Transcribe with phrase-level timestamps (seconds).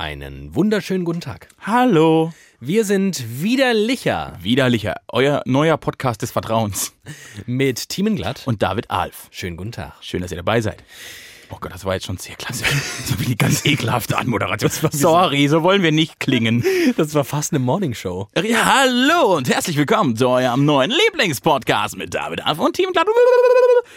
[0.00, 1.48] Einen wunderschönen guten Tag.
[1.60, 2.32] Hallo.
[2.60, 6.94] Wir sind widerlicher Widerlicher, euer neuer Podcast des Vertrauens.
[7.46, 8.46] mit Thiemenglatt.
[8.46, 9.26] Und David Alf.
[9.32, 9.94] Schönen guten Tag.
[10.00, 10.84] Schön, dass ihr dabei seid.
[11.50, 12.64] Oh Gott, das war jetzt schon sehr klasse.
[13.08, 14.70] So wie die ganz ekelhafte Anmoderation.
[14.92, 16.62] Sorry, so wollen wir nicht klingen.
[16.96, 18.28] Das war fast eine Morningshow.
[18.42, 22.90] Ja, hallo und herzlich willkommen zu eurem neuen Lieblingspodcast mit David Alf und Team.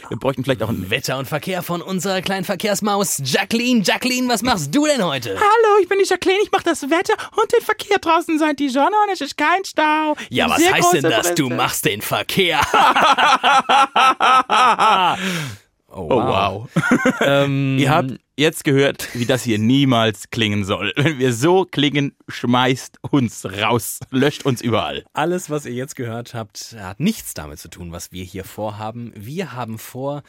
[0.10, 3.82] Wir bräuchten vielleicht auch ein Wetter und Verkehr von unserer kleinen Verkehrsmaus Jacqueline.
[3.84, 5.36] Jacqueline, was machst du denn heute?
[5.36, 8.70] Hallo, ich bin die Jacqueline, ich mache das Wetter und den Verkehr draußen seid die
[8.70, 10.16] Sonne und es ist kein Stau.
[10.30, 11.36] Ja, was heißt denn das?
[11.36, 12.62] Du machst den Verkehr.
[15.94, 16.70] oh, Oh wow.
[17.22, 20.92] Ähm, Ihr habt jetzt gehört, wie das hier niemals klingen soll.
[20.96, 25.04] Wenn wir so klingen, schmeißt uns raus, löscht uns überall.
[25.14, 29.14] Alles, was ihr jetzt gehört habt, hat nichts damit zu tun, was wir hier vorhaben.
[29.16, 30.24] Wir haben vor,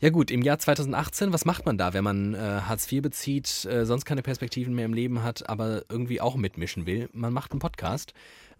[0.00, 3.66] ja gut, im Jahr 2018, was macht man da, wenn man äh, Hartz IV bezieht,
[3.66, 7.08] äh, sonst keine Perspektiven mehr im Leben hat, aber irgendwie auch mitmischen will?
[7.12, 8.14] Man macht einen Podcast.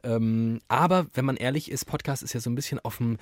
[0.04, 3.18] Ähm, aber wenn man ehrlich ist, Podcast ist ja so ein bisschen auf dem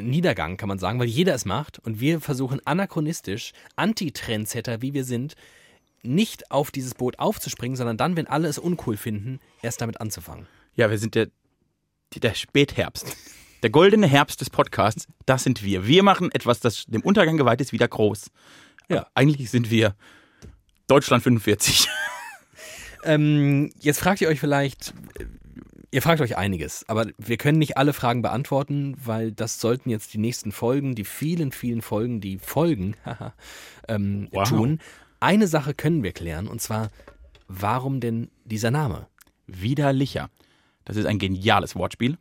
[0.00, 5.04] Niedergang, kann man sagen, weil jeder es macht und wir versuchen anachronistisch, Anti-Trendsetter, wie wir
[5.04, 5.34] sind,
[6.02, 10.46] nicht auf dieses Boot aufzuspringen, sondern dann, wenn alle es uncool finden, erst damit anzufangen.
[10.74, 11.28] Ja, wir sind der,
[12.14, 13.16] der Spätherbst.
[13.62, 15.86] Der goldene Herbst des Podcasts, das sind wir.
[15.86, 18.30] Wir machen etwas, das dem Untergang geweiht ist, wieder groß.
[18.88, 18.98] Ja.
[18.98, 19.96] Aber eigentlich sind wir
[20.86, 21.88] Deutschland 45.
[23.04, 25.24] Ähm, jetzt fragt ihr euch vielleicht, äh,
[25.90, 30.12] ihr fragt euch einiges, aber wir können nicht alle Fragen beantworten, weil das sollten jetzt
[30.14, 32.94] die nächsten Folgen, die vielen, vielen Folgen, die folgen,
[33.88, 34.48] ähm, Wow.
[34.48, 34.80] tun.
[35.20, 36.90] Eine Sache können wir klären, und zwar,
[37.48, 39.06] warum denn dieser Name?
[39.46, 40.30] Widerlicher.
[40.84, 42.18] Das ist ein geniales Wortspiel.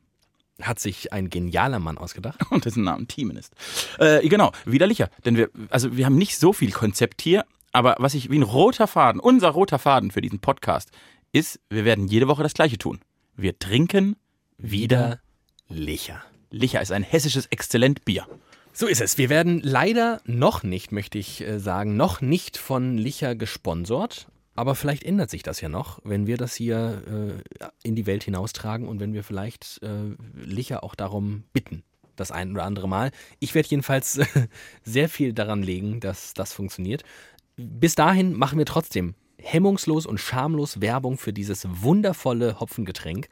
[0.62, 2.40] Hat sich ein genialer Mann ausgedacht.
[2.52, 3.54] und dessen Namen Thiemen ist.
[4.00, 5.10] Äh, genau, widerlicher.
[5.26, 8.44] Denn wir, also wir haben nicht so viel Konzept hier, aber was ich wie ein
[8.44, 10.90] roter Faden, unser roter Faden für diesen Podcast
[11.32, 13.00] ist, wir werden jede Woche das Gleiche tun.
[13.40, 14.16] Wir trinken
[14.58, 15.20] wieder.
[15.70, 16.24] Licher.
[16.50, 18.26] Licher ist ein hessisches Exzellentbier.
[18.74, 19.20] So ist es.
[19.20, 24.28] Wir werden leider noch nicht, möchte ich äh, sagen, noch nicht von Licher gesponsert.
[24.56, 28.24] Aber vielleicht ändert sich das ja noch, wenn wir das hier äh, in die Welt
[28.24, 31.84] hinaustragen und wenn wir vielleicht äh, Licher auch darum bitten,
[32.16, 33.12] das ein oder andere Mal.
[33.38, 34.20] Ich werde jedenfalls
[34.84, 37.04] sehr viel daran legen, dass das funktioniert.
[37.56, 43.28] Bis dahin machen wir trotzdem hemmungslos und schamlos Werbung für dieses wundervolle Hopfengetränk.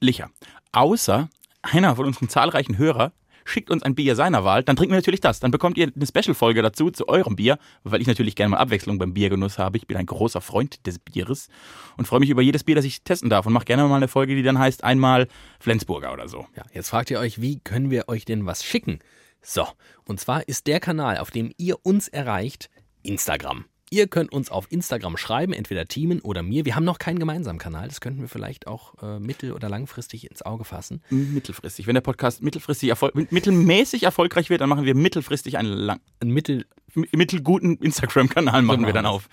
[0.00, 0.30] Licher.
[0.72, 1.28] Außer
[1.62, 3.12] einer von unseren zahlreichen Hörer
[3.44, 5.40] schickt uns ein Bier seiner Wahl, dann trinken wir natürlich das.
[5.40, 8.98] Dann bekommt ihr eine Special-Folge dazu zu eurem Bier, weil ich natürlich gerne mal Abwechslung
[8.98, 9.76] beim Biergenuss habe.
[9.76, 11.48] Ich bin ein großer Freund des Bieres
[11.96, 14.08] und freue mich über jedes Bier, das ich testen darf und mache gerne mal eine
[14.08, 15.26] Folge, die dann heißt einmal
[15.58, 16.46] Flensburger oder so.
[16.56, 19.00] Ja, jetzt fragt ihr euch, wie können wir euch denn was schicken?
[19.42, 19.66] So,
[20.04, 22.68] und zwar ist der Kanal, auf dem ihr uns erreicht,
[23.02, 23.64] Instagram.
[23.92, 26.64] Ihr könnt uns auf Instagram schreiben, entweder Teamen oder mir.
[26.64, 30.30] Wir haben noch keinen gemeinsamen Kanal, das könnten wir vielleicht auch äh, mittel- oder langfristig
[30.30, 31.02] ins Auge fassen.
[31.10, 31.88] Mittelfristig.
[31.88, 36.30] Wenn der Podcast mittelfristig erfol mittelmäßig erfolgreich wird, dann machen wir mittelfristig einen lang Ein
[36.30, 36.66] Mittel.
[36.94, 39.28] mittelguten Instagram-Kanal machen wir dann auf.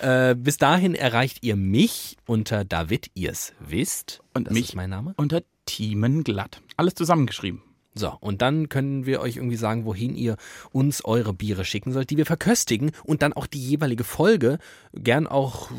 [0.00, 4.22] Äh, bis dahin erreicht ihr mich unter David, ihr's wisst.
[4.32, 5.12] Und das mich ist mein Name.
[5.18, 6.62] unter Teamen glatt.
[6.78, 7.60] Alles zusammengeschrieben.
[7.94, 10.36] So, und dann können wir euch irgendwie sagen, wohin ihr
[10.70, 14.58] uns eure Biere schicken sollt, die wir verköstigen und dann auch die jeweilige Folge
[14.92, 15.70] gern auch,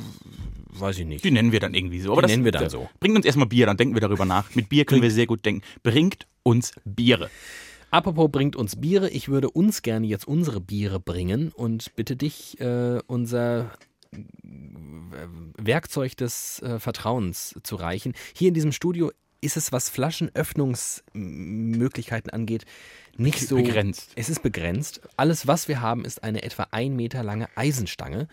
[0.72, 1.24] weiß ich nicht.
[1.24, 2.20] Die nennen wir dann irgendwie so.
[2.20, 2.90] Die nennen wir dann so.
[3.00, 4.54] Bringt uns erstmal Bier, dann denken wir darüber nach.
[4.56, 5.62] Mit Bier können wir sehr gut denken.
[5.82, 7.30] Bringt uns Biere.
[7.92, 12.60] Apropos bringt uns Biere, ich würde uns gerne jetzt unsere Biere bringen und bitte dich,
[12.60, 13.72] äh, unser
[14.12, 14.18] äh,
[15.58, 18.14] Werkzeug des äh, Vertrauens zu reichen.
[18.36, 19.12] Hier in diesem Studio
[19.42, 22.66] ist es, was Flaschenöffnungsmöglichkeiten angeht,
[23.18, 24.12] nicht so begrenzt.
[24.16, 25.02] Es ist begrenzt.
[25.18, 28.28] Alles, was wir haben, ist eine etwa ein Meter lange Eisenstange.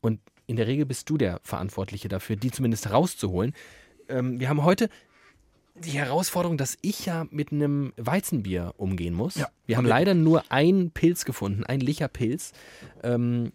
[0.00, 3.54] Und in der Regel bist du der Verantwortliche dafür, die zumindest rauszuholen.
[4.08, 4.88] Ähm, wir haben heute
[5.74, 9.36] die Herausforderung, dass ich ja mit einem Weizenbier umgehen muss.
[9.36, 9.48] Ja.
[9.66, 12.52] Wir haben leider nur einen Pilz gefunden, einen Licherpilz.
[13.02, 13.52] Ähm,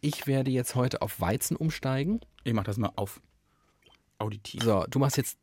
[0.00, 2.20] ich werde jetzt heute auf Weizen umsteigen.
[2.44, 3.20] Ich mach das mal auf.
[4.18, 4.62] Auditiv.
[4.62, 5.36] So, du machst jetzt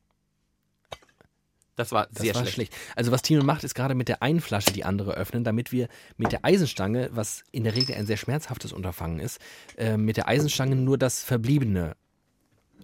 [1.75, 2.54] Das war Das sehr war schlecht.
[2.56, 2.74] schlecht.
[2.96, 5.88] Also was Tino macht, ist gerade mit der einen Flasche die andere öffnen, damit wir
[6.18, 9.40] mit der Eisenstange, was in der Regel ein sehr schmerzhaftes Unterfangen ist,
[9.78, 11.96] äh, mit der Eisenstange nur das verbliebene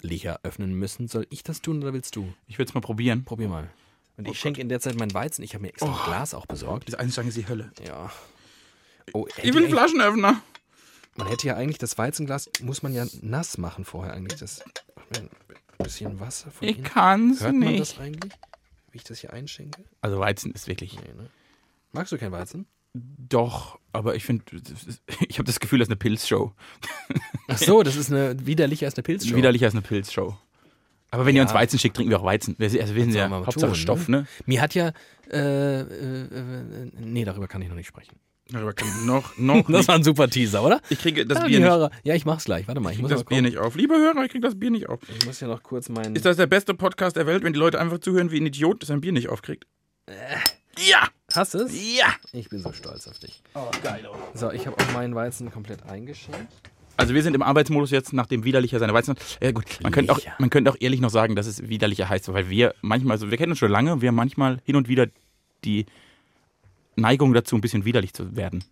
[0.01, 1.07] Licher öffnen müssen.
[1.07, 2.33] Soll ich das tun oder willst du?
[2.47, 3.25] Ich will es mal probieren.
[3.25, 3.69] Probier mal.
[4.17, 5.43] Und ich schenke in der Zeit meinen Weizen.
[5.43, 6.87] Ich habe mir extra ein Glas auch besorgt.
[6.87, 7.71] Diese Eisenstange ist die Hölle.
[7.85, 8.11] Ja.
[9.13, 10.41] Oh, Ich will einen Flaschenöffner.
[11.15, 14.39] man hätte ja eigentlich das Weizenglas, muss man ja nass machen vorher eigentlich.
[14.39, 14.61] Das
[15.15, 15.29] ein
[15.77, 16.87] bisschen Wasser von Ich innen.
[16.87, 17.79] kann's Hört man nicht.
[17.81, 18.33] das eigentlich?
[18.91, 19.83] Wie ich das hier einschenke?
[20.01, 21.29] Also Weizen ist wirklich Nee, ne?
[21.91, 22.65] Magst du kein Weizen?
[22.93, 24.43] doch, aber ich finde,
[25.27, 26.53] ich habe das Gefühl, das ist eine Pilzshow.
[27.47, 29.35] Ach so, das ist eine widerlicher als eine Pilzshow.
[29.35, 30.37] Widerlicher als eine Pilzshow.
[31.11, 32.55] Aber wenn ihr uns Weizen schickt, trinken wir auch Weizen.
[32.59, 34.27] Wir, also wir sind ja Hauptsache tun, Stoff, ne?
[34.45, 34.91] Mir hat ja,
[35.31, 38.15] äh, äh, äh, nee, darüber kann ich noch nicht sprechen.
[38.51, 40.81] Darüber kann noch, noch Das war ein super Teaser, oder?
[40.89, 41.71] Ich kriege das Ja, Bier die nicht.
[41.71, 41.91] Hörer.
[42.03, 42.67] Ja, ich mach's gleich.
[42.67, 43.75] Warte mal, ich Ich muss das Bier nicht auf.
[43.75, 44.99] Liebe Hörer, ich krieg das Bier nicht auf.
[45.19, 46.15] Ich muss ja noch kurz meinen.
[46.15, 48.83] Ist das der beste Podcast der Welt, wenn die Leute einfach zuhören, wie ein Idiot
[48.85, 49.65] sein Bier nicht aufkriegt?
[50.77, 51.07] Ja!
[51.33, 51.73] Hast du es?
[51.73, 52.07] Ja!
[52.31, 53.43] Ich bin so stolz auf dich.
[53.53, 54.07] Oh, geil.
[54.33, 56.51] So, ich habe auch meinen Weizen komplett eingeschenkt.
[56.97, 59.19] Also wir sind im Arbeitsmodus jetzt, nachdem widerlicher seine Weizen hat.
[59.41, 62.33] Ja gut, man könnte, auch, man könnte auch ehrlich noch sagen, dass es widerlicher heißt,
[62.33, 65.07] weil wir manchmal, also wir kennen uns schon lange, wir manchmal hin und wieder
[65.63, 65.85] die
[66.99, 68.63] Neigung dazu, ein bisschen widerlich zu werden.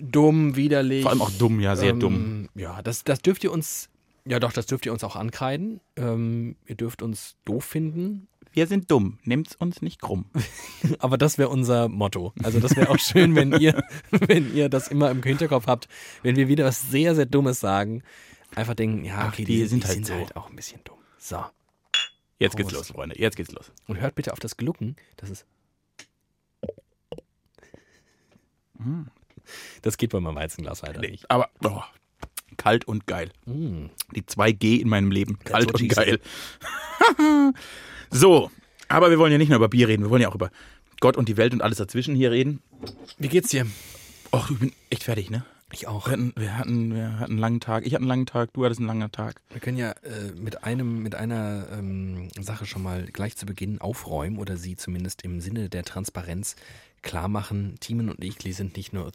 [0.00, 1.02] Dumm, widerlich.
[1.02, 2.48] Vor allem auch dumm, ja, sehr ähm, dumm.
[2.54, 3.88] Ja, das, das dürft ihr uns.
[4.26, 5.80] Ja, doch, das dürft ihr uns auch ankreiden.
[5.96, 8.28] Ähm, ihr dürft uns doof finden.
[8.52, 10.26] Wir sind dumm, nehmt's uns nicht krumm.
[10.98, 12.32] Aber das wäre unser Motto.
[12.42, 15.88] Also das wäre auch schön, wenn ihr, wenn ihr das immer im Hinterkopf habt,
[16.22, 18.02] wenn wir wieder was sehr, sehr Dummes sagen.
[18.54, 20.14] Einfach denken, ja, Ach, okay, die die, sind die halt sind so.
[20.14, 20.96] halt auch ein bisschen dumm.
[21.18, 21.44] So.
[22.38, 22.88] Jetzt geht's Prost.
[22.88, 23.72] los, Freunde, jetzt geht's los.
[23.86, 24.96] Und hört bitte auf das Glucken.
[25.16, 25.46] Das ist.
[29.82, 31.30] Das geht bei meinem Weizenglas weiter nicht.
[31.30, 31.82] Aber oh,
[32.56, 33.30] kalt und geil.
[33.44, 33.86] Mm.
[34.14, 35.38] Die 2G in meinem Leben.
[35.44, 36.20] That's Kalt und geil.
[38.10, 38.50] so,
[38.88, 40.50] aber wir wollen ja nicht nur über Bier reden, wir wollen ja auch über
[41.00, 42.60] Gott und die Welt und alles dazwischen hier reden.
[43.18, 43.66] Wie geht's dir?
[44.32, 45.44] Och, ich bin echt fertig, ne?
[45.72, 46.06] Ich auch.
[46.06, 47.84] Wir hatten, wir, hatten, wir hatten einen langen Tag.
[47.86, 49.40] Ich hatte einen langen Tag, du hattest einen langen Tag.
[49.50, 53.80] Wir können ja äh, mit einem, mit einer ähm, Sache schon mal gleich zu Beginn
[53.80, 56.54] aufräumen oder sie zumindest im Sinne der Transparenz
[57.06, 57.76] klar machen.
[57.80, 59.10] Timon und ich die sind nicht nur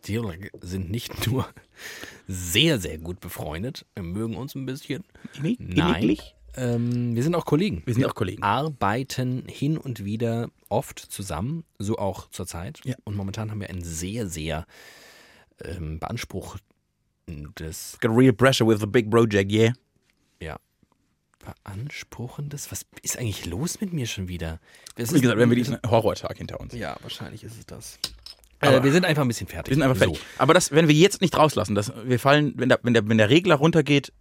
[0.61, 1.47] sind nicht nur
[2.27, 5.03] sehr, sehr gut befreundet, mögen uns ein bisschen.
[5.37, 6.17] Innig- Nein.
[6.55, 7.81] Ähm, wir sind auch Kollegen.
[7.85, 8.43] Wir sind auch Kollegen.
[8.43, 12.81] arbeiten hin und wieder oft zusammen, so auch zurzeit.
[12.83, 12.95] Ja.
[13.05, 14.65] Und momentan haben wir ein sehr, sehr
[15.63, 19.71] ähm, beanspruchendes, Got real pressure with the big project, yeah.
[21.41, 22.71] Beanspruchendes.
[22.71, 24.59] Was ist eigentlich los mit mir schon wieder?
[24.95, 26.73] Es Wie gesagt, wir haben wirklich einen Horrortag hinter uns.
[26.73, 27.99] ja, wahrscheinlich ist es das.
[28.59, 29.71] Äh, wir sind einfach ein bisschen fertig.
[29.71, 30.21] Wir sind einfach fertig.
[30.37, 33.17] Aber das, wenn wir jetzt nicht rauslassen, das, wir fallen, wenn der, wenn, der, wenn
[33.17, 34.13] der Regler runtergeht,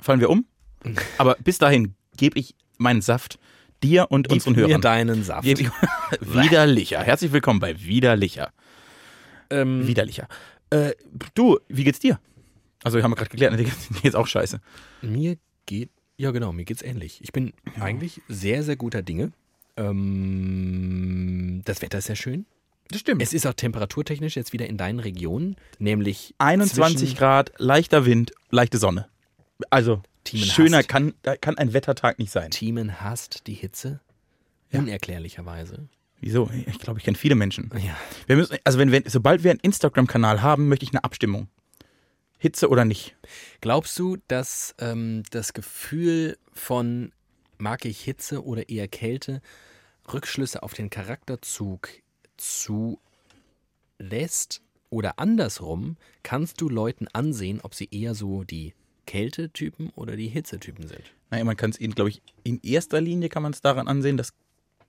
[0.00, 0.46] fallen wir um.
[1.18, 3.38] Aber bis dahin gebe ich meinen Saft
[3.82, 4.80] dir und So, unseren Gib mir Hörern.
[4.80, 5.46] deinen Saft.
[5.46, 5.68] Ich-
[6.20, 7.02] Widerlicher.
[7.02, 8.52] Herzlich willkommen bei Widerlicher.
[9.50, 10.26] Ähm, Widerlicher.
[10.70, 10.92] Äh,
[11.34, 12.18] du, wie geht's dir?
[12.82, 14.60] Also, wir haben gerade geklärt, geht's- dir geht's auch scheiße.
[15.02, 15.36] Mir
[15.66, 15.90] geht,
[16.22, 17.18] ja genau, mir geht's ähnlich.
[17.22, 19.32] Ich bin eigentlich sehr, sehr guter Dinge.
[19.76, 22.46] Ähm, das Wetter ist sehr schön.
[22.88, 23.22] Das stimmt.
[23.22, 28.32] Es ist auch temperaturtechnisch jetzt wieder in deinen Regionen, nämlich 21 zwischen- Grad, leichter Wind,
[28.50, 29.08] leichte Sonne.
[29.70, 30.88] Also, Themen schöner hasst.
[30.88, 32.50] kann, kann ein Wettertag nicht sein.
[32.50, 34.00] Themen hasst die Hitze.
[34.70, 34.80] Ja.
[34.80, 35.88] Unerklärlicherweise.
[36.20, 36.48] Wieso?
[36.66, 37.70] Ich glaube, ich kenne viele Menschen.
[37.84, 37.96] Ja.
[38.26, 41.48] Wir müssen, also wenn wir, sobald wir einen Instagram-Kanal haben, möchte ich eine Abstimmung.
[42.42, 43.14] Hitze oder nicht?
[43.60, 47.12] Glaubst du, dass ähm, das Gefühl von
[47.58, 49.40] mag ich Hitze oder eher Kälte
[50.12, 51.88] Rückschlüsse auf den Charakterzug
[52.36, 53.00] zulässt?
[54.90, 58.74] Oder andersrum, kannst du Leuten ansehen, ob sie eher so die
[59.06, 61.14] Kältetypen oder die Hitzetypen sind?
[61.30, 64.16] Naja, man kann es ihnen, glaube ich, in erster Linie kann man es daran ansehen,
[64.16, 64.32] dass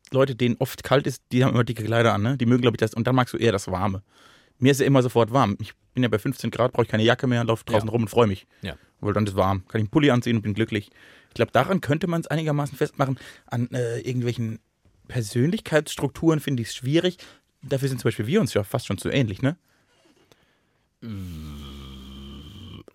[0.09, 2.35] Leute, denen oft kalt ist, die haben immer dicke Kleider an, ne?
[2.35, 2.95] Die mögen, glaube ich, das.
[2.95, 4.01] Und dann magst du eher das Warme.
[4.57, 5.55] Mir ist ja immer sofort warm.
[5.61, 7.91] Ich bin ja bei 15 Grad, brauche ich keine Jacke mehr laufe draußen Ja.
[7.91, 8.45] rum und freue mich.
[8.61, 8.75] Ja.
[8.99, 9.59] Weil dann ist warm.
[9.67, 10.89] Kann ich einen Pulli anziehen und bin glücklich.
[11.29, 13.17] Ich glaube, daran könnte man es einigermaßen festmachen.
[13.47, 14.59] An äh, irgendwelchen
[15.07, 17.17] Persönlichkeitsstrukturen finde ich es schwierig.
[17.62, 19.57] Dafür sind zum Beispiel wir uns ja fast schon zu ähnlich, ne?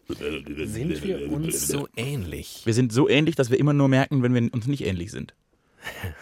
[0.09, 2.63] Sind wir uns so ähnlich?
[2.65, 5.35] Wir sind so ähnlich, dass wir immer nur merken, wenn wir uns nicht ähnlich sind.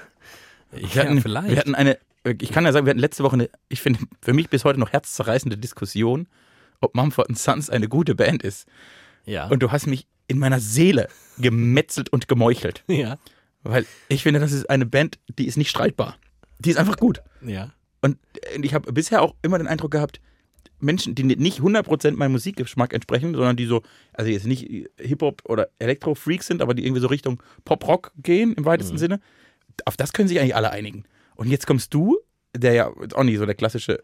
[0.72, 1.48] Wir Ja, hatten, vielleicht.
[1.48, 1.96] Wir hatten eine,
[2.40, 4.80] ich kann ja sagen, wir hatten letzte Woche eine, ich finde, für mich bis heute
[4.80, 6.26] noch herzzerreißende Diskussion,
[6.80, 8.66] ob Mumford Sons eine gute Band ist.
[9.24, 9.48] ja.
[9.48, 12.84] Und du hast mich in meiner Seele gemetzelt und gemeuchelt.
[12.88, 13.18] ja.
[13.62, 16.16] Weil ich finde, das ist eine Band, die ist nicht streitbar.
[16.58, 17.20] Die ist einfach gut.
[17.42, 17.72] Ja.
[18.00, 18.18] Und
[18.62, 20.20] ich habe bisher auch immer den Eindruck gehabt,
[20.78, 24.68] Menschen, die nicht 100% meinem Musikgeschmack entsprechen, sondern die so, also jetzt nicht
[25.00, 29.20] Hip-Hop oder Elektro-Freaks sind, aber die irgendwie so Richtung Pop-Rock gehen im weitesten Sinne,
[29.84, 31.04] auf das können sich eigentlich alle einigen.
[31.34, 32.18] Und jetzt kommst du,
[32.54, 34.02] der ja auch nicht so der klassische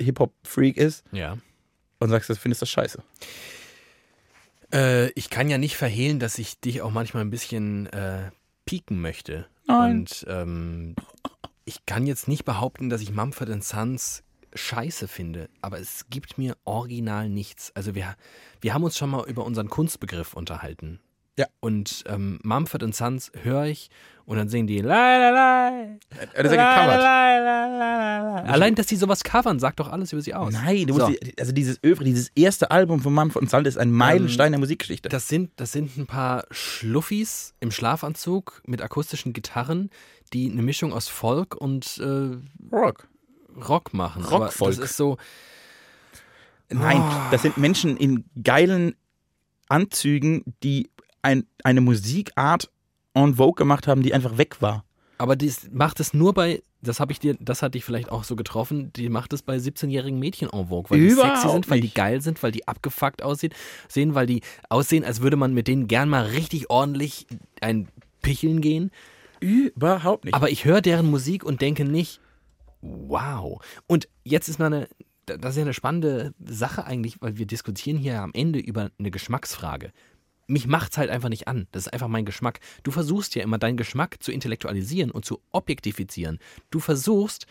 [0.00, 1.38] Hip-Hop-Freak ist, Ja.
[2.02, 3.02] Und sagst, das findest du scheiße.
[4.72, 8.30] Äh, ich kann ja nicht verhehlen, dass ich dich auch manchmal ein bisschen äh,
[8.64, 9.46] pieken möchte.
[9.66, 9.98] Nein.
[9.98, 10.96] Und ähm,
[11.64, 14.22] ich kann jetzt nicht behaupten, dass ich Mumford Sons
[14.54, 17.72] scheiße finde, aber es gibt mir original nichts.
[17.74, 18.16] Also wir,
[18.60, 21.00] wir haben uns schon mal über unseren Kunstbegriff unterhalten.
[21.38, 21.46] Ja.
[21.60, 23.88] Und ähm, Mumford Sons höre ich
[24.26, 25.72] und dann singen die la la la.
[26.34, 28.48] Das ist ja gecovert.
[28.48, 30.52] Allein, dass die sowas covern, sagt doch alles über sie aus.
[30.52, 31.06] Nein, du So.
[31.08, 34.58] musst die, also dieses Övre, dieses erste Album von Mumford Sons ist ein Meilenstein der
[34.58, 35.08] Musikgeschichte.
[35.08, 39.90] Das sind, das sind ein paar Schluffis im Schlafanzug mit akustischen Gitarren,
[40.34, 42.36] die eine Mischung aus Folk und äh,
[42.74, 43.08] Rock.
[43.68, 44.24] Rock machen.
[44.24, 44.76] Aber Rockfolk.
[44.76, 45.16] Das ist so,
[46.70, 47.28] Nein, Ah.
[47.30, 48.94] das sind Menschen in geilen
[49.68, 50.90] Anzügen, die
[51.22, 52.70] ein, eine Musikart
[53.14, 54.84] en vogue gemacht haben, die einfach weg war.
[55.18, 58.24] aber dies macht es nur bei, das habe ich dir, das hat dich vielleicht auch
[58.24, 61.70] so getroffen, die macht es bei 17-jährigen Mädchen en vogue, weil die Überhaupt sexy sind,
[61.70, 63.52] weil die geil sind, weil die abgefuckt aussehen,
[63.88, 67.26] sehen, weil die aussehen, als würde man mit denen gern mal richtig ordentlich
[67.60, 67.88] ein
[68.20, 68.90] Picheln gehen.
[69.40, 70.34] Überhaupt nicht.
[70.34, 72.20] Aber ich höre deren Musik und denke nicht,
[72.80, 73.60] wow.
[73.86, 74.88] Und jetzt ist mal eine,
[75.26, 79.10] das ist ja eine spannende Sache eigentlich, weil wir diskutieren hier am Ende über eine
[79.10, 79.92] Geschmacksfrage.
[80.46, 81.66] Mich macht's halt einfach nicht an.
[81.72, 82.60] Das ist einfach mein Geschmack.
[82.82, 86.38] Du versuchst ja immer deinen Geschmack zu intellektualisieren und zu objektifizieren.
[86.70, 87.46] Du versuchst,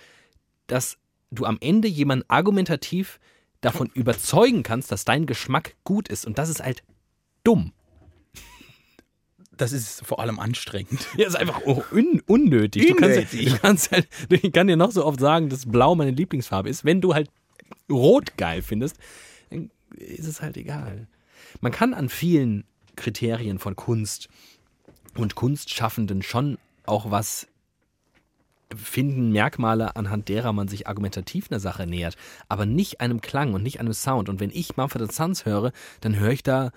[0.67, 0.97] dass
[1.31, 3.19] du am Ende jemanden argumentativ
[3.61, 6.25] davon überzeugen kannst, dass dein Geschmack gut ist.
[6.25, 6.83] Und das ist halt
[7.43, 7.71] dumm.
[9.55, 11.07] das ist vor allem anstrengend.
[11.17, 12.87] Ja, ist einfach un unnötig.
[12.87, 13.53] Du kannst, Unnötig.
[13.53, 16.83] du kannst halt, ich kann dir noch so oft sagen, dass Blau meine Lieblingsfarbe ist.
[16.83, 17.29] Wenn du halt
[17.89, 18.97] Rot geil findest,
[19.49, 21.07] dann ist es halt egal.
[21.59, 22.65] Man kann an vielen
[23.01, 24.29] Kriterien von Kunst
[25.15, 27.47] und Kunstschaffenden schon auch was
[28.75, 32.15] finden, Merkmale, anhand derer man sich argumentativ einer Sache nähert,
[32.47, 34.29] aber nicht einem Klang und nicht einem Sound.
[34.29, 36.71] Und wenn ich Mumford Sons höre, dann höre ich da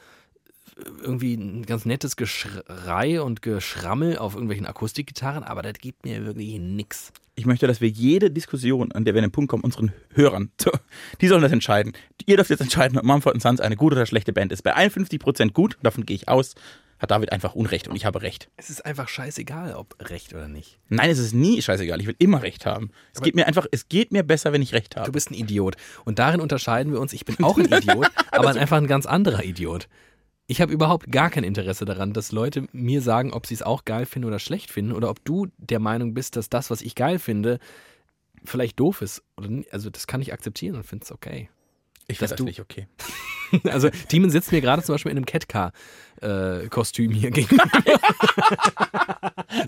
[1.01, 6.59] irgendwie ein ganz nettes Geschrei und Geschrammel auf irgendwelchen Akustikgitarren, aber das gibt mir wirklich
[6.59, 7.13] nix.
[7.37, 10.51] Ich möchte, dass wir jede Diskussion, an der wir an den Punkt kommen, unseren Hörern,
[11.21, 11.93] die sollen das entscheiden.
[12.27, 14.63] Ihr dürft jetzt entscheiden, ob Mumford Sons eine gute oder schlechte Band ist.
[14.63, 16.55] Bei 51% gut, davon gehe ich aus,
[17.01, 18.49] hat David einfach Unrecht und ich habe Recht.
[18.57, 20.79] Es ist einfach scheißegal, ob recht oder nicht.
[20.89, 22.01] Nein, es ist nie scheißegal.
[22.01, 22.93] Ich will immer Recht haben.
[23.13, 25.11] Es geht mir einfach, es geht mir besser, wenn ich Recht Du habe.
[25.13, 25.77] bist ein Idiot.
[26.05, 27.13] Und darin unterscheiden wir uns.
[27.13, 29.89] Ich bin auch ein Idiot, aber einfach ein ganz anderer Idiot.
[30.47, 33.85] Ich habe überhaupt gar kein Interesse daran, dass Leute mir sagen, ob sie es auch
[33.85, 36.95] geil finden oder schlecht finden oder ob du der Meinung bist, dass das, was ich
[36.95, 37.59] geil finde,
[38.45, 39.23] vielleicht doof ist.
[39.71, 41.49] Also das kann ich akzeptieren und finde es okay.
[42.09, 42.87] Ich finde das du- nicht okay.
[43.71, 47.63] Also Demon sitzt mir gerade zum Beispiel in einem Catcar-Kostüm hier gegenüber.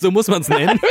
[0.01, 0.81] so muss man es nennen.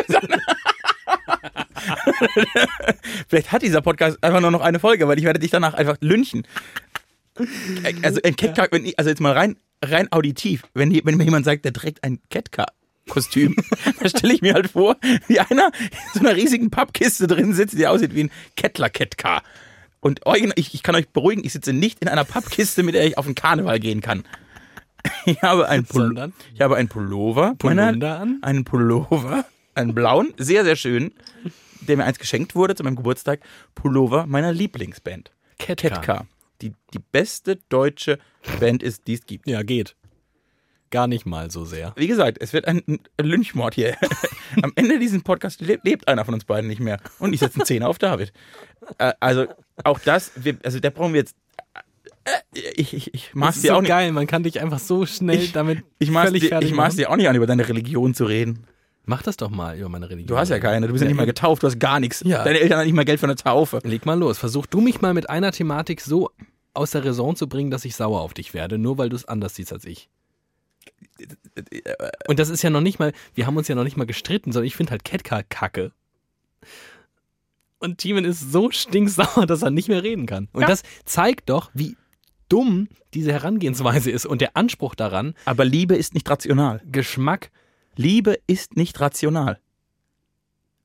[3.27, 5.97] Vielleicht hat dieser Podcast einfach nur noch eine Folge, weil ich werde dich danach einfach
[5.99, 6.47] lynchen.
[8.01, 11.73] Also ein Catcar, also jetzt mal rein, rein auditiv, wenn, wenn mir jemand sagt, der
[11.73, 13.55] trägt ein Catcar-Kostüm,
[13.99, 17.77] dann stelle ich mir halt vor, wie einer in so einer riesigen Pappkiste drin sitzt,
[17.77, 19.43] die aussieht wie ein Kettler-Catcar.
[19.99, 20.21] Und
[20.55, 23.25] ich, ich kann euch beruhigen, ich sitze nicht in einer Pappkiste, mit der ich auf
[23.25, 24.23] den Karneval gehen kann.
[25.27, 26.33] Ich habe einen, Pul Sondern?
[26.53, 28.39] ich habe einen Pullover, Polunder an?
[28.41, 31.11] einen Pullover, einen blauen, sehr, sehr schön,
[31.81, 33.41] der mir eins geschenkt wurde zu meinem Geburtstag,
[33.75, 35.31] Pullover meiner Lieblingsband.
[35.59, 35.91] Catcar.
[35.91, 36.27] Catcar.
[36.65, 38.17] Die, die beste deutsche
[38.59, 39.47] Band ist, die es gibt.
[39.47, 39.95] Ja, geht.
[40.91, 41.93] Gar nicht mal so sehr.
[41.95, 42.81] Wie gesagt, es wird ein,
[43.21, 43.95] Lynchmord hier.
[44.61, 46.99] Am Ende dieses Podcasts lebt, einer von uns beiden nicht mehr.
[47.19, 48.31] Und ich setze einen Zehner auf David.
[48.97, 49.45] Äh, also
[49.83, 51.35] auch das, wir, also da brauchen wir jetzt.
[52.23, 53.89] Äh, ich, ich, ich ist dir so auch nicht.
[53.89, 56.75] geil, man kann dich einfach so schnell Ich- damit Ich maß, völlig dir, fertig ich
[56.75, 58.65] maß dir auch nicht an, über deine Religion zu reden.
[59.07, 60.27] Mach das doch mal über meine Religion.
[60.27, 62.23] Du hast ja keine, du bist ja nicht mal getauft, du hast gar nichts.
[62.25, 62.43] Ja.
[62.43, 63.79] Deine Eltern haben nicht mal Geld für eine Taufe.
[63.83, 64.39] Leg mal los.
[64.39, 66.31] Versuch du mich mal mit einer Thematik so
[66.75, 69.25] aus der Raison zu bringen, dass ich sauer auf dich werde, nur weil du es
[69.25, 70.09] anders siehst als ich.
[72.27, 74.51] Und das ist ja noch nicht mal, wir haben uns ja noch nicht mal gestritten,
[74.51, 75.91] sondern ich finde halt Ketka kacke.
[77.79, 80.47] Und Timon ist so stinksauer, dass er nicht mehr reden kann.
[80.53, 80.67] Und Ja.
[80.67, 81.95] das zeigt doch, wie
[82.49, 86.81] dumm diese Herangehensweise ist und der Anspruch daran, Aber Liebe ist nicht rational.
[86.91, 87.51] Geschmack
[87.95, 89.59] Liebe ist nicht rational.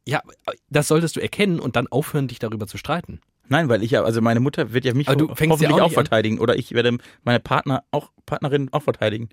[0.07, 0.23] Ja,
[0.71, 3.21] das solltest du erkennen und dann aufhören, dich darüber zu streiten.
[3.51, 6.39] Nein, weil ich ja, also meine Mutter wird ja mich ho- hoffentlich auch auch, verteidigen.
[6.39, 9.29] Oder ich werde meine Partner auch, Partnerin auch verteidigen.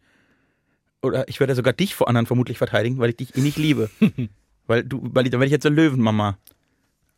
[1.02, 3.90] Oder ich werde sogar dich vor anderen vermutlich verteidigen, weil ich dich eh nicht liebe.
[4.68, 6.38] weil du, weil ich, dann werde ich jetzt so Löwenmama.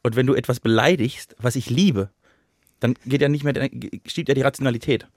[0.04, 2.10] Und wenn du etwas beleidigst, was ich liebe,
[2.82, 3.54] dann geht ja nicht mehr,
[4.06, 5.08] steht ja die Rationalität.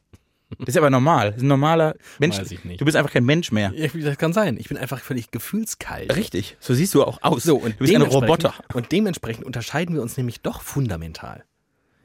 [0.58, 1.28] Das ist aber normal.
[1.28, 2.38] Das ist ein normaler Mensch.
[2.38, 2.80] Weiß ich nicht.
[2.80, 3.72] Du bist einfach kein Mensch mehr.
[3.74, 4.56] Ja, das kann sein.
[4.60, 6.14] Ich bin einfach völlig gefühlskalt.
[6.14, 6.56] Richtig.
[6.60, 7.42] So siehst du auch aus.
[7.42, 8.54] So, und du bist ein Roboter.
[8.74, 11.44] Und dementsprechend unterscheiden wir uns nämlich doch fundamental.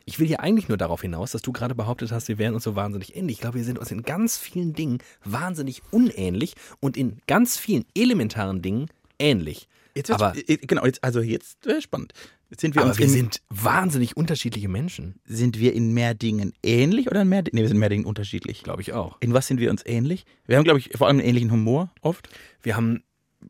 [0.10, 2.64] Ich will hier eigentlich nur darauf hinaus, dass du gerade behauptet hast, wir wären uns
[2.64, 3.36] so wahnsinnig ähnlich.
[3.36, 7.84] Ich glaube, wir sind uns in ganz vielen Dingen wahnsinnig unähnlich und in ganz vielen
[7.94, 8.88] elementaren Dingen
[9.20, 9.68] ähnlich.
[9.96, 12.14] Jetzt Aber genau, jetzt, also jetzt äh, spannend.
[12.58, 15.20] Sind wir Aber uns wir in, sind wahnsinnig unterschiedliche Menschen.
[15.26, 18.06] sind wir in mehr Dingen ähnlich oder in mehr, nee, wir sind in mehr Dingen
[18.06, 18.64] unterschiedlich?
[18.64, 19.18] Glaube ich auch.
[19.20, 20.26] In was sind wir uns ähnlich?
[20.46, 22.30] Wir haben, glaube ich, vor allem einen ähnlichen Humor oft.
[22.62, 23.04] Wir haben,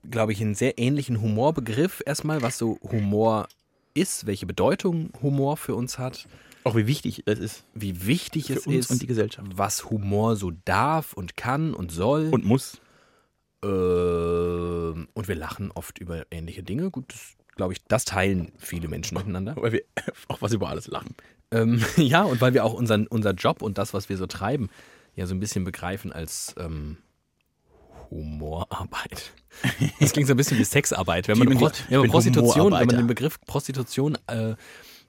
[0.10, 3.48] glaube ich, einen sehr ähnlichen Humorbegriff erstmal, was so Humor
[3.94, 6.28] ist, welche Bedeutung Humor für uns hat,
[6.68, 9.48] Auch wie wichtig es ist wie wichtig es ist, und die Gesellschaft.
[9.56, 12.30] was Humor so darf und kann und soll.
[12.32, 12.80] Und muss.
[13.64, 16.92] Ähm, und wir lachen oft über ähnliche Dinge.
[16.92, 19.56] Gut, das glaube ich, das teilen viele Menschen miteinander.
[19.58, 19.82] Weil wir
[20.28, 21.16] auch was über alles lachen.
[21.52, 24.70] Ähm, ja, und weil wir auch unseren, unser Job und das, was wir so treiben,
[25.16, 26.98] ja so ein bisschen begreifen als ähm,
[28.10, 29.34] Humorarbeit.
[30.00, 31.28] Das klingt so ein bisschen wie Sexarbeit.
[31.28, 34.56] Wenn man, Pro, wenn man Prostitution, wenn man den Begriff Prostitution äh,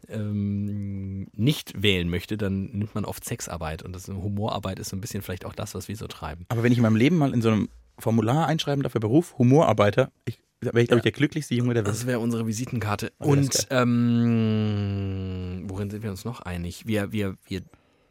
[0.09, 3.83] ähm, nicht wählen möchte, dann nimmt man oft Sexarbeit.
[3.83, 6.47] Und das Humorarbeit ist so ein bisschen vielleicht auch das, was wir so treiben.
[6.49, 9.37] Aber wenn ich in meinem Leben mal in so einem Formular einschreiben darf für Beruf,
[9.39, 11.95] Humorarbeiter, ich, wäre ich, glaube ich, der glücklichste Junge der Welt.
[11.95, 13.13] Das wäre unsere Visitenkarte.
[13.19, 16.87] Oh, das Und ähm, worin sind wir uns noch einig?
[16.87, 17.63] Wir, wir, wir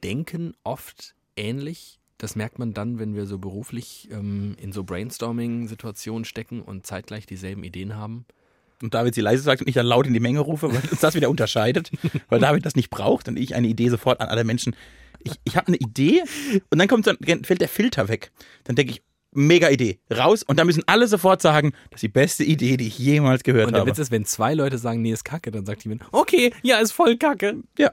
[0.04, 2.00] denken oft ähnlich.
[2.18, 7.26] Das merkt man dann, wenn wir so beruflich ähm, in so Brainstorming-Situationen stecken und zeitgleich
[7.28, 8.26] dieselben Ideen haben.
[8.82, 11.00] Und David sie leise sagt und ich dann laut in die Menge rufe, weil uns
[11.00, 11.92] das wieder unterscheidet,
[12.30, 14.76] weil David das nicht braucht und ich eine Idee sofort an alle Menschen.
[15.24, 16.22] Ich, ich habe eine Idee
[16.70, 18.32] und dann kommt ein- fällt der Filter weg.
[18.66, 22.08] Dann denke ich, mega Idee, raus und dann müssen alle sofort sagen, das ist die
[22.08, 23.90] beste Idee, die ich jemals gehört Und der habe.
[23.92, 26.92] Witz ist, wenn zwei Leute sagen, nee, ist kacke, dann sagt jemand, okay, ja, ist
[26.92, 27.58] voll kacke.
[27.78, 27.92] ja.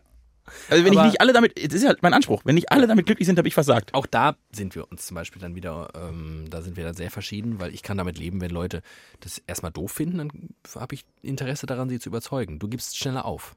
[0.69, 2.87] Also wenn ich Aber- nicht alle damit, das ist halt mein Anspruch, wenn nicht alle
[2.87, 3.95] damit glücklich sind, habe ich versagt.
[3.95, 7.11] Auch da sind wir uns zum Beispiel dann wieder, ähm, da sind wir dann sehr
[7.11, 8.83] verschieden, weil ich kann damit leben, wenn Leute
[9.21, 10.31] das erstmal doof finden, dann
[10.75, 12.59] habe ich Interesse daran, sie zu überzeugen.
[12.59, 13.57] Du gibst schneller auf.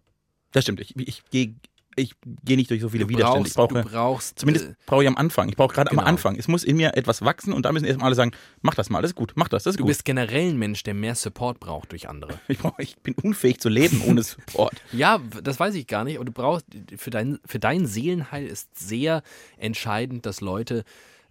[0.54, 1.56] Das stimmt, ich, ich gehe
[1.98, 2.14] ich
[2.46, 3.48] geh nicht durch so viele Du Widerstände.
[3.50, 5.50] Ich brauchst, brauche du brauchst Zumindest äh, brauche ich am Anfang.
[5.50, 6.04] Ich brauche gerade Genau.
[6.04, 6.36] am Anfang.
[6.38, 9.02] Es muss in mir etwas wachsen und da müssen erstmal alle sagen, mach das mal,
[9.02, 9.90] das ist gut, mach das, das ist Du gut.
[9.90, 12.40] bist generell ein Mensch, der mehr Support braucht durch andere.
[12.48, 14.74] Ich, brauch, ich bin unfähig zu leben ohne Support.
[14.94, 16.16] Ja, das weiß ich gar nicht.
[16.18, 16.66] Aber du brauchst,
[16.98, 19.22] für dein, für dein Seelenheil ist sehr
[19.58, 20.84] entscheidend, dass Leute,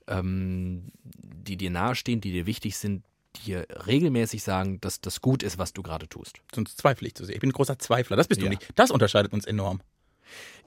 [0.09, 3.05] ähm, die dir nahestehen, die dir wichtig sind,
[3.45, 6.39] dir regelmäßig sagen, dass das gut ist, was du gerade tust.
[6.55, 7.35] Sonst zweifle ich zu sehr.
[7.35, 8.17] Ich bin ein großer Zweifler.
[8.17, 8.51] Das bist du Ja.
[8.51, 8.67] nicht.
[8.77, 9.81] Das unterscheidet uns enorm.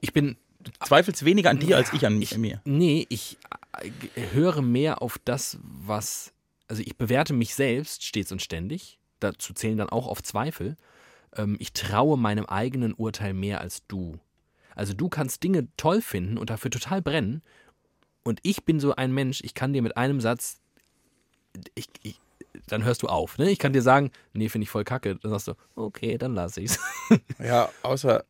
[0.00, 2.60] Ich bin, Du zweifelst weniger an dir als ich an ich, mir.
[2.64, 3.38] nee, ich
[3.80, 3.90] äh,
[4.32, 6.32] höre mehr auf das, was,
[6.68, 8.98] also ich bewerte mich selbst stets und ständig.
[9.20, 10.76] Dazu zählen dann auch auf Zweifel.
[11.34, 14.18] Ähm, ich traue meinem eigenen Urteil mehr als du.
[14.74, 17.42] Also du kannst Dinge toll finden und dafür total brennen.
[18.22, 20.60] Und ich bin so ein Mensch, ich kann dir mit einem Satz,
[21.74, 22.20] ich, ich,
[22.66, 23.38] dann hörst du auf.
[23.38, 23.50] Ne?
[23.50, 25.16] Ich kann dir sagen, nee, finde ich voll kacke.
[25.16, 26.78] Dann sagst du, okay, dann lass ich's.
[27.38, 28.24] Ja, außer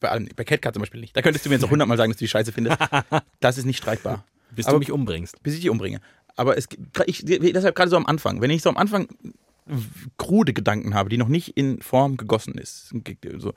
[0.00, 1.16] bei, bei Catcat zum Beispiel nicht.
[1.16, 2.78] Da könntest du mir jetzt noch hundertmal sagen, dass du die Scheiße findest.
[3.40, 4.24] Das ist nicht streitbar.
[4.50, 5.42] Bis Aber- du mich umbringst.
[5.42, 6.00] bis ich dich umbringe.
[6.36, 6.68] Aber es,
[7.06, 9.08] ich, deshalb gerade so am Anfang, wenn ich so am Anfang
[10.18, 12.94] krude Gedanken habe, die noch nicht in Form gegossen ist,
[13.38, 13.52] so,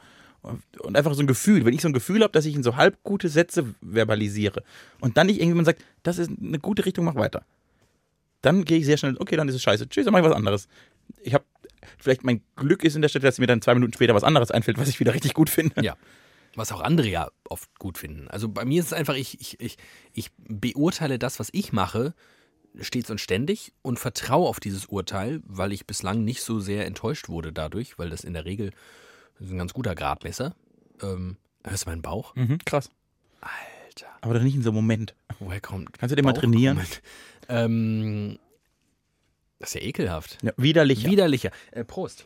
[0.80, 2.78] und einfach so ein Gefühl, wenn ich so ein Gefühl habe, dass ich in so
[2.78, 4.63] halb gute Sätze verbalisiere
[5.02, 7.43] und dann nicht irgendjemand sagt, das ist eine gute Richtung, mach weiter,
[8.41, 10.36] dann gehe ich sehr schnell, okay, dann ist es scheiße, tschüss, dann mach ich was
[10.36, 10.67] anderes.
[11.21, 11.43] Ich habe,
[11.97, 14.49] vielleicht mein Glück ist in der Stelle, dass mir dann zwei Minuten später was anderes
[14.52, 15.84] einfällt, was ich wieder richtig gut finde.
[15.84, 15.95] Ja.
[16.55, 18.27] Was auch andere ja oft gut finden.
[18.27, 19.77] Also bei mir ist es einfach, ich, ich, ich,
[20.13, 22.13] ich beurteile das, was ich mache,
[22.81, 27.29] stets und ständig und vertraue auf dieses Urteil, weil ich bislang nicht so sehr enttäuscht
[27.29, 28.71] wurde dadurch, weil das in der Regel
[29.39, 30.55] ein ganz guter Gradmesser.
[31.01, 32.35] Ähm, hörst du meinen Bauch?
[32.35, 32.89] Mhm, krass.
[33.41, 35.15] Alter, Aber doch nicht in so einem Moment.
[35.39, 35.97] woher kommt.
[35.97, 36.75] Kannst du den mal Bauch- trainieren?
[36.75, 37.01] Moment.
[37.47, 38.39] Ähm,
[39.59, 40.38] das ist ja ekelhaft.
[40.41, 41.05] Ja, widerlich.
[41.05, 41.51] Widerlicher.
[41.71, 42.25] Äh, Prost.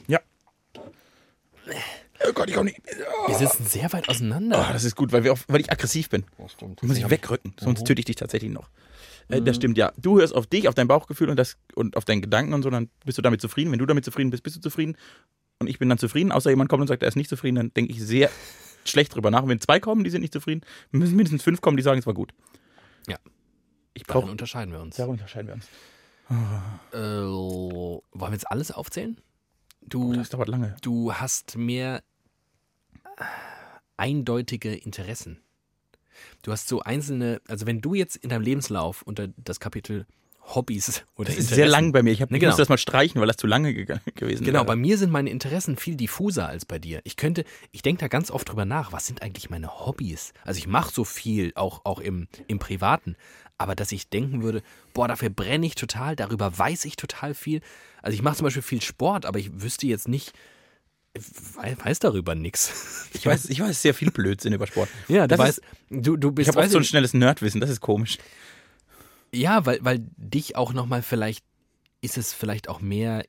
[2.28, 2.80] Oh Gott, ich komm nicht.
[3.28, 4.66] Wir sitzen sehr weit auseinander.
[4.70, 6.24] Oh, das ist gut, weil, wir auch, weil ich aggressiv bin.
[6.48, 6.82] stimmt.
[6.84, 7.86] Muss ich wegrücken, sonst Mhm.
[7.86, 8.70] töte ich dich tatsächlich noch.
[9.30, 9.92] Äh, das stimmt, ja.
[9.98, 12.70] Du hörst auf dich, auf dein Bauchgefühl und, das, und auf deinen Gedanken und so,
[12.70, 13.72] dann bist du damit zufrieden.
[13.72, 14.96] Wenn du damit zufrieden bist, bist du zufrieden.
[15.60, 17.74] Und ich bin dann zufrieden, außer jemand kommt und sagt, er ist nicht zufrieden, dann
[17.74, 18.30] denke ich sehr
[18.86, 19.44] schlecht drüber nach.
[19.44, 22.06] Und wenn zwei kommen, die sind nicht zufrieden, müssen mindestens fünf kommen, die sagen, es
[22.06, 22.34] war gut.
[23.08, 23.18] Ja.
[23.94, 24.32] Ich Darin brauche.
[24.32, 24.96] unterscheiden wir uns.
[24.98, 25.66] Darum unterscheiden wir uns.
[26.94, 29.18] Äh, wollen wir jetzt alles aufzählen?
[29.82, 30.76] Du, Oh, das dauert lange.
[30.82, 32.02] du hast mehr äh,
[33.98, 35.40] eindeutige Interessen.
[36.42, 40.06] Du hast so einzelne, also wenn du jetzt in deinem Lebenslauf unter das Kapitel
[40.46, 42.12] Hobbys oder Das ist Interessen, sehr lang bei mir.
[42.12, 42.52] Ich, hab, Ne, genau.
[42.52, 44.66] muss das mal streichen, weil das zu lange ge gewesen Genau, wäre.
[44.66, 47.00] bei mir sind meine Interessen viel diffuser als bei dir.
[47.06, 50.34] Ich könnte, ich denke da ganz oft drüber nach, was sind eigentlich meine Hobbys?
[50.44, 53.16] Also ich mache so viel, auch, auch im, im Privaten,
[53.58, 54.62] aber dass ich denken würde,
[54.94, 57.62] boah, dafür brenne ich total, darüber weiß ich total viel.
[58.02, 60.34] Also ich mache zum Beispiel viel Sport, aber ich wüsste jetzt nicht,
[61.16, 63.08] weiß, darüber nichts.
[63.14, 64.90] ich, weiß, ich weiß sehr viel Blödsinn über Sport.
[65.08, 65.66] Ja, du Das weißt, ist-
[66.08, 68.18] du, du Ich bist, habe oft weißt so ein schnelles Nerdwissen, das ist komisch.
[69.32, 71.44] ja, weil, weil dich auch nochmal vielleicht,
[72.02, 73.24] ist es vielleicht auch mehr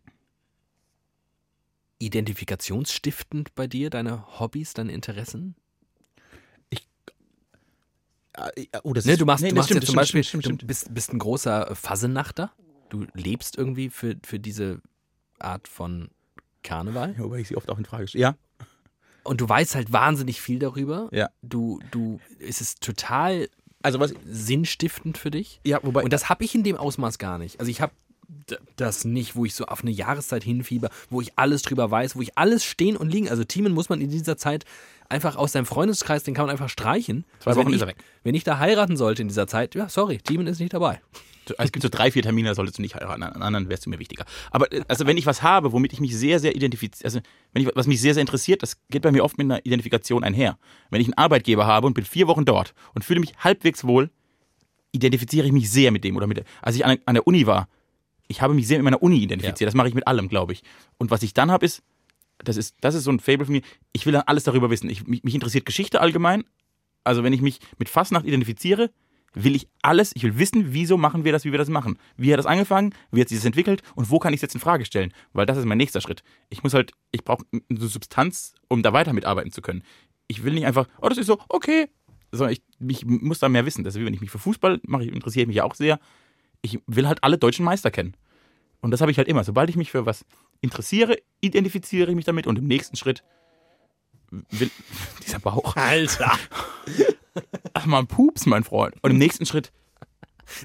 [1.98, 5.54] identifikationsstiftend bei dir, deine Hobbys, deine Interessen?
[8.82, 10.62] Oh, das Ne, ist- du machst, nee, du machst stimmt, jetzt zum Beispiel, stimmt, stimmt,
[10.62, 12.52] du bist, bist ein großer Fasenachter.
[12.88, 14.80] Du lebst irgendwie für, für diese
[15.38, 16.08] Art von
[16.64, 17.14] Karneval.
[17.16, 18.22] Ja, Wobei ich sie oft auch in Frage stelle.
[18.22, 18.34] Ja,
[19.22, 21.08] Und du weißt halt wahnsinnig viel darüber.
[21.12, 21.30] Ja.
[21.42, 23.48] Du, du, es ist total
[23.82, 25.60] also was, sinnstiftend für dich.
[25.64, 27.60] ja, wobei, Und das habe ich in dem Ausmaß gar nicht.
[27.60, 27.92] Also ich habe
[28.76, 32.22] das nicht, wo ich so auf eine Jahreszeit hinfieber, wo ich alles drüber weiß, wo
[32.22, 33.28] ich alles stehen und liegen.
[33.28, 34.64] Also Teamen muss man in dieser Zeit
[35.10, 37.24] einfach aus seinem Freundeskreis, den kann man einfach streichen.
[37.40, 37.96] Zwei also wenn Wochen ich, ist er weg.
[38.22, 41.00] Wenn ich da heiraten sollte in dieser Zeit, ja, sorry, Teamen ist nicht dabei.
[41.58, 43.90] Es gibt so drei, vier Termine, da solltest du nicht heiraten, an anderen wärst du
[43.90, 44.24] mir wichtiger.
[44.50, 47.20] Aber äh, also wenn ich was habe, womit ich mich sehr, sehr identifiziere, also
[47.52, 50.24] wenn ich, was mich sehr, sehr interessiert, das geht bei mir oft mit einer Identifikation
[50.24, 50.58] einher.
[50.90, 54.10] Wenn ich einen Arbeitgeber habe und bin vier Wochen dort und fühle mich halbwegs wohl,
[54.92, 57.68] identifiziere ich mich sehr mit dem oder mit als ich an, an der Uni war,
[58.28, 59.68] ich habe mich sehr mit meiner Uni identifiziert.
[59.68, 60.62] Das mache ich mit allem, glaube ich.
[60.98, 61.82] Und was ich dann habe, ist,
[62.38, 64.88] das ist, das ist so ein Fable von mir, ich will dann alles darüber wissen.
[64.88, 66.44] Ich, mich, mich interessiert Geschichte allgemein.
[67.04, 68.90] Also wenn ich mich mit Fastnacht identifiziere,
[69.34, 71.98] will ich alles, ich will wissen, wieso machen wir das, wie wir das machen.
[72.16, 74.54] Wie hat das angefangen, wie hat sich das entwickelt und wo kann ich es jetzt
[74.54, 75.12] in Frage stellen?
[75.32, 76.22] Weil das ist mein nächster Schritt.
[76.48, 79.82] Ich muss halt, ich brauche eine Substanz, um da weiter mitarbeiten zu können.
[80.28, 81.88] Ich will nicht einfach, oh, das ist so, okay.
[82.32, 83.84] Sondern ich, ich muss da mehr wissen.
[83.84, 85.98] Das ist wie wenn ich mich für Fußball mache, ich interessiere mich ja auch sehr.
[86.62, 88.16] Ich will halt alle deutschen Meister kennen.
[88.80, 89.44] Und das habe ich halt immer.
[89.44, 90.24] Sobald ich mich für was
[90.60, 93.22] interessiere, identifiziere ich mich damit und im nächsten Schritt
[94.30, 94.70] will
[95.24, 95.76] dieser Bauch.
[95.76, 96.32] Alter.
[97.72, 98.94] Ach mal Pups, mein Freund.
[99.02, 99.72] Und im nächsten Schritt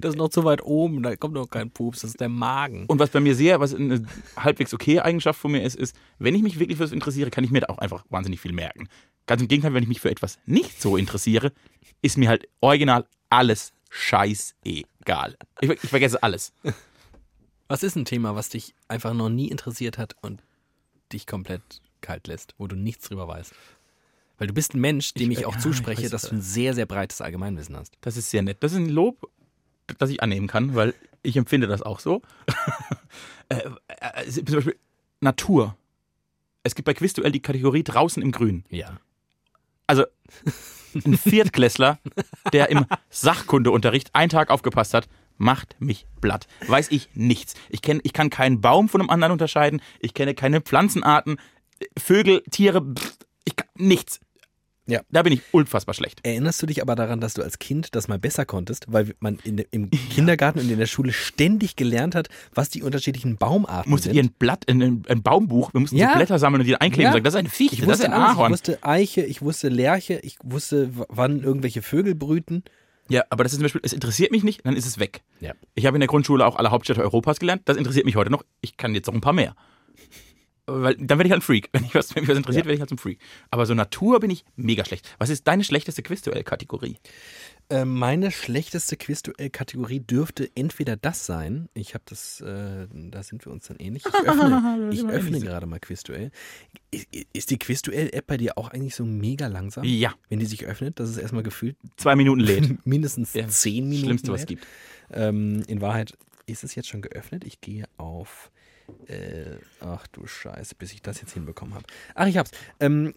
[0.02, 2.86] Das ist noch zu weit oben, da kommt noch kein Pups, das ist der Magen.
[2.88, 4.06] Und was bei mir sehr, was eine
[4.36, 7.44] halbwegs okay Eigenschaft von mir ist, ist, wenn ich mich wirklich für das interessiere, kann
[7.44, 8.90] ich mir da auch einfach wahnsinnig viel merken.
[9.26, 11.52] Ganz im Gegenteil, wenn ich mich für etwas nicht so interessiere,
[12.02, 15.38] ist mir halt original alles scheißegal.
[15.62, 16.54] Ich, ich vergesse alles.
[17.68, 20.42] Was ist ein Thema, was dich einfach noch nie interessiert hat und
[21.14, 21.62] dich komplett
[22.02, 23.54] kalt lässt, wo du nichts drüber weißt?
[24.40, 26.36] Weil du bist ein Mensch, dem ich, Ich- auch ja, ich zusspreche, weiß, dass du
[26.36, 27.94] ein sehr, sehr breites Allgemeinwissen hast.
[28.02, 28.58] Das ist sehr nett.
[28.64, 29.30] Das ist ein Lob,
[30.00, 32.22] das ich annehmen kann, weil ich empfinde das auch so.
[33.50, 34.78] äh, äh, zum Beispiel
[35.22, 35.76] Natur.
[36.64, 38.64] Es gibt bei Quizduell die Kategorie draußen im Grün.
[38.70, 38.98] Ja.
[39.88, 40.06] also
[41.06, 42.00] ein Viertklässler,
[42.54, 46.48] der im Sachkundeunterricht einen Tag aufgepasst hat, macht mich blatt.
[46.68, 47.54] Weiß ich nichts.
[47.70, 49.82] Ich, kenn, ich kann keinen Baum von einem anderen unterscheiden.
[50.00, 51.40] Ich kenne keine Pflanzenarten,
[51.98, 54.20] Vögel, Tiere, pff, ich kann nichts.
[54.90, 55.02] Ja.
[55.12, 56.20] Da bin ich unfassbar schlecht.
[56.24, 59.38] Erinnerst du dich aber daran, dass du als Kind das mal besser konntest, weil man
[59.44, 64.14] in, im Kindergarten und in der Schule ständig gelernt hat, was die unterschiedlichen Baumarten Musstet
[64.14, 64.18] sind?
[64.18, 66.10] ihr ein Blatt, ein, ein ein Baumbuch, wir mussten Ja.
[66.10, 67.10] so Blätter sammeln und die einkleben Ja.
[67.10, 68.32] und sagen, das ist eine Fichte, ich das ist ein alles.
[68.32, 68.52] Ich Ahorn.
[68.52, 72.64] wusste Eiche, ich wusste Lerche, ich wusste, wann irgendwelche Vögel brüten.
[73.10, 75.22] Ja, aber das ist zum Beispiel, es interessiert mich nicht, dann ist es weg.
[75.40, 75.54] Ja.
[75.76, 77.62] Ich habe in der Grundschule auch alle Hauptstädte Europas gelernt.
[77.66, 78.44] Das interessiert mich heute noch.
[78.62, 79.56] Ich kann jetzt noch ein paar mehr.
[80.72, 81.70] Weil dann werde ich halt ein Freak.
[81.74, 82.68] Wenn, ich was, wenn mich was interessiert, Ja.
[82.68, 83.20] werde ich halt zum Freak.
[83.52, 85.08] Aber so Natur bin ich mega schlecht.
[85.20, 86.98] Was ist deine schlechteste Quizduell-Kategorie?
[87.70, 91.70] Äh, meine schlechteste Quizduell-Kategorie dürfte entweder das sein.
[91.76, 94.04] Ich habe das, äh, da sind wir uns dann ähnlich.
[94.10, 96.32] Ich öffne, ich öffne gerade mal Quizduell.
[97.34, 99.84] Ist, die Quizduell-App bei dir auch eigentlich so mega langsam?
[99.84, 102.78] Ja, Wenn die sich öffnet, das ist erstmal gefühlt zwei Minuten lädt.
[102.86, 104.06] mindestens Ja, zehn Minuten.
[104.06, 104.60] Schlimmste, was es lädt.
[104.62, 104.68] gibt.
[105.12, 107.44] Ähm, in Wahrheit ist es jetzt schon geöffnet.
[107.46, 108.50] Ich gehe auf.
[109.08, 111.86] Äh, ach du Scheiße, bis ich das jetzt hinbekommen habe.
[112.16, 112.52] Ach, ich hab's.
[112.80, 113.14] Ähm,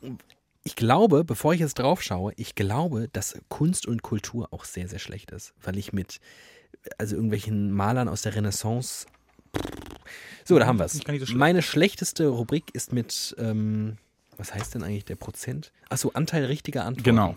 [0.64, 4.88] ich glaube, bevor ich jetzt drauf schaue, ich glaube, dass Kunst und Kultur auch sehr,
[4.88, 5.54] sehr schlecht ist.
[5.62, 6.20] Weil ich mit,
[6.98, 9.06] also irgendwelchen Malern aus der Renaissance.
[10.44, 10.92] So, da haben wir es.
[10.94, 11.34] So.
[11.36, 13.98] Meine schlechteste Rubrik ist mit, ähm,
[14.36, 15.72] was heißt denn eigentlich der Prozent?
[15.88, 17.04] Achso, Anteil richtiger Antworten.
[17.04, 17.36] Genau.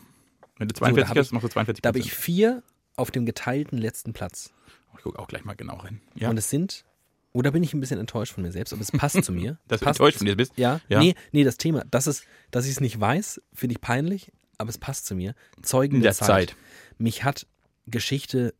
[0.57, 2.63] Wenn du 42 hab ich- hast, machst du 42 Da habe ich vier
[2.95, 4.53] auf dem geteilten letzten Platz.
[4.97, 5.99] Ich gucke auch gleich mal genau rein.
[6.15, 6.85] Ja, Und es sind,
[7.35, 9.59] oder bin ich ein bisschen enttäuscht von mir selbst, aber es passt zu mir.
[9.67, 10.53] dass du passt, enttäuscht von dir bist.
[10.55, 10.99] Ja, Ja.
[10.99, 14.69] Nee, nee, das Thema, das ist, dass ich es nicht weiß, finde ich peinlich, aber
[14.69, 15.35] es passt zu mir.
[15.61, 16.27] Zeugen der, der Zeit.
[16.27, 16.55] Zeit.
[16.97, 17.45] Mich hat
[17.87, 18.53] Geschichte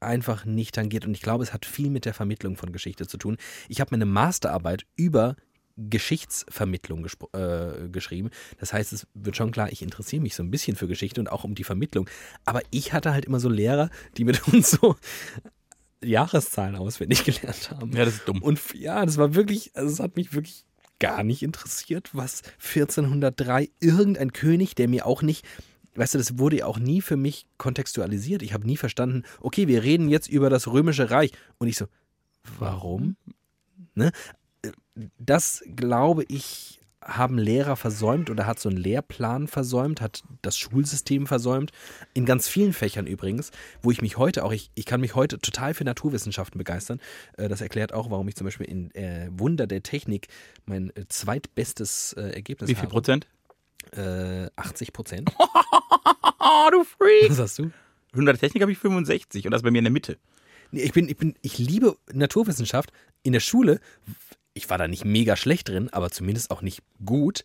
[0.00, 3.18] einfach nicht tangiert und ich glaube, es hat viel mit der Vermittlung von Geschichte zu
[3.18, 3.36] tun.
[3.68, 5.36] Ich habe meine Masterarbeit über
[5.76, 8.30] Geschichtsvermittlung äh, geschrieben.
[8.58, 11.28] Das heißt, es wird schon klar, ich interessiere mich so ein bisschen für Geschichte und
[11.28, 12.08] auch um die Vermittlung.
[12.46, 14.96] Aber ich hatte halt immer so Lehrer, die mit uns so
[16.04, 17.92] Jahreszahlen auswendig gelernt haben.
[17.92, 18.42] Ja, das ist dumm.
[18.42, 20.64] Und ja, das war wirklich, also es hat mich wirklich
[20.98, 25.44] gar nicht interessiert, was 1403 irgendein König, der mir auch nicht,
[25.96, 28.42] weißt du, das wurde ja auch nie für mich kontextualisiert.
[28.42, 31.32] Ich habe nie verstanden, okay, wir reden jetzt über das Römische Reich.
[31.58, 31.86] Und ich so,
[32.58, 33.16] warum?
[33.94, 34.12] Ne?
[35.18, 41.26] Das glaube ich, haben Lehrer versäumt oder hat so einen Lehrplan versäumt, hat das Schulsystem
[41.26, 41.70] versäumt.
[42.14, 43.50] In ganz vielen Fächern übrigens,
[43.82, 47.00] wo ich mich heute auch, ich, ich kann mich heute total für Naturwissenschaften begeistern.
[47.36, 50.28] Äh, das erklärt auch, warum ich zum Beispiel in äh, Wunder der Technik
[50.66, 52.92] mein äh, zweitbestes äh, Ergebnis Wie viel habe.
[52.92, 53.26] Prozent?
[53.92, 55.32] Äh, 80 Prozent.
[56.46, 57.30] Oh, du Freak!
[57.30, 57.70] Was hast du?
[58.12, 60.18] 100 Technik habe ich 65 und das bei mir in der Mitte.
[60.72, 62.92] Ich bin, ich bin, ich liebe Naturwissenschaft.
[63.22, 63.80] In der Schule,
[64.54, 67.44] ich war da nicht mega schlecht drin, aber zumindest auch nicht gut,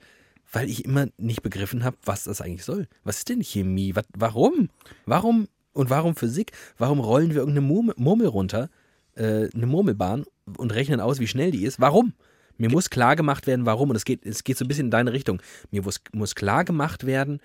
[0.51, 2.87] weil ich immer nicht begriffen habe, was das eigentlich soll.
[3.03, 3.95] Was ist denn Chemie?
[3.95, 4.69] Was, warum?
[5.05, 6.51] Warum und warum Physik?
[6.77, 8.69] Warum rollen wir irgendeine Murmel, Murmel runter,
[9.15, 10.25] äh, eine Murmelbahn
[10.57, 11.79] und rechnen aus, wie schnell die ist?
[11.79, 12.13] Warum?
[12.57, 13.89] Mir muss klar gemacht werden, warum.
[13.89, 15.41] Und es geht, es geht so ein bisschen in deine Richtung.
[15.71, 17.39] Mir muss, muss klar gemacht werden,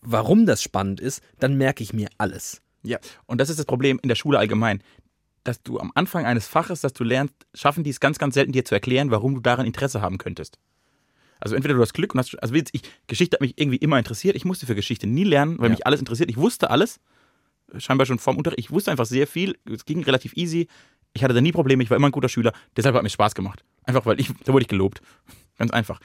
[0.00, 1.22] warum das spannend ist.
[1.38, 2.62] Dann merke ich mir alles.
[2.82, 4.82] Ja, und das ist das Problem in der Schule allgemein.
[5.46, 8.50] Dass du am Anfang eines Faches, das du lernst, schaffen die es ganz, ganz selten,
[8.50, 10.58] dir zu erklären, warum du daran Interesse haben könntest.
[11.38, 13.96] Also entweder du hast Glück und hast, also jetzt ich, Geschichte hat mich irgendwie immer
[13.98, 14.34] interessiert.
[14.34, 15.70] Ich musste für Geschichte nie lernen, weil Ja.
[15.76, 16.30] mich alles interessiert.
[16.30, 16.98] Ich wusste alles,
[17.78, 18.58] scheinbar schon vorm Unterricht.
[18.58, 19.56] Ich wusste einfach sehr viel.
[19.72, 20.66] Es ging relativ easy.
[21.12, 21.82] Ich hatte da nie Probleme.
[21.82, 22.52] Ich war immer ein guter Schüler.
[22.76, 23.64] Deshalb hat mir Spaß gemacht.
[23.84, 25.00] Einfach weil ich, da wurde ich gelobt.
[25.58, 26.00] Ganz einfach.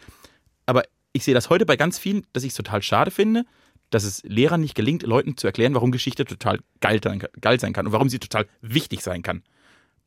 [0.68, 3.46] Aber ich sehe das heute bei ganz vielen, dass ich es total schade finde,
[3.92, 7.60] dass es Lehrern nicht gelingt, Leuten zu erklären, warum Geschichte total geil sein, kann- geil
[7.60, 9.44] sein kann und warum sie total wichtig sein kann.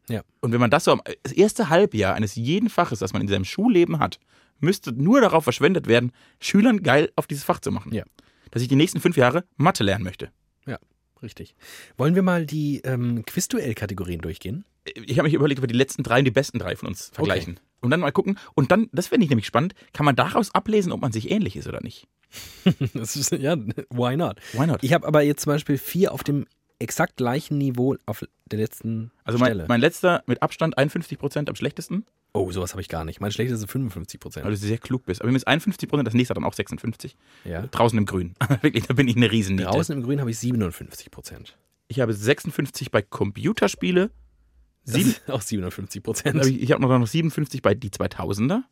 [0.09, 0.23] Ja.
[0.41, 3.29] Und wenn man das so, am- das erste Halbjahr eines jeden Faches, das man in
[3.29, 4.19] seinem Schulleben hat,
[4.61, 7.95] müsste nur darauf verschwendet werden, Schülern geil auf dieses Fach zu machen.
[7.95, 8.05] Ja.
[8.51, 10.31] Dass ich die nächsten fünf Jahre Mathe lernen möchte.
[10.67, 10.79] Ja,
[11.23, 11.55] richtig.
[11.97, 14.65] Wollen wir mal die ähm, Quizduell-Kategorien durchgehen?
[14.95, 17.11] Ich habe mich überlegt, ob wir die letzten drei und die besten drei von uns
[17.13, 17.59] vergleichen.
[17.81, 18.39] Und dann mal gucken.
[18.55, 21.57] Und dann, das finde ich nämlich spannend, kann man daraus ablesen, ob man sich ähnlich
[21.57, 22.07] ist oder nicht.
[22.95, 23.57] Das ist, ja,
[23.91, 24.37] why not?
[24.53, 24.83] Why not?
[24.83, 26.47] Ich habe aber jetzt zum Beispiel vier auf dem
[26.79, 29.67] exakt gleichen Niveau auf der letzten Also mein, Stelle.
[29.69, 33.21] mein letzter mit Abstand 51 Prozent am schlechtesten, oh, sowas habe ich gar nicht.
[33.21, 34.45] Mein schlechtestes sind 55 Prozent.
[34.45, 35.23] weil du sehr klug bist.
[35.23, 37.17] Aber mir ist 51 Prozent, das nächste dann auch 56.
[37.45, 37.67] ja.
[37.69, 38.35] Draußen im Grün.
[38.61, 39.69] Wirklich, da bin ich eine Riesenniete.
[39.69, 41.57] Draußen im Grün habe ich 57 Prozent.
[41.89, 44.11] Ich habe 56 bei Computerspiele.
[44.85, 46.47] Sieben, ist auch 57 dann Prozent.
[46.47, 48.63] ich ich habe noch 57 bei die 2000er.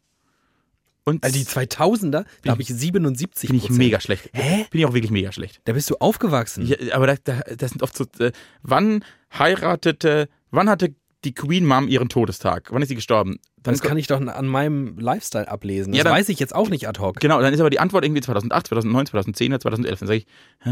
[1.05, 4.31] Und Also die 2000er, da habe ich 77 bin ich mega schlecht.
[4.33, 4.67] Hä?
[4.71, 5.61] Bin ich auch wirklich mega schlecht.
[5.65, 6.65] Da bist du aufgewachsen.
[6.67, 8.31] Ja, aber da, da, das sind oft so, äh,
[8.63, 9.05] wann
[9.37, 12.69] heiratete, wann hatte die Queen Mom ihren Todestag?
[12.73, 13.39] Wann ist sie gestorben?
[13.63, 15.93] Dann das kann ich doch an meinem Lifestyle ablesen.
[15.93, 17.21] Das Ja, dann- weiß ich jetzt auch nicht ad hoc.
[17.21, 19.99] Genau, dann ist aber die Antwort irgendwie 2008, 2009, 2010 oder 2011.
[20.01, 20.27] Dann sage ich,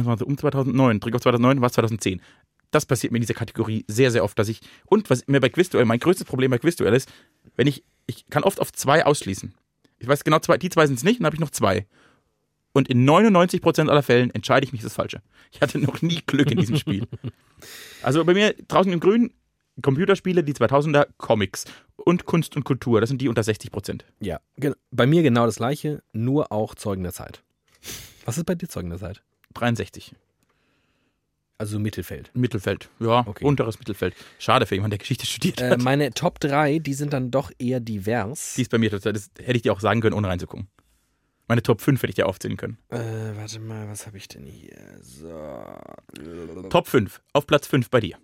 [0.05, 2.21] war so um 2009, drück auf 2009, war es 2010.
[2.73, 5.49] Das passiert mir in dieser Kategorie sehr, sehr oft, dass ich, und was mir bei
[5.49, 7.09] Quizduell, mein größtes Problem bei Quizduell ist,
[7.57, 9.55] wenn ich, ich kann oft auf zwei ausschließen.
[10.01, 11.87] Ich weiß genau, zwei, die zwei sind es nicht, dann habe ich noch zwei.
[12.73, 15.23] Und in 99% aller Fällen entscheide ich mich das Falsche.
[15.53, 17.07] Ich hatte noch nie Glück in diesem Spiel.
[18.03, 19.35] Also bei mir draußen im Grün
[19.83, 23.03] Computerspiele, die 2000er, Comics und Kunst und Kultur.
[23.03, 24.01] Das sind die unter 60%.
[24.21, 24.41] Ja,
[24.91, 27.43] bei mir genau das gleiche, nur auch Zeugen der Zeit.
[28.25, 29.23] Was ist bei dir Zeugen der Zeit?
[29.53, 30.15] 63.
[31.61, 32.31] Also Mittelfeld.
[32.33, 33.45] Mittelfeld, ja, Okay.
[33.45, 34.15] unteres Mittelfeld.
[34.39, 35.83] Schade für jemanden, der Geschichte studiert Äh, hat.
[35.83, 38.55] meine Top 3, die sind dann doch eher divers.
[38.55, 40.69] Die ist bei mir total, das hätte ich dir auch sagen können, ohne reinzugucken.
[41.49, 42.79] Meine Top 5 hätte ich dir aufzählen können.
[42.89, 42.97] Äh,
[43.37, 44.73] warte mal, was habe ich denn hier?
[45.03, 45.29] So.
[46.71, 48.17] Top 5, auf Platz 5 bei dir.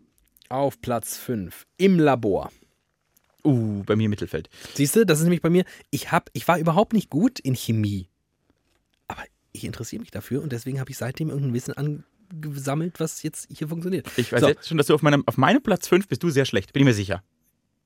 [0.49, 1.67] Auf Platz 5.
[1.77, 2.51] Im Labor.
[3.45, 4.49] Uh, bei mir Mittelfeld.
[4.75, 7.55] Siehst du, das ist nämlich bei mir, ich, hab, ich war überhaupt nicht gut in
[7.55, 8.09] Chemie.
[9.09, 11.75] Aber ich interessiere mich dafür und deswegen habe ich seitdem irgendein Wissen
[12.31, 14.07] angesammelt, was jetzt hier funktioniert.
[14.17, 14.49] Ich weiß So.
[14.49, 16.83] jetzt schon, dass du auf meinem, auf meinem Platz 5 bist du sehr schlecht, bin
[16.83, 17.23] ich mir sicher.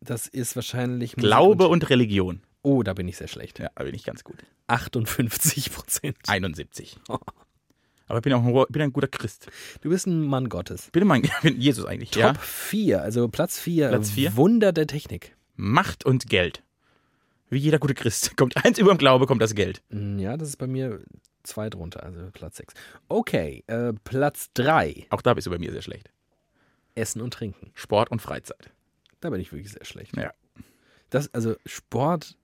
[0.00, 1.16] Das ist wahrscheinlich.
[1.16, 2.40] Musik Glaube und, und Religion.
[2.62, 3.59] Oh, da bin ich sehr schlecht.
[3.59, 4.37] Ja, da bin ich ganz gut.
[4.68, 6.16] 58 Prozent.
[6.29, 6.98] 71.
[8.07, 9.46] Aber ich bin auch ein, bin ein guter Christ.
[9.83, 10.87] Du bist ein Mann Gottes.
[10.87, 12.11] Ich bin, mein, ich bin Jesus eigentlich.
[12.11, 12.35] Top Ja?
[12.35, 13.88] 4, also Platz 4.
[13.88, 14.35] Platz vier?
[14.37, 15.37] Wunder der Technik.
[15.57, 16.62] Macht und Geld.
[17.50, 18.37] Wie jeder gute Christ.
[18.37, 19.83] Kommt eins über dem Glaube, kommt das Geld.
[19.90, 21.00] Ja, das ist bei mir
[21.42, 22.74] zwei drunter, also Platz 6.
[23.09, 25.07] Okay, äh, Platz 3.
[25.11, 26.11] Auch da bist du bei mir sehr schlecht.
[26.94, 27.70] Essen und Trinken.
[27.74, 28.70] Sport und Freizeit.
[29.20, 30.16] Da bin ich wirklich sehr schlecht.
[30.16, 30.33] Ja.
[31.11, 32.37] Das, also Sport,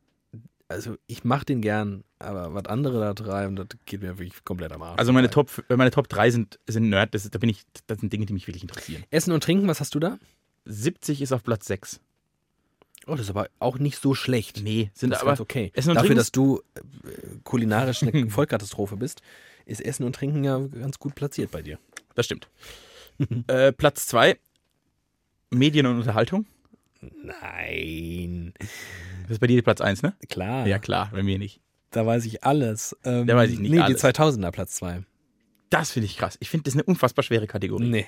[0.69, 4.73] also ich mache den gern, aber was andere da treiben, das geht mir wirklich komplett
[4.73, 4.99] am Arsch.
[4.99, 5.31] Also meine.
[5.31, 8.27] Top, meine Top 3 sind, sind Nerd, das, ist- da bin ich, das sind Dinge,
[8.27, 9.05] die mich wirklich interessieren.
[9.11, 10.19] Essen und Trinken, was hast du da?
[10.65, 12.01] 70 ist auf Platz 6.
[13.07, 14.62] Oh, das ist aber auch nicht so schlecht.
[14.62, 15.71] Nee, sind das aber ganz okay.
[15.75, 16.81] Essen und Dafür, Trinken dass du äh,
[17.45, 19.23] kulinarisch eine Vollkatastrophe bist,
[19.64, 21.79] ist Essen und Trinken ja ganz gut platziert bei dir.
[22.14, 22.49] Das stimmt.
[23.47, 24.37] äh, Platz 2,
[25.51, 26.47] Medien und Unterhaltung.
[27.01, 28.53] Nein.
[29.23, 30.14] Das ist bei dir Platz 1, ne?
[30.29, 30.66] Klar.
[30.66, 31.61] Ja, klar, bei mir nicht.
[31.90, 32.97] Da weiß ich alles.
[33.05, 34.01] Ähm, Da weiß ich nicht Nee, alles.
[34.01, 35.03] die 2000er Platz 2.
[35.71, 36.37] Das finde ich krass.
[36.40, 37.88] Ich finde, das ist eine unfassbar schwere Kategorie.
[37.88, 38.07] Nee.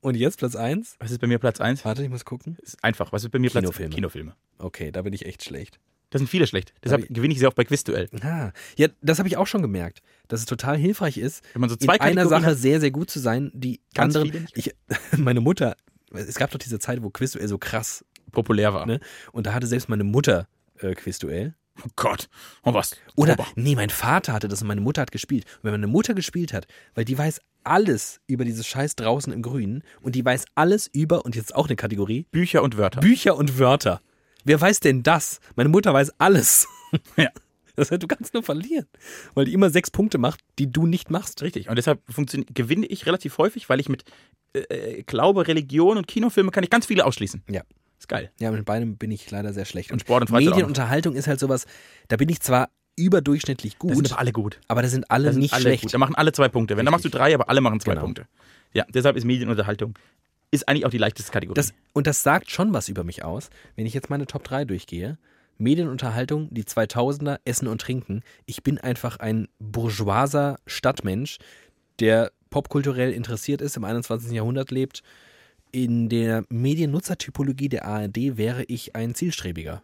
[0.00, 0.96] Und jetzt Platz 1?
[0.98, 1.84] Was ist bei mir Platz 1?
[1.84, 2.56] Warte, ich muss gucken.
[2.62, 3.12] Ist einfach.
[3.12, 3.94] Was ist bei mir Platz Kinofilme.
[3.94, 4.34] Kinofilme.
[4.58, 5.78] Okay, da bin ich echt schlecht.
[6.08, 6.72] Da sind viele schlecht.
[6.82, 8.08] Deshalb Aber- gewinne ich sie auch bei Quizduell.
[8.22, 11.70] Ah, ja, das habe ich auch schon gemerkt, dass es total hilfreich ist, Wenn man
[11.70, 14.48] so in zwei einer Kategorien Sache hat, sehr, sehr gut zu sein, die Ganz anderen.
[14.54, 14.74] Ich,
[15.16, 15.76] meine Mutter,
[16.12, 18.86] es gab doch diese Zeit, wo Quizduell so krass, populär war.
[18.86, 18.98] ne?
[19.32, 21.54] Und da hatte selbst meine Mutter äh, Quizduell.
[21.84, 22.28] Oh Gott.
[22.64, 22.96] Oh was.
[23.16, 23.46] Oder, Ober.
[23.54, 25.44] nee, mein Vater hatte das und meine Mutter hat gespielt.
[25.56, 29.42] Und wenn meine Mutter gespielt hat, weil die weiß alles über dieses Scheiß draußen im
[29.42, 33.00] Grünen und die weiß alles über, und jetzt auch eine Kategorie, Bücher und Wörter.
[33.00, 34.00] Bücher und Wörter.
[34.44, 35.40] Wer weiß denn das?
[35.56, 36.66] Meine Mutter weiß alles.
[37.16, 37.28] Ja.
[37.76, 38.86] Das heißt, du kannst nur verlieren,
[39.34, 41.40] weil die immer sechs Punkte macht, die du nicht machst.
[41.40, 41.70] Richtig.
[41.70, 42.02] Und deshalb
[42.52, 44.04] gewinne ich relativ häufig, weil ich mit
[44.52, 47.42] äh, äh, Glaube, Religion und Kinofilme kann ich ganz viele ausschließen.
[47.48, 47.62] Ja.
[48.00, 48.32] Ist geil.
[48.40, 49.92] Ja, mit beidem bin ich leider sehr schlecht.
[49.92, 50.50] Und Sport und Freizeit.
[50.50, 51.66] Medienunterhaltung ist halt sowas,
[52.08, 54.58] da bin ich zwar überdurchschnittlich Da sind gut, aber alle gut.
[54.68, 55.82] aber da sind alle Da sind nicht alle schlecht.
[55.84, 55.94] Gut.
[55.94, 56.76] Da machen alle zwei Punkte.
[56.76, 58.04] Wenn, dann machst du drei, aber alle machen zwei Genau.
[58.04, 58.26] Punkte.
[58.72, 59.94] Ja, deshalb ist Medienunterhaltung
[60.52, 61.54] ist eigentlich auch die leichteste Kategorie.
[61.54, 64.64] Das, und das sagt schon was über mich aus, wenn ich jetzt meine Top 3
[64.64, 65.16] durchgehe.
[65.58, 68.22] Medienunterhaltung, die 2000er, Essen und Trinken.
[68.46, 71.38] Ich bin einfach ein bourgeoiser Stadtmensch,
[72.00, 74.32] der popkulturell interessiert ist, im 21.
[74.32, 75.02] Jahrhundert lebt.
[75.72, 79.82] In der Mediennutzertypologie der ARD wäre ich ein Zielstrebiger.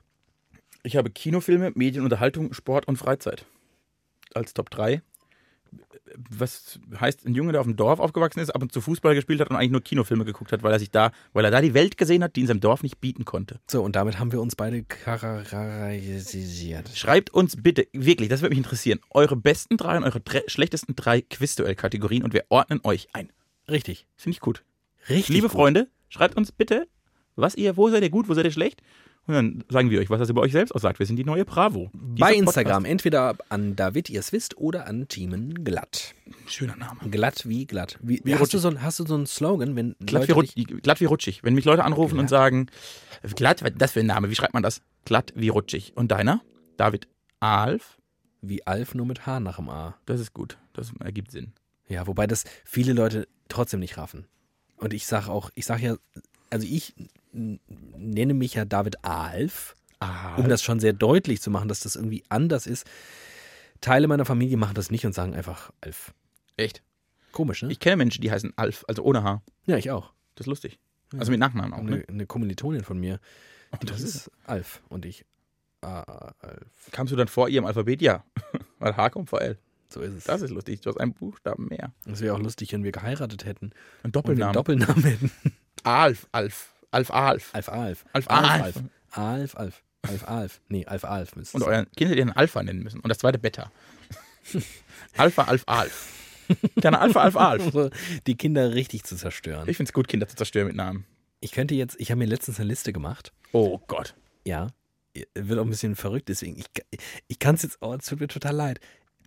[0.82, 3.46] Ich habe Kinofilme, Medienunterhaltung, Sport und Freizeit
[4.34, 5.02] als Top 3.
[6.30, 9.40] Was heißt, ein Junge, der auf dem Dorf aufgewachsen ist, ab und zu Fußball gespielt
[9.40, 11.74] hat und eigentlich nur Kinofilme geguckt hat, weil er sich da, weil er da die
[11.74, 13.60] Welt gesehen hat, die in seinem Dorf nicht bieten konnte.
[13.68, 16.90] So, und damit haben wir uns beide charakterisiert.
[16.94, 20.94] Schreibt uns bitte, wirklich, das würde mich interessieren, eure besten drei und eure dre schlechtesten
[20.96, 23.30] drei Quizduell-Kategorien und wir ordnen euch ein.
[23.68, 24.06] Richtig.
[24.16, 24.62] Finde ich gut.
[25.08, 25.28] Richtig.
[25.28, 25.56] Liebe gut.
[25.56, 26.88] Freunde, schreibt uns bitte,
[27.34, 28.82] was ihr, wo seid ihr gut, wo seid ihr schlecht?
[29.26, 31.00] Und dann sagen wir euch, was das über euch selbst aussagt.
[31.00, 31.90] Wir sind die neue Bravo.
[31.92, 36.14] Bei Instagram entweder an David, ihr es wisst, oder an Teamen Glatt.
[36.46, 37.00] Schöner Name.
[37.10, 37.98] Glatt wie glatt.
[38.00, 40.66] Wie, Wie hast, du so, hast du so einen Slogan, wenn Glatt wie, Leute dich,
[40.68, 41.42] rutschig, glatt wie rutschig.
[41.42, 42.30] Wenn mich Leute anrufen und Glatt.
[42.30, 42.66] sagen,
[43.34, 44.30] glatt, das für ein Name?
[44.30, 44.80] Wie schreibt man das?
[45.04, 45.92] Glatt wie rutschig.
[45.96, 46.40] Und deiner?
[46.76, 47.08] David
[47.40, 47.96] Alf?
[48.48, 49.96] wie Alf nur mit H nach dem A?
[50.06, 50.58] Das ist gut.
[50.72, 51.52] Das ergibt Sinn.
[51.88, 54.26] Ja, wobei das viele Leute trotzdem nicht raffen.
[54.78, 55.96] Und ich sage auch, ich sage ja,
[56.50, 56.94] also ich
[57.32, 61.96] nenne mich ja David Alf, Ah, um das schon sehr deutlich zu machen, dass das
[61.96, 62.86] irgendwie anders ist.
[63.80, 66.12] Teile meiner Familie machen das nicht und sagen einfach Alf.
[66.56, 66.82] echt.
[67.32, 67.72] Komisch, ne?
[67.72, 69.42] Ich kenne Menschen, die heißen Alf, also ohne H.
[69.66, 70.12] ja, ich auch.
[70.34, 70.78] Das ist lustig.
[71.16, 72.04] Also mit Nachnamen auch, Eine, ne?
[72.08, 73.20] eine Kommilitonin von mir,
[73.70, 75.24] Ach, das ist Alf und ich
[75.82, 76.90] ah, Alf.
[76.92, 78.02] Kamst du dann vor ihrem Alphabet?
[78.02, 78.24] Ja.
[78.78, 79.58] Weil H kommt vor L.
[79.88, 80.24] So ist es.
[80.24, 80.80] Das ist lustig.
[80.80, 81.92] Du hast einen Buchstaben mehr.
[82.04, 83.70] Das wäre auch lustig, wenn wir geheiratet hätten
[84.02, 84.52] Ein und wir einen Doppelname.
[84.52, 85.30] Doppelnamen hätten.
[85.84, 86.74] Alf, Alf.
[86.90, 87.50] Alf Alf.
[87.54, 88.04] Alf Alf.
[88.12, 89.56] Alf Alf Alf.
[89.56, 89.82] Alf.
[90.02, 90.60] Alf Alf.
[90.68, 93.00] Nee, Alf Alf Und euer Kind hätte ihr einen Alpha nennen müssen.
[93.00, 93.70] Und das zweite Beta.
[95.16, 96.12] Alpha, Alf, Alf.
[96.76, 97.90] Kleiner Alpha, Alf, Alf.
[98.26, 99.68] Die Kinder richtig zu zerstören.
[99.68, 101.04] Ich finde es gut, Kinder zu zerstören mit Namen.
[101.40, 103.32] Ich könnte jetzt, ich habe mir letztens eine Liste gemacht.
[103.52, 104.14] Oh Gott.
[104.44, 104.68] Ja.
[105.34, 106.66] Wird auch ein bisschen verrückt, deswegen, ich,
[107.26, 108.80] ich kann es jetzt, oh, es tut mir total leid.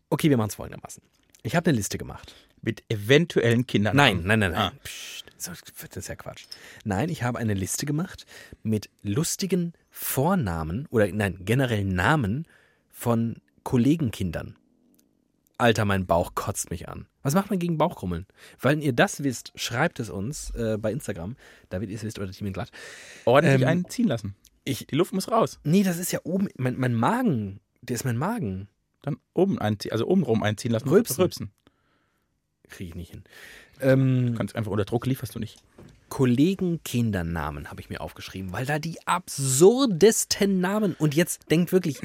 [0.10, 1.04] Okay, wir machen es folgendermaßen.
[1.44, 2.36] Ich habe eine Liste gemacht.
[2.62, 3.96] Mit eventuellen Kindern.
[3.96, 4.72] Nein, nein, nein, nein.
[4.74, 4.74] Ah.
[4.84, 5.62] Psst, das
[5.96, 6.46] ist ja Quatsch.
[6.84, 8.26] Nein, ich habe eine Liste gemacht
[8.64, 12.46] mit lustigen Vornamen oder nein, generell Namen
[12.90, 14.58] von Kollegenkindern.
[15.58, 17.08] Alter, mein Bauch kotzt mich an.
[17.22, 18.26] Was macht man gegen Bauchkrummeln?
[18.60, 21.36] Weil ihr das wisst, schreibt es uns äh, bei Instagram.
[21.70, 22.72] David, ihr es wisst oder Team glatt.
[23.26, 24.36] Ordentlich Ähm, einen ziehen lassen.
[24.64, 25.60] Ich, Die Luft muss raus.
[25.64, 28.70] nee, das ist ja oben, mein, mein Magen, der ist mein Magen.
[29.02, 30.90] Dann oben einziehen, also oben rum einziehen lassen.
[30.90, 31.16] Rülpsen.
[31.22, 31.52] Rülpsen.
[32.70, 33.24] Kriege ich nicht hin.
[33.82, 35.58] Ähm, Du kannst einfach unter Druck lieferst du nicht.
[36.10, 42.02] Kollegenkindernamen habe ich mir aufgeschrieben, weil da die absurdesten Namen und jetzt denkt wirklich,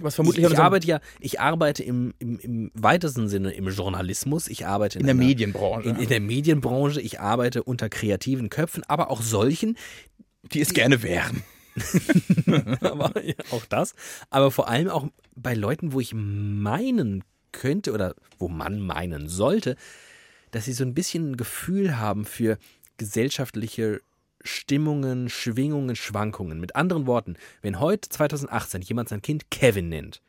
[0.00, 3.68] Was ich, vermutlich ich unserem- arbeite ja, ich arbeite im, im, im weitesten Sinne im
[3.68, 5.88] Journalismus, ich arbeite in, in der einer, Medienbranche.
[5.88, 9.76] in, in der Medienbranche, ich arbeite unter kreativen Köpfen, aber auch solchen,
[10.52, 11.42] die es gerne wären.
[12.80, 13.94] aber ja, auch das,
[14.30, 19.76] aber vor allem auch bei Leuten, wo ich meinen könnte oder wo man meinen sollte,
[20.50, 22.58] dass sie so ein bisschen ein Gefühl haben für
[22.96, 24.00] gesellschaftliche
[24.42, 26.60] Stimmungen, Schwingungen, Schwankungen.
[26.60, 30.22] Mit anderen Worten, wenn heute 2018 jemand sein Kind Kevin nennt,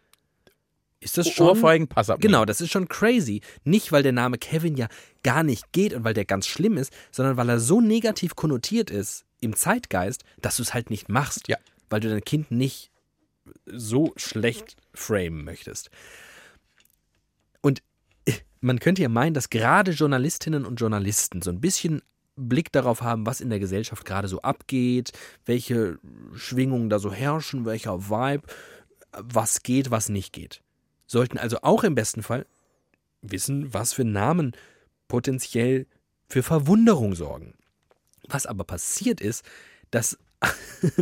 [1.02, 2.20] ist das schon Ohrfeigen, pass ab.
[2.20, 3.42] Genau, das ist schon crazy.
[3.64, 4.88] Nicht, weil der Name Kevin ja
[5.24, 8.90] gar nicht geht und weil der ganz schlimm ist, sondern weil er so negativ konnotiert
[8.90, 11.48] ist im Zeitgeist, dass du es halt nicht machst.
[11.48, 11.58] Ja.
[11.90, 12.92] Weil du dein Kind nicht
[13.66, 15.90] so schlecht framen möchtest.
[17.62, 17.82] Und
[18.26, 22.02] äh, man könnte ja meinen, dass gerade Journalistinnen und Journalisten so ein bisschen
[22.36, 25.12] Blick darauf haben, was in der Gesellschaft gerade so abgeht,
[25.46, 25.98] welche
[26.36, 28.44] Schwingungen da so herrschen, welcher Vibe,
[29.12, 30.62] was geht, was nicht geht
[31.10, 32.46] sollten also auch im besten Fall
[33.22, 34.54] wissen, was für Namen
[35.08, 35.88] potenziell
[36.30, 37.56] für Verwunderung sorgen.
[38.28, 39.44] Was aber passiert ist,
[39.92, 40.18] dass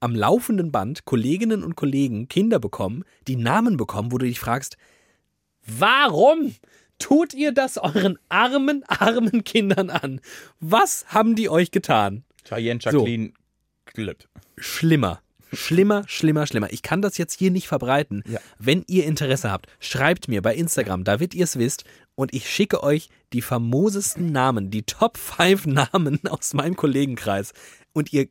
[0.00, 4.76] am laufenden Band Kolleginnen und Kollegen Kinder bekommen, die Namen bekommen, wo du dich fragst,
[5.64, 6.54] warum
[6.98, 10.20] tut ihr das euren armen, armen Kindern an?
[10.58, 12.24] Was haben die euch getan?
[12.44, 13.32] Cheyenne, Jacqueline,
[13.84, 14.26] Clip.
[14.56, 15.20] Schlimmer.
[15.52, 16.72] Schlimmer, schlimmer, schlimmer.
[16.72, 18.22] Ich kann das jetzt hier nicht verbreiten.
[18.26, 18.40] Ja.
[18.58, 21.84] Wenn ihr Interesse habt, schreibt mir bei Instagram, damit ihr es wisst.
[22.14, 27.52] Und ich schicke euch die famosesten Namen, die Top 5 Namen aus meinem Kollegenkreis.
[27.92, 28.28] Und ihr,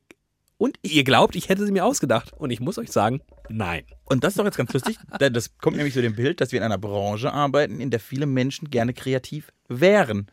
[0.58, 2.34] und ihr glaubt, ich hätte sie mir ausgedacht.
[2.34, 3.84] Und ich muss euch sagen, nein.
[4.06, 4.98] Und das ist doch jetzt ganz lustig.
[5.20, 8.00] denn Das kommt nämlich zu dem Bild, dass wir in einer Branche arbeiten, in der
[8.00, 10.28] viele Menschen gerne kreativ wären.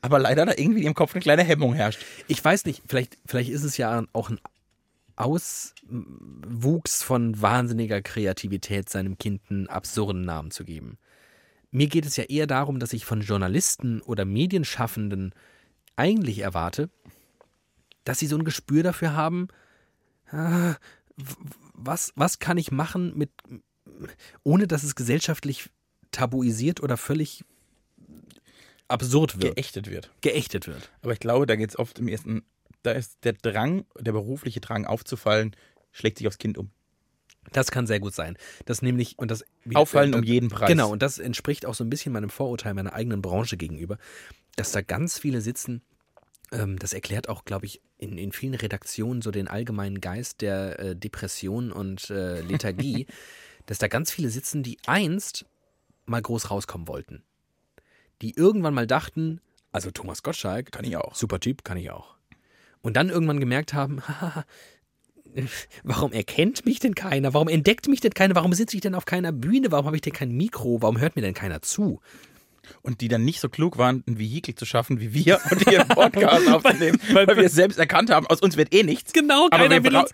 [0.00, 2.00] Aber leider da irgendwie im Kopf eine kleine Hemmung herrscht.
[2.28, 4.38] Ich weiß nicht, vielleicht, vielleicht ist es ja auch ein
[5.18, 10.98] Auswuchs von wahnsinniger Kreativität, seinem Kind einen absurden Namen zu geben.
[11.70, 15.34] Mir geht es ja eher darum, dass ich von Journalisten oder Medienschaffenden
[15.96, 16.88] eigentlich erwarte,
[18.04, 19.48] dass sie so ein Gespür dafür haben,
[20.30, 20.76] ah,
[21.74, 23.30] was, was kann ich machen mit,
[24.44, 25.70] ohne dass es gesellschaftlich
[26.10, 27.44] tabuisiert oder völlig
[28.86, 30.10] absurd wird, Geächtet wird.
[30.20, 30.90] geächtet wird.
[31.02, 32.42] Aber ich glaube, da geht es oft im ersten,
[32.88, 35.54] da ist der Drang, der berufliche Drang aufzufallen,
[35.92, 36.70] schlägt sich aufs Kind um.
[37.52, 38.36] Das kann sehr gut sein.
[38.66, 40.68] Das nämlich, und das Auffallen äh, um jeden Preis.
[40.68, 43.98] Genau, und das entspricht auch so ein bisschen meinem Vorurteil meiner eigenen Branche gegenüber,
[44.56, 45.82] dass da ganz viele sitzen.
[46.52, 50.78] Ähm, das erklärt auch, glaube ich, in, in vielen Redaktionen so den allgemeinen Geist der
[50.78, 53.06] äh, Depression und äh, Lethargie,
[53.66, 55.46] dass da ganz viele sitzen, die einst
[56.06, 57.22] mal groß rauskommen wollten.
[58.22, 59.40] Die irgendwann mal dachten,
[59.72, 61.14] also Thomas Gottschalk, Kann ich auch.
[61.14, 62.17] super Typ, kann ich auch.
[62.80, 64.02] Und dann irgendwann gemerkt haben,
[65.82, 67.34] warum erkennt mich denn keiner?
[67.34, 68.34] Warum entdeckt mich denn keiner?
[68.34, 69.70] Warum sitze ich denn auf keiner Bühne?
[69.70, 70.80] Warum habe ich denn kein Mikro?
[70.82, 72.00] Warum hört mir denn keiner zu?
[72.82, 75.80] Und die dann nicht so klug waren, ein Vehikel zu schaffen wie wir und hier
[75.80, 79.12] einen Podcast aufzunehmen, weil, wir es selbst erkannt haben, aus uns wird eh nichts.
[79.14, 80.10] Genau, Aber keiner, uns,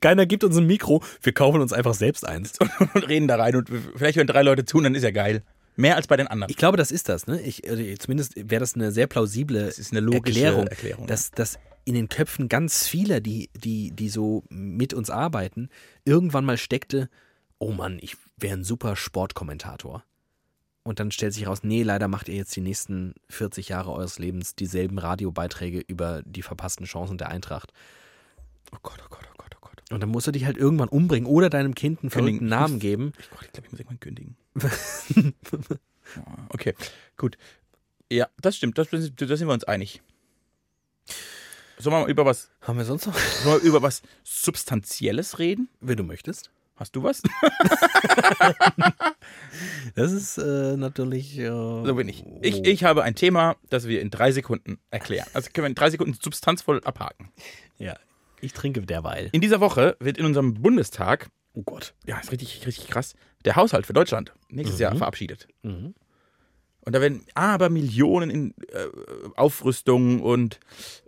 [0.00, 1.02] keiner gibt uns ein Mikro.
[1.22, 2.54] Wir kaufen uns einfach selbst eins.
[2.94, 5.42] und reden da rein und vielleicht hören drei Leute zu und dann ist ja geil.
[5.76, 6.50] Mehr als bei den anderen.
[6.50, 7.26] Ich glaube, das ist das.
[7.26, 7.40] Ne?
[7.40, 11.30] Ich, also zumindest wäre das eine sehr plausible Das ist eine logische Erklärung, Erklärung, dass,
[11.30, 15.68] dass in den Köpfen ganz vieler, die, die, die so mit uns arbeiten,
[16.04, 17.08] irgendwann mal steckte,
[17.58, 20.04] oh Mann, ich wäre ein super Sportkommentator.
[20.82, 24.18] Und dann stellt sich raus, nee, leider macht ihr jetzt die nächsten 40 Jahre eures
[24.18, 27.72] Lebens dieselben Radiobeiträge über die verpassten Chancen der Eintracht.
[28.72, 29.82] Oh Gott, oh Gott, oh Gott, oh Gott.
[29.90, 32.48] Und dann musst du dich halt irgendwann umbringen oder deinem Kind einen verrückten Kündigen.
[32.48, 33.12] Namen geben.
[33.18, 34.36] Ich, Gott, ich glaube, ich muss irgendwann kündigen.
[36.16, 36.74] Ja, okay,
[37.16, 37.36] gut.
[38.10, 38.78] Ja, das stimmt.
[38.78, 40.02] Das, da sind wir uns einig.
[41.80, 43.16] Sollen wir mal über was, Haben wir sonst noch?
[43.16, 45.68] sollen wir über was Substanzielles reden?
[45.80, 46.50] Wenn du möchtest.
[46.76, 47.22] Hast du was?
[49.94, 51.38] Das ist äh, natürlich.
[51.38, 52.24] Äh, So bin ich.
[52.42, 52.64] ich.
[52.66, 55.26] Ich habe ein Thema, das wir in drei Sekunden erklären.
[55.34, 57.30] Also können wir in drei Sekunden substanzvoll abhaken.
[57.78, 57.96] Ja,
[58.40, 59.28] ich trinke derweil.
[59.32, 61.94] In dieser Woche wird in unserem Bundestag, Oh Gott.
[62.06, 63.14] ja, ist richtig, richtig krass,
[63.44, 65.48] der Haushalt für Deutschland nächstes Jahr verabschiedet.
[65.62, 65.94] Mhm.
[66.82, 68.86] Und da werden aber Millionen in äh,
[69.36, 70.58] Aufrüstung und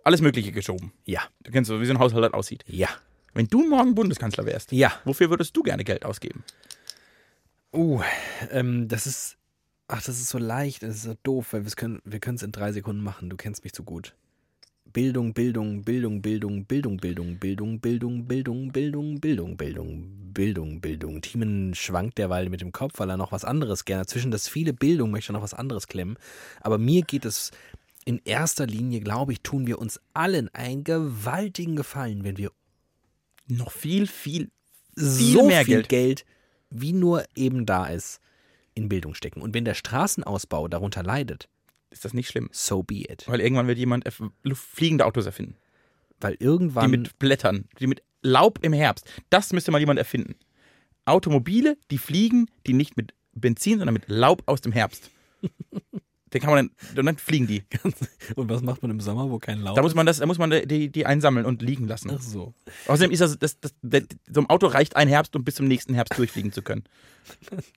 [0.05, 0.93] alles Mögliche geschoben.
[1.05, 2.64] Ja, Du kennst so, wie so ein Haushalt halt aussieht.
[2.66, 2.89] ja,
[3.35, 4.93] Wenn du morgen Bundeskanzler wärst, ja.
[5.05, 6.45] wofür würdest du gerne Geld ausgeben?
[7.75, 8.03] Uh,
[8.51, 9.39] ähm, das ist.
[9.89, 12.43] Ach, das ist so leicht, das ist so doof, weil wir können wir können es
[12.43, 13.29] in drei Sekunden machen.
[13.31, 14.14] Du kennst mich zu gut.
[14.93, 21.22] Bildung, Bildung, Bildung, Bildung, Bildung, Bildung, Bildung, Bildung, Bildung, Bildung, Bildung, Bildung, Bildung, Bildung.
[21.22, 24.07] Thiemen schwankt derweil mit dem Kopf, weil er noch was anderes gerne.
[24.07, 26.18] Zwischen das viele Bildung möchte er noch was anderes klemmen.
[26.61, 27.53] Aber mir geht es
[28.05, 32.51] in erster Linie, glaube ich, tun wir uns allen einen gewaltigen Gefallen, wenn wir
[33.49, 34.51] Noch viel, viel,
[34.95, 35.88] so mehr viel Geld.
[35.88, 36.24] Geld.
[36.70, 38.20] wie nur eben da ist,
[38.74, 39.43] in Bildung stecken.
[39.43, 41.49] Und wenn der Straßenausbau darunter leidet,
[41.93, 42.49] ist das nicht schlimm.
[42.53, 43.24] so be it.
[43.28, 44.05] Weil irgendwann wird jemand
[44.43, 45.57] Luft- fliegende Autos erfinden.
[46.20, 46.90] Weil Die irgendwann.
[46.90, 49.11] mit Blättern, die mit Laub im Herbst.
[49.30, 50.36] Das müsste mal jemand erfinden.
[51.05, 55.11] Automobile, die fliegen, die nicht mit Benzin, sondern mit Laub aus dem Herbst.
[56.33, 57.62] Den kann man dann, und dann fliegen die.
[58.37, 60.39] und was macht man im Sommer, wo kein Laub Da muss man das, da muss
[60.39, 62.11] man die, die einsammeln und liegen lassen.
[62.14, 62.55] Ach so.
[62.87, 64.03] Außerdem ist das, das, das, das,
[64.33, 66.85] so ein Auto reicht ein Herbst, um bis zum nächsten Herbst durchfliegen zu können.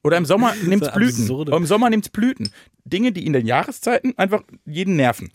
[0.04, 1.22] Oder im Sommer nimmt es Blüten.
[1.24, 2.50] absurde- Oder Im Sommer nimmt es Blüten.
[2.86, 5.30] Dinge, die in den Jahreszeiten einfach jeden nerven.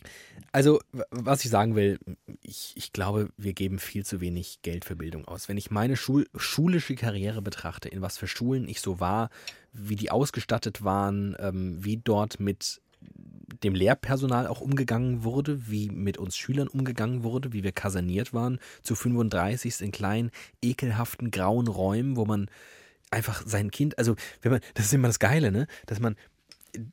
[0.53, 2.01] Also, was ich sagen will,
[2.43, 5.49] ich, ich glaube, wir geben viel zu wenig Geld für Bildung aus.
[5.49, 9.31] Wenn ich meine Schul schulische Karriere betrachte, in was für Schulen ich so war,
[9.73, 12.81] wie die ausgestattet waren, ähm, wie dort mit
[13.63, 18.59] dem Lehrpersonal auch umgegangen wurde, wie mit uns Schülern umgegangen wurde, wie wir kaserniert waren,
[18.83, 20.31] zu 35 in kleinen,
[20.63, 22.49] ekelhaften, grauen Räumen, wo man
[23.11, 26.17] einfach sein Kind, also wenn man, das ist immer das Geile, ne, dass man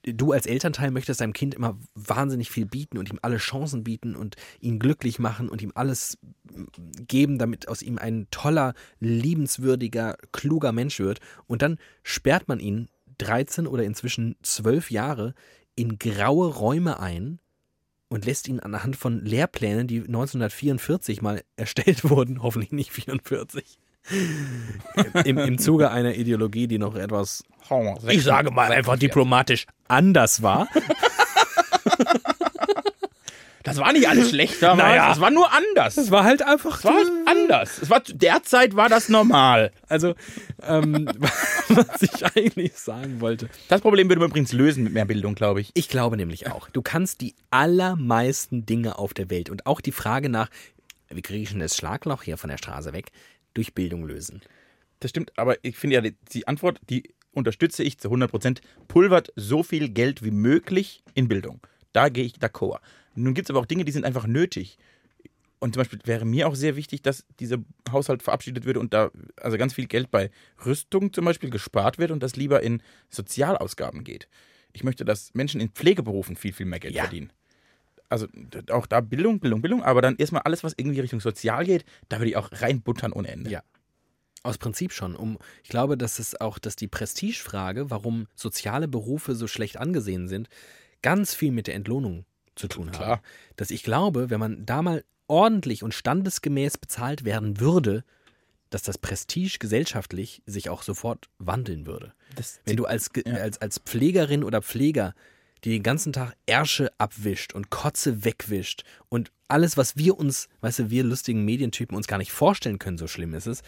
[0.03, 4.15] du als Elternteil möchtest deinem Kind immer wahnsinnig viel bieten und ihm alle Chancen bieten
[4.15, 6.17] und ihn glücklich machen und ihm alles
[7.07, 11.19] geben, damit aus ihm ein toller, liebenswürdiger, kluger Mensch wird.
[11.45, 12.87] Und dann sperrt man ihn
[13.19, 15.33] 13 oder inzwischen 12 Jahre
[15.77, 17.39] in graue Räume ein
[18.09, 23.77] und lässt ihn anhand von Lehrplänen, die 1944 mal erstellt wurden, hoffentlich nicht 44,
[25.23, 27.43] im, im Zuge einer Ideologie, die noch etwas,
[28.07, 30.67] ich sage mal einfach diplomatisch, anders war.
[33.67, 34.87] Das war nicht alles schlecht damals.
[34.87, 35.09] Naja.
[35.09, 35.97] Das war nur anders.
[35.97, 37.79] Es war halt einfach Es war halt anders.
[37.81, 39.71] Es war, derzeit war das normal.
[39.89, 40.15] Also,
[40.65, 41.09] ähm,
[41.75, 43.49] was ich eigentlich sagen wollte.
[43.67, 45.71] Das Problem würde man übrigens lösen mit mehr Bildung, glaube ich.
[45.73, 49.91] Ich glaube nämlich auch, du kannst die allermeisten Dinge auf der Welt und auch die
[49.91, 50.49] Frage nach,
[51.09, 53.11] wie kriege ich denn das Schlagloch hier von der Straße weg,
[53.53, 54.41] durch Bildung lösen.
[54.99, 58.61] Das stimmt, aber ich finde ja, die, Antwort, die unterstütze ich zu 100 Prozent.
[58.87, 61.61] Pulvert so viel Geld wie möglich in Bildung.
[61.93, 62.79] Da gehe ich d'accord.
[63.15, 64.77] Nun gibt es aber auch Dinge, die sind einfach nötig.
[65.59, 67.57] Und zum Beispiel wäre mir auch sehr wichtig, dass dieser
[67.91, 69.09] Haushalt verabschiedet wird und da
[69.41, 70.29] also ganz viel Geld bei
[70.65, 74.27] Rüstung zum Beispiel gespart wird und das lieber in Sozialausgaben geht.
[74.73, 77.03] Ich möchte, dass Menschen in Pflegeberufen viel, viel mehr Geld Ja.
[77.03, 77.31] verdienen.
[78.09, 78.27] Also
[78.69, 82.19] auch da Bildung, Bildung, Bildung, aber dann erstmal alles, was irgendwie Richtung Sozial geht, da
[82.19, 83.49] würde ich auch reinbuttern ohne Ende.
[83.49, 83.63] Ja.
[84.43, 85.15] Aus Prinzip schon.
[85.15, 90.27] Um, ich glaube, dass es auch, dass die Prestigefrage, warum soziale Berufe so schlecht angesehen
[90.29, 90.47] sind,
[91.01, 93.07] ganz viel mit der Entlohnung zu tun Klar.
[93.07, 93.21] haben.
[93.57, 98.03] Dass ich glaube, wenn man da mal ordentlich und standesgemäß bezahlt werden würde,
[98.69, 102.13] dass das Prestige gesellschaftlich sich auch sofort wandeln würde.
[102.35, 103.33] Das Wenn du als, Ja.
[103.35, 105.15] als, als Pflegerin oder Pfleger,
[105.63, 110.79] die den ganzen Tag Ärsche abwischt und Kotze wegwischt und alles, was wir uns, weißt
[110.79, 113.61] du, wir lustigen Medientypen uns gar nicht vorstellen können, so schlimm ist es,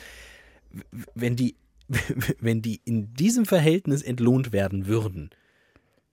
[1.15, 1.55] wenn die,
[2.39, 5.29] wenn die in diesem Verhältnis entlohnt werden würden,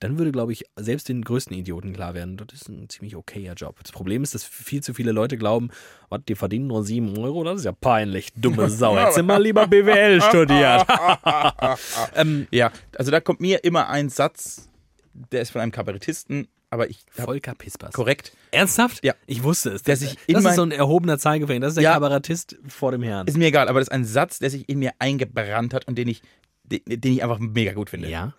[0.00, 3.54] dann würde, glaube ich, selbst den größten Idioten klar werden, das ist ein ziemlich okayer
[3.54, 3.78] Job.
[3.82, 5.70] Das Problem ist, dass viel zu viele Leute glauben,
[6.10, 8.96] was, die verdienen nur sieben Euro, das ist ja peinlich, dumme Sau.
[8.98, 10.86] Hättest du mal lieber BWL studiert.
[12.14, 14.68] ähm, Ja, also da kommt mir immer ein Satz,
[15.14, 17.92] der ist von einem Kabarettisten, aber ich Volker Pispers.
[17.94, 18.32] korrekt.
[18.50, 19.02] Ernsthaft?
[19.04, 19.14] Ja.
[19.26, 19.82] Ich wusste es.
[19.82, 21.60] Der Das, sich das ist so ein erhobener Zeigefinger.
[21.60, 21.92] Das ist der Ja.
[21.94, 23.26] Kabarettist vor dem Herrn.
[23.26, 25.96] Ist mir egal, aber das ist ein Satz, der sich in mir eingebrannt hat und
[25.96, 26.22] den ich,
[26.64, 28.10] den, den ich einfach mega gut finde.
[28.10, 28.34] Ja.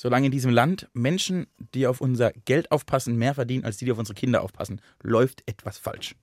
[0.00, 3.90] Solange in diesem Land Menschen, die auf unser Geld aufpassen, mehr verdienen, als die, die
[3.90, 6.14] auf unsere Kinder aufpassen, läuft etwas falsch.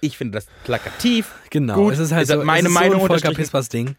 [0.00, 1.32] Ich finde das plakativ.
[1.50, 1.74] Genau.
[1.74, 3.32] Gut, es ist halt halt so, meine es ist Meinung so ein Volker.
[3.34, 3.96] Pispers Ding.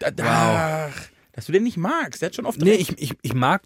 [0.00, 1.00] Da, da, Ach,
[1.32, 2.22] dass du den nicht magst.
[2.22, 2.90] Der hat schon oft Nee, recht.
[2.98, 3.62] ich, ich, ich mag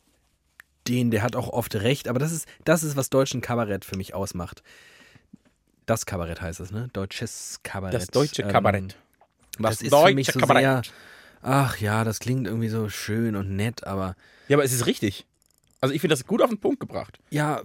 [0.87, 3.97] den, der hat auch oft recht, aber das ist, das ist, was deutschen Kabarett für
[3.97, 4.63] mich ausmacht.
[5.87, 6.91] Das Kabarett heißt es, ne?
[6.93, 7.95] Deutsches Kabarett.
[7.95, 8.97] Das deutsche Ähm, Kabarett.
[9.59, 10.85] Was Das ist für mich so Kabarett.
[10.85, 10.95] sehr,
[11.47, 14.17] ach ja, das klingt irgendwie so schön und nett, aber
[14.49, 15.27] Ja, aber es ist richtig.
[15.81, 17.19] Also ich finde das gut auf den Punkt gebracht.
[17.31, 17.63] ja,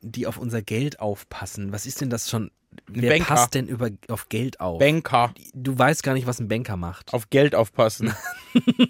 [0.00, 1.72] die auf unser Geld aufpassen.
[1.72, 2.50] Was ist denn das schon?
[2.86, 3.24] Wer Banker.
[3.26, 4.78] passt denn über, auf Geld auf?
[4.78, 5.32] Banker.
[5.52, 7.12] du weißt gar nicht, was ein Banker macht.
[7.12, 8.14] auf Geld aufpassen.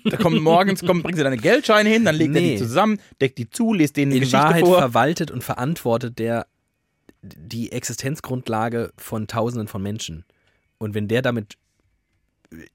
[0.05, 2.53] da kommt morgens, kommt, bringt sie deine Geldscheine hin, dann legt er Nee.
[2.55, 4.79] die zusammen, deckt die zu, liest denen eine In Geschichte Wahrheit vor.
[4.79, 6.47] verwaltet und verantwortet der
[7.23, 10.25] die Existenzgrundlage von Tausenden von Menschen.
[10.79, 11.57] Und wenn der damit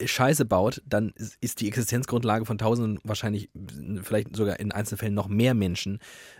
[0.03, 3.49] Scheiße baut, dann ist- die Existenzgrundlage von Tausenden wahrscheinlich
[4.03, 5.99] vielleicht sogar in Einzelfällen noch mehr Menschen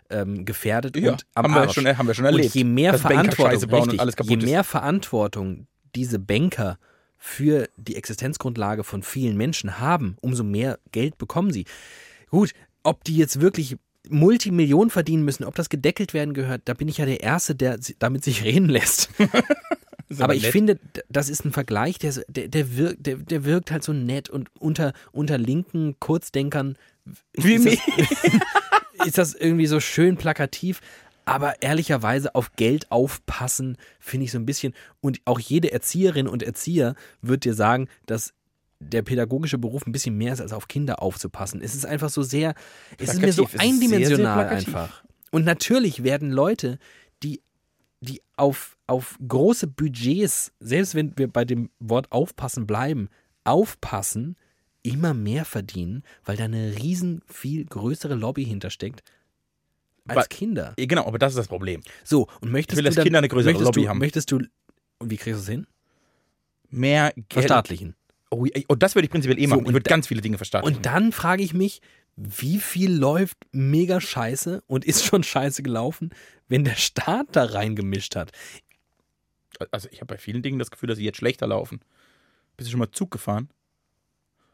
[0.10, 1.74] ähm, gefährdet Ja, und am haben, wir Arsch.
[1.74, 2.46] schon, haben wir schon erlebt.
[2.50, 6.78] und je mehr Verantwortung, richtig, und alles kaputt je mehr Verantwortung diese Banker
[7.18, 11.66] für die Existenzgrundlage von vielen Menschen haben, umso mehr Geld bekommen sie.
[12.30, 12.52] Gut,
[12.84, 13.78] ob die jetzt wirklich
[14.10, 17.80] Multimillionen verdienen müssen, ob das gedeckelt werden gehört, da bin ich ja der Erste, der
[18.00, 19.10] damit sich reden lässt.
[20.14, 23.72] Ist Aber ich finde, das ist ein Vergleich, der, der, der, wirkt, der, der wirkt
[23.72, 26.78] halt so nett und unter, unter linken Kurzdenkern
[27.34, 27.78] Wie ist das,
[29.06, 30.82] ist das irgendwie so schön plakativ.
[31.26, 34.74] Aber ehrlicherweise auf Geld aufpassen, finde ich so ein bisschen.
[35.00, 38.34] Und auch jede Erzieherin und Erzieher wird dir sagen, dass
[38.80, 41.62] der pädagogische Beruf ein bisschen mehr ist, als auf Kinder aufzupassen.
[41.62, 42.54] Es ist einfach so sehr,
[42.98, 43.46] es ist mir so Plakativ.
[43.46, 44.68] Es ist sehr, sehr eindimensional plakativ.
[44.68, 45.04] einfach.
[45.32, 46.78] Und natürlich werden Leute,
[47.24, 47.42] die,
[48.04, 53.10] die auf, auf große Budgets, selbst wenn wir bei dem Wort aufpassen bleiben,
[53.44, 54.36] aufpassen,
[54.84, 59.02] immer mehr verdienen, weil da eine riesen viel größere Lobby hintersteckt
[60.08, 60.74] als Weil- Kinder.
[60.78, 61.82] Genau, aber das ist das Problem.
[62.04, 64.00] So, und möchtest Ich will, du dann, Kinder eine größere möchtest Lobby du, haben.
[64.00, 64.40] Möchtest du,
[65.00, 65.68] und wie kriegst du es hin?
[66.70, 67.26] Mehr Geld.
[67.32, 67.96] Verstaatlichen.
[68.30, 69.62] Oh, oh, das würde ich prinzipiell eh So, machen.
[69.62, 70.78] ich und würde ganz viele Dinge verstaatlichen.
[70.78, 71.82] Und dann frage ich mich,
[72.16, 76.12] wie viel läuft mega scheiße und ist schon scheiße gelaufen,
[76.48, 78.32] wenn der Staat da reingemischt hat?
[79.72, 81.80] also ich habe bei vielen Dingen das Gefühl, dass sie jetzt schlechter laufen.
[82.58, 83.50] Bist du schon mal Zug gefahren?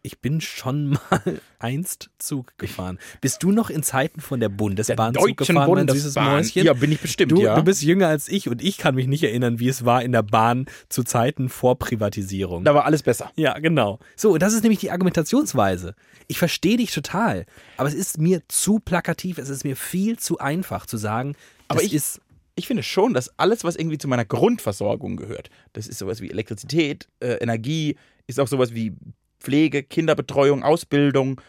[0.02, 3.00] Ich bin schon mal einst Zug gefahren.
[3.22, 6.64] Bist du noch in Zeiten von der Bundesbahn Zug gefahren, mein süßes Mäuschen?
[6.66, 7.56] Ja, bin ich bestimmt, Du, ja.
[7.56, 10.12] du bist jünger als ich und ich kann mich nicht erinnern, wie es war in
[10.14, 12.64] der Bahn zu Zeiten vor Privatisierung.
[12.64, 13.32] da war alles besser.
[13.36, 14.00] Ja, genau.
[14.16, 15.96] So, das ist nämlich die Argumentationsweise.
[16.28, 17.46] Ich verstehe dich total,
[17.78, 21.36] aber es ist mir zu plakativ, es ist mir viel zu einfach zu sagen,
[21.68, 22.22] Aber ich- ist
[22.56, 26.30] Ich finde schon, dass alles, was irgendwie zu meiner Grundversorgung gehört, das ist sowas wie
[26.30, 27.96] Elektrizität, äh, Energie,
[28.28, 28.94] ist auch sowas wie
[29.40, 31.42] Pflege, Kinderbetreuung, Ausbildung,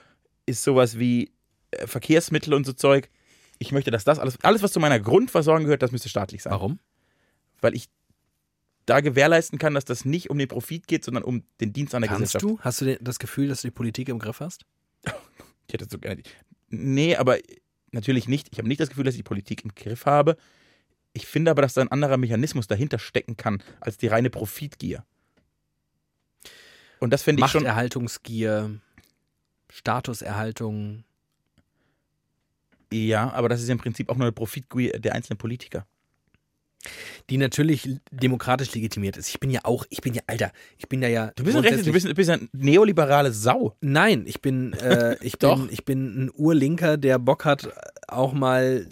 [0.46, 1.32] ist sowas wie
[1.70, 3.08] äh, Verkehrsmittel und so Zeug.
[3.58, 6.52] Ich möchte, dass das alles, alles, was zu meiner Grundversorgung gehört, das müsste staatlich sein.
[6.52, 6.78] warum?
[7.60, 7.88] Weil ich
[8.86, 12.02] da gewährleisten kann, dass das nicht um den Profit geht, sondern um den Dienst an
[12.02, 12.58] der Kannst Gesellschaft.
[12.60, 12.64] du?
[12.64, 14.64] Hast du das Gefühl, dass du die Politik im Griff hast?
[15.68, 16.16] Ich hätte so gerne.
[16.16, 16.30] die-
[16.70, 17.38] Nee, aber
[17.92, 18.48] natürlich nicht.
[18.50, 20.36] Ich habe nicht das Gefühl, dass ich die Politik im Griff habe.
[21.12, 25.04] Ich finde aber, dass da ein anderer Mechanismus dahinter stecken kann, als die reine Profitgier.
[27.00, 27.62] Und das finde ich schon.
[27.64, 28.70] Machterhaltungsgier,
[29.72, 31.04] Statuserhaltung.
[32.92, 35.86] Ja, aber das ist ja im Prinzip auch nur eine Profitgier der einzelnen Politiker.
[37.28, 39.28] die natürlich demokratisch legitimiert ist.
[39.28, 41.30] Ich bin ja auch, ich bin ja, Alter, ich bin ja ja.
[41.36, 43.76] Du bist ein, Rechts, du bist, du bist eine neoliberale Sau.
[43.80, 45.56] Nein, ich bin, äh, ich Doch.
[45.56, 47.68] bin, ich bin ein Urlinker, der Bock hat,
[48.08, 48.86] auch mal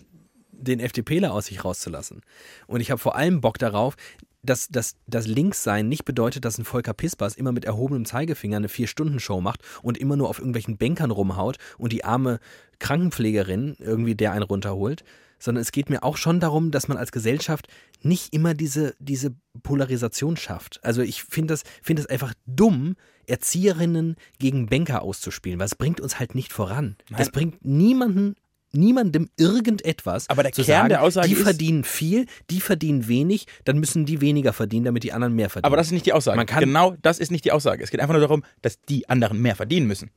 [0.52, 2.22] den FDPler aus sich rauszulassen.
[2.66, 3.96] Und ich habe vor allem Bock darauf,
[4.42, 8.68] dass, dass das Linkssein nicht bedeutet, dass ein Volker Pispers immer mit erhobenem Zeigefinger eine
[8.68, 12.38] Vier-Stunden-Show macht und immer nur auf irgendwelchen Bänkern rumhaut und die arme
[12.78, 15.04] Krankenpflegerin irgendwie der einen runterholt,
[15.38, 17.68] sondern es geht mir auch schon darum, dass man als Gesellschaft
[18.02, 20.80] nicht immer diese, diese Polarisation schafft.
[20.84, 26.00] Also ich finde das, finde es einfach dumm, Erzieherinnen gegen Banker auszuspielen, weil es bringt
[26.00, 26.96] uns halt nicht voran.
[27.10, 27.20] Nein.
[27.20, 28.36] Es bringt niemanden
[28.72, 33.08] niemandem irgendetwas Aber der zu Kern sagen, der Aussage die ist- verdienen viel, die verdienen
[33.08, 35.66] wenig, dann müssen die weniger verdienen, damit die anderen mehr verdienen.
[35.66, 36.36] Aber das ist nicht die Aussage.
[36.36, 37.82] Man kann- genau das ist nicht die Aussage.
[37.82, 40.10] Es geht einfach nur darum, dass die anderen mehr verdienen müssen.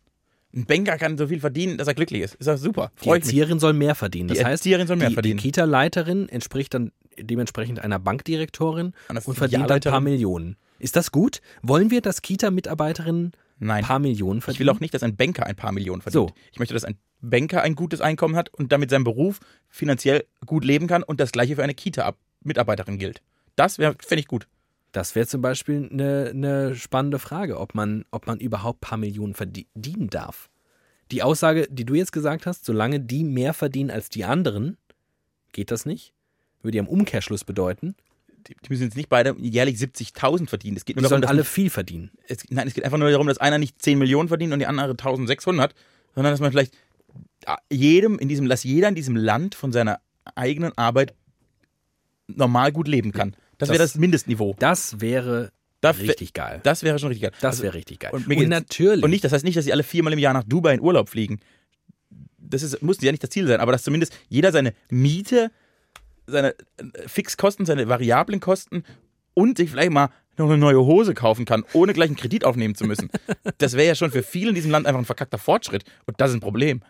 [0.54, 2.36] Ein Banker kann so viel verdienen, dass er glücklich ist.
[2.36, 2.92] Ist das super.
[3.00, 3.28] die Freut mich.
[3.30, 4.28] Erzieherin soll mehr verdienen.
[4.28, 5.38] Das Die heißt, Erzieherin soll mehr die, verdienen.
[5.38, 8.92] Die Kita-Leiterin entspricht dann dementsprechend einer Bankdirektorin
[9.24, 10.02] und verdient ein paar.
[10.02, 10.58] Millionen.
[10.78, 11.40] Ist das gut?
[11.62, 13.32] Wollen wir, dass Kita-Mitarbeiterinnen
[13.62, 13.84] Nein.
[13.84, 14.56] paar Millionen verdienen?
[14.56, 16.30] Ich will auch nicht, dass ein Banker ein paar Millionen verdient.
[16.30, 16.36] So.
[16.52, 19.40] Ich möchte, dass ein Banker ein gutes Einkommen hat und damit seinem Beruf
[19.70, 23.22] finanziell gut leben kann und das gleiche für eine Kita-Mitarbeiterin gilt.
[23.56, 24.48] Das wäre, fände ich gut.
[24.92, 28.98] Das wäre zum Beispiel eine, eine spannende Frage, ob man, ob man überhaupt ein paar
[28.98, 30.50] Millionen verdienen darf.
[31.12, 34.78] Die Aussage, die du jetzt gesagt hast, solange die mehr verdienen als die anderen,
[35.54, 36.14] geht das nicht.
[36.62, 37.96] Würde ja im Umkehrschluss bedeuten,
[38.48, 40.78] Die, die müssen jetzt nicht beide jährlich 70.000 verdienen.
[40.78, 42.12] Es geht die nur darum, sollen dass alle viel verdienen.
[42.28, 44.66] es, nein, es geht einfach nur darum, dass einer nicht 10 Millionen verdient und die
[44.66, 45.74] andere 1600,
[46.16, 46.74] sondern dass man vielleicht
[47.72, 50.00] jedem in diesem, dass jeder in diesem Land von seiner
[50.36, 51.14] eigenen Arbeit
[52.28, 53.36] normal gut leben kann.
[53.58, 54.56] Das, wäre Das- das Mindestniveau.
[54.60, 56.60] Das wäre Da wär- richtig geil.
[56.64, 57.32] Das wäre schon richtig geil.
[57.42, 58.12] Das Also- wäre richtig geil.
[58.14, 59.04] und Und, natürlich.
[59.04, 61.10] Und nicht, das heißt nicht, dass sie alle viermal im Jahr nach Dubai in Urlaub
[61.10, 61.40] fliegen.
[62.38, 65.52] Das ist, muss ja nicht das Ziel sein, aber dass zumindest jeder seine Miete,
[66.32, 68.84] seine äh, Fixkosten, seine variablen Kosten
[69.34, 72.76] und sich vielleicht mal noch eine neue Hose kaufen kann, ohne gleich einen Kredit aufnehmen
[72.76, 73.10] zu müssen.
[73.58, 75.84] Das wäre ja schon für viele in diesem Land einfach ein verkackter Fortschritt.
[76.06, 76.82] Und das ist ein Problem.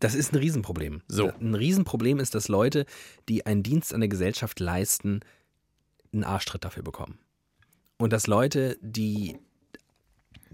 [0.00, 1.02] Das ist ein Riesenproblem.
[1.08, 1.30] So.
[1.40, 2.86] Ein Riesenproblem ist, dass Leute,
[3.28, 5.20] die einen Dienst an der Gesellschaft leisten,
[6.12, 7.18] einen Arschtritt dafür bekommen.
[7.98, 9.36] Und dass Leute, die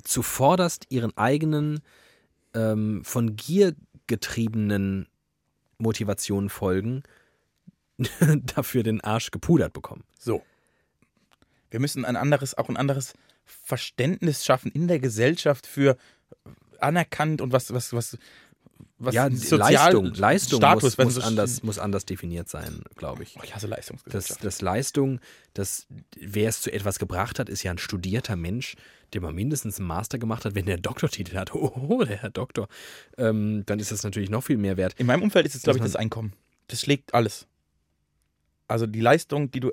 [0.04, 1.80] zuvorderst ihren eigenen,
[2.54, 3.74] ähm, von Gier
[4.06, 5.08] getriebenen
[5.78, 7.02] Motivationen folgen,
[8.54, 10.04] dafür den Arsch gepudert bekommen.
[10.18, 10.42] So.
[11.70, 15.96] Wir müssen ein anderes, auch ein anderes Verständnis schaffen in der Gesellschaft für
[16.78, 18.18] anerkannt und was, was, was,
[18.98, 23.22] was ja, sozial Leistung, Leistung Status, muss, muss, so- anders, muss anders definiert sein, glaube
[23.22, 23.36] ich.
[23.38, 24.44] Oh, ich hasse Leistungsgesellschaft.
[24.44, 25.20] dass Leistung,
[25.54, 25.86] dass
[26.18, 28.76] wer es zu etwas gebracht hat, ist ja ein studierter Mensch,
[29.12, 31.52] der mal mindestens einen Master gemacht hat, wenn der Doktortitel hat.
[31.54, 32.68] Oh, der Herr Doktor.
[33.18, 34.94] Ähm, dann ist das natürlich noch viel mehr wert.
[34.98, 36.32] In meinem Umfeld ist es, glaube ich, das Einkommen.
[36.68, 37.46] Das schlägt alles.
[38.68, 39.70] Also die Leistung, die du,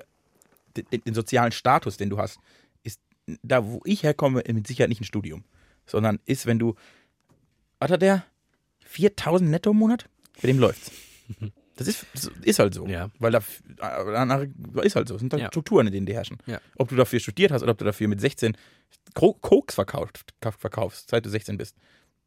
[0.76, 2.38] den, den sozialen Status, den du hast,
[2.82, 3.00] ist
[3.42, 5.44] da, wo ich herkomme, mit Sicherheit nicht ein Studium,
[5.86, 6.74] sondern ist, wenn du,
[7.80, 8.24] hat er der
[8.84, 10.08] 4000 netto im Monat?
[10.40, 10.90] Bei dem läuft's.
[11.76, 12.86] Das ist, das ist halt so.
[12.86, 13.08] Ja.
[13.20, 13.38] Weil da
[13.78, 15.14] äh, ist halt so.
[15.14, 15.48] Es sind halt Ja.
[15.48, 16.36] Strukturen, in denen die herrschen.
[16.44, 16.60] Ja.
[16.76, 18.54] Ob du dafür studiert hast oder ob du dafür mit 16
[19.14, 21.74] Kro- Koks verkauft, verkaufst, seit du 16 bist.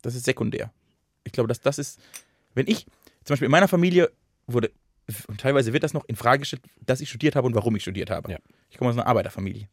[0.01, 0.73] Das ist sekundär.
[1.23, 1.99] Ich glaube, dass das ist,
[2.55, 2.85] wenn ich,
[3.25, 4.11] zum Beispiel in meiner Familie
[4.47, 4.71] wurde,
[5.27, 7.81] und teilweise wird das noch in Frage gestellt, dass ich studiert habe und warum ich
[7.81, 8.31] studiert habe.
[8.31, 8.37] Ja.
[8.69, 9.67] Ich komme aus einer Arbeiterfamilie.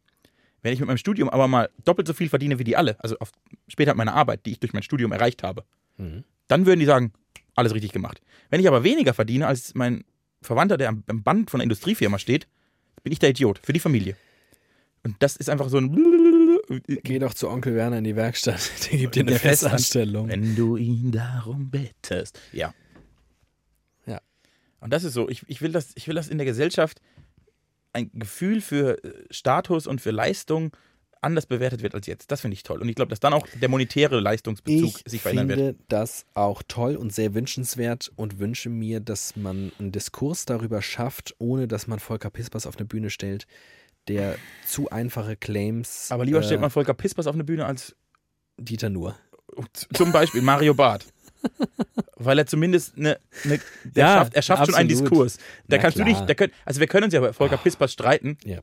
[0.61, 3.17] Wenn ich mit meinem Studium aber mal doppelt so viel verdiene wie die alle, also
[3.19, 3.31] auf,
[3.67, 5.63] später meine Arbeit, die ich durch mein Studium erreicht habe,
[5.97, 6.23] Mhm.
[6.47, 7.11] dann würden die sagen,
[7.55, 8.21] alles richtig gemacht.
[8.49, 10.03] Wenn ich aber weniger verdiene als mein
[10.41, 12.47] Verwandter, der am, am Band von einer Industriefirma steht,
[13.03, 14.15] bin ich der Idiot für die Familie.
[15.03, 15.97] Und das ist einfach so ein
[16.85, 18.71] Geh doch zu Onkel Werner in die Werkstatt.
[18.91, 20.29] Der gibt dir eine Der Festanstellung.
[20.29, 22.39] Wenn du ihn darum bettest.
[22.53, 22.67] Ja.
[22.67, 22.73] Ja.
[24.81, 27.01] Und das ist so, ich, ich, will das, ich will das in der Gesellschaft
[27.93, 30.75] ein Gefühl für äh, Status und für Leistung
[31.23, 32.31] anders bewertet wird als jetzt.
[32.31, 32.81] Das finde ich toll.
[32.81, 35.59] Und ich glaube, dass dann auch der monetäre Leistungsbezug Ich sich verändern wird.
[35.59, 40.81] finde das auch toll und sehr wünschenswert und wünsche mir, dass man einen Diskurs darüber
[40.81, 43.45] schafft, ohne dass man Volker Pispers auf eine Bühne stellt,
[44.07, 46.07] der zu einfache Claims.
[46.09, 47.95] Aber lieber äh, stellt man Volker Pispers auf eine Bühne als
[48.57, 49.15] Dieter Nur.
[49.73, 51.05] z- zum Beispiel Mario Barth.
[52.25, 55.11] Weil er zumindest eine, eine der Ja, schafft, er schafft schon einen absolut.
[55.11, 55.37] Diskurs.
[55.67, 56.17] Da Na kannst du klar.
[56.19, 58.59] nicht, da könnt, also wir können uns ja bei Volker Pispers streiten, Ja.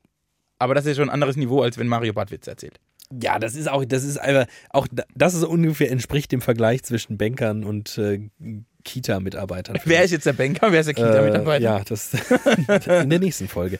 [0.58, 2.78] aber das ist schon ein anderes Niveau, als wenn Mario Barth Witze erzählt.
[3.22, 7.16] Ja, das ist auch, das ist einfach, auch das ist ungefähr entspricht dem Vergleich zwischen
[7.16, 8.28] Bankern und äh,
[8.84, 9.78] Kita-Mitarbeitern.
[9.84, 11.60] Wer ist jetzt der Banker, wer ist der Kita-Mitarbeiter?
[11.60, 12.12] Äh, ja, das
[13.02, 13.78] in der nächsten Folge.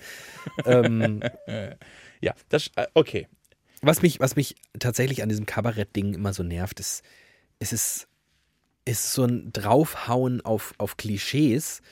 [0.65, 1.23] ähm,
[2.21, 3.29] ja, das, äh, okay.
[3.83, 7.03] was mich, was mich tatsächlich an diesem Kabarett-Ding immer so nervt, ist,
[7.59, 8.08] es ist,
[8.89, 11.83] ist so ein Draufhauen auf, auf Klischees,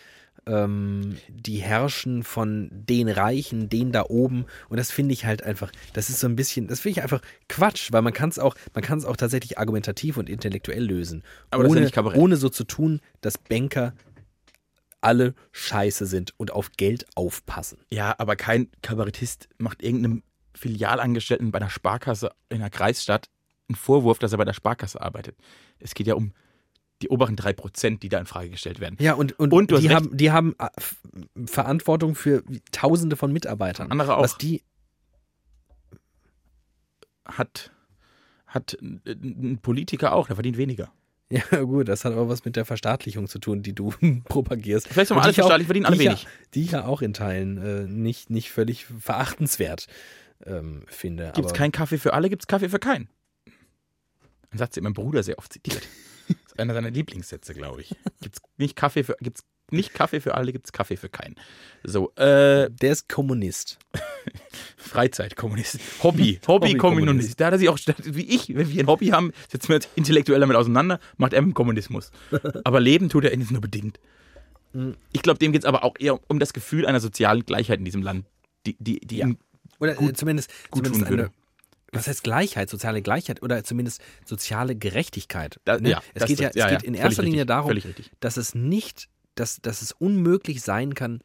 [0.47, 4.47] ähm, die herrschen von den Reichen, den da oben.
[4.69, 7.21] Und das finde ich halt einfach, das ist so ein bisschen, das finde ich einfach
[7.49, 11.23] Quatsch, weil man kann es auch, man kann es auch tatsächlich argumentativ und intellektuell lösen.
[11.51, 12.19] Aber ja ohne, Kabarett.
[12.19, 13.93] ohne so zu tun, dass Banker
[15.03, 17.79] alle scheiße sind und auf Geld aufpassen.
[17.91, 20.23] Ja, aber kein Kabarettist macht irgendeinem
[20.55, 23.29] Filialangestellten bei einer Sparkasse in einer Kreisstadt
[23.69, 25.37] einen Vorwurf, dass er bei der Sparkasse arbeitet.
[25.79, 26.33] Es geht ja um
[27.03, 28.97] die oberen drei Prozent, die da in Frage gestellt werden.
[29.01, 30.69] Ja, und, und, Und die, haben, die haben äh,
[31.47, 32.43] Verantwortung für
[32.73, 33.91] Tausende von Mitarbeitern.
[33.91, 34.23] Andere auch.
[34.23, 34.63] Was die,
[37.27, 37.73] Hat,
[38.47, 40.93] hat ein- ein Politiker auch, der verdient weniger.
[41.29, 43.91] ja gut, das hat aber was mit der Verstaatlichung zu tun, die du
[44.29, 44.87] propagierst.
[44.89, 46.23] Vielleicht ich auch- verstaatlichen, verdienen alle die wenig.
[46.23, 49.87] Ja, die ich ja auch in Teilen äh, nicht, nicht völlig verachtenswert
[50.45, 51.33] ähm, finde.
[51.35, 53.09] Gibt es keinen Kaffee für alle, gibt es Kaffee für keinen.
[54.51, 55.83] Ein Satz, den mein Bruder sehr oft zitiert.
[56.57, 57.95] Ist einer seiner Lieblingssätze, glaube ich.
[58.21, 61.35] Gibt's nicht Kaffee für, gibt's nicht Kaffee für alle, gibt es Kaffee für keinen.
[61.83, 63.79] So, äh, Der ist Kommunist.
[64.77, 65.81] Freizeitkommunist.
[66.03, 66.41] Hobby.
[66.47, 67.41] Hobby-Kommunist.
[67.41, 69.89] Da hat er sich auch, wie ich, wenn wir ein Hobby haben, setzen wir uns
[69.97, 72.11] intellektuell damit auseinander, macht er mit Kommunismus.
[72.65, 73.99] Aber leben tut er eigentlich nur bedingt.
[75.13, 77.85] Ich glaube, dem geht es aber auch eher um das Gefühl einer sozialen Gleichheit in
[77.85, 78.27] diesem Land,
[78.67, 79.29] die, die, die Ja.
[79.79, 81.31] Oder äh, zumindest, gut zumindest tun eine, würde.
[81.93, 85.61] Was heißt Gleichheit, soziale Gleichheit oder zumindest soziale Gerechtigkeit.
[85.65, 85.91] Da- ne?
[85.91, 88.55] ja, es geht ja, es ja, geht ja, in erster Linie richtig, darum, dass es
[88.55, 91.21] nicht, dass, dass es unmöglich sein kann,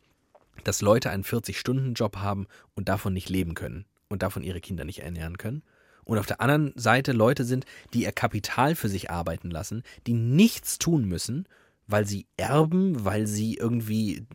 [0.64, 5.00] dass Leute einen 40-Stunden-Job haben und davon nicht leben können und davon ihre Kinder nicht
[5.00, 5.64] ernähren können.
[6.04, 10.14] Und auf der anderen Seite Leute sind, die ihr Kapital für sich arbeiten lassen, die
[10.14, 11.48] nichts tun müssen,
[11.88, 14.26] weil sie erben, weil sie irgendwie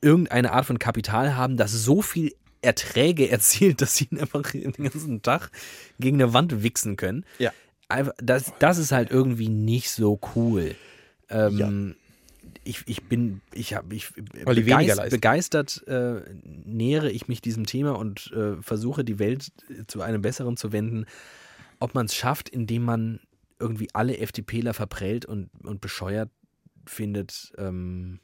[0.00, 5.22] irgendeine Art von Kapital haben, das so viel Erträge erzielt, dass sie einfach den ganzen
[5.22, 5.50] Tag
[5.98, 7.24] gegen eine Wand wichsen können.
[7.38, 7.52] Ja.
[7.88, 10.74] Einfach, das, das ist halt irgendwie nicht so cool.
[11.28, 11.94] Ähm,
[12.64, 14.12] ich, ich bin, ich habe, ich
[14.44, 16.20] begeist, begeistert äh,
[16.64, 19.52] nähere ich mich diesem Thema und äh, versuche die Welt
[19.88, 21.06] zu einem besseren zu wenden.
[21.80, 23.20] Ob man es schafft, indem man
[23.58, 26.30] irgendwie alle FDPler verprellt und, und bescheuert
[26.86, 28.20] findet, ähm,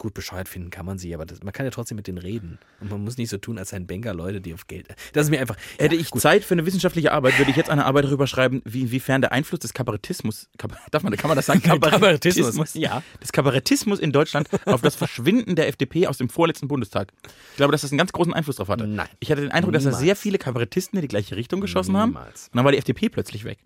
[0.00, 2.58] gut bescheuert finden kann man sie, aber das, man kann ja trotzdem mit denen reden.
[2.80, 4.88] Und man muss nicht so tun, als seien Banker Leute, die auf Geld.
[5.12, 5.56] Das ist mir einfach.
[5.78, 8.62] Hätte ja, ich Zeit für eine wissenschaftliche Arbeit, würde ich jetzt eine Arbeit darüber schreiben,
[8.64, 11.62] wie, inwiefern der Einfluss des Kabarettismus, Kab darf man, kann man das sagen?
[11.62, 13.02] Kabarettismus, ja.
[13.22, 17.12] Des Kabarettismus in Deutschland auf das Verschwinden der FDP aus dem vorletzten Bundestag.
[17.52, 18.86] Ich glaube, dass das einen ganz großen Einfluss darauf hatte.
[18.86, 19.08] Nein.
[19.20, 20.02] Ich hatte den Eindruck, dass da Niemals.
[20.02, 22.12] sehr viele Kabarettisten in die gleiche Richtung geschossen haben.
[22.12, 22.48] Niemals.
[22.48, 23.58] Und dann war die FDP plötzlich weg.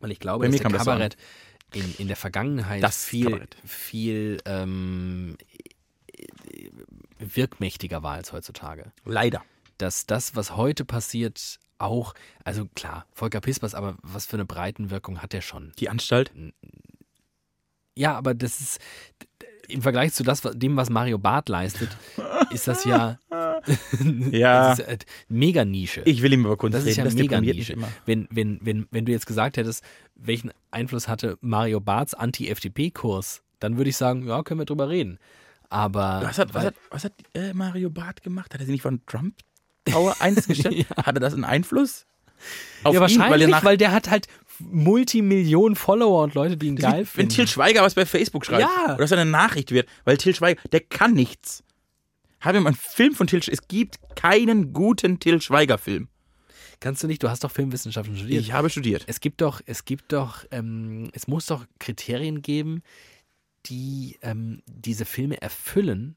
[0.00, 0.84] Weil ich glaube, Bei dass der kam das.
[0.84, 1.16] Kabarett
[1.74, 3.56] in, in der Vergangenheit Das viel, Kabarett.
[3.64, 5.36] viel ähm,
[7.18, 8.92] wirkmächtiger war als heutzutage.
[9.04, 9.42] Leider.
[9.78, 12.14] Dass das, was heute passiert, auch,
[12.44, 15.72] also klar, Volker Pispers, aber was für eine Breitenwirkung hat der schon?
[15.78, 16.30] Die Anstalt.
[17.94, 18.80] Ja, aber das ist
[19.72, 21.88] im Vergleich zu das, dem, was Mario Barth leistet,
[22.52, 23.18] ist das ja,
[24.30, 24.70] Ja.
[24.70, 24.98] das äh,
[25.28, 26.02] mega Nische.
[26.04, 26.90] Ich will ihm über Kunst Das reden.
[26.90, 27.72] ist ja das mega Nische.
[27.74, 27.88] immer.
[28.06, 33.76] Wenn, wenn, wenn, wenn du jetzt gesagt hättest, welchen Einfluss hatte Mario Barths Anti-FDP-Kurs, dann
[33.76, 35.18] würde ich sagen, ja, können wir drüber reden.
[35.68, 38.52] Aber Was hat, was hat, was hat äh, Mario Barth gemacht?
[38.54, 39.36] Hat er sich nicht von Trump
[39.84, 40.86] Tower 1 gestellt?
[40.96, 42.06] Hatte das einen Einfluss?
[42.84, 43.02] Auf ja, ihn?
[43.02, 44.26] wahrscheinlich, Weil nach, weil der hat halt
[44.60, 47.34] Multimillionen Follower und Leute, die ihn geil Wenn finden.
[47.34, 48.84] Till Schweiger was bei Facebook schreibt Ja.
[48.86, 51.62] oder dass er eine Nachricht wird, weil Till Schweiger, der kann nichts.
[52.40, 53.58] Haben wir mal einen Film von Till Schweiger.
[53.60, 56.08] Es gibt keinen guten Till Schweiger-Film.
[56.80, 58.40] Kannst du nicht, du hast doch Filmwissenschaften studiert.
[58.42, 59.04] Ich habe studiert.
[59.06, 62.82] Es gibt doch, es gibt doch, ähm, es muss doch Kriterien geben,
[63.66, 66.16] die ähm, diese Filme erfüllen.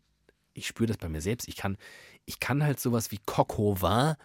[0.53, 1.49] Ich spüre das bei mir selbst.
[1.49, 1.77] Ich kann,
[2.25, 4.15] ich kann halt sowas wie au vin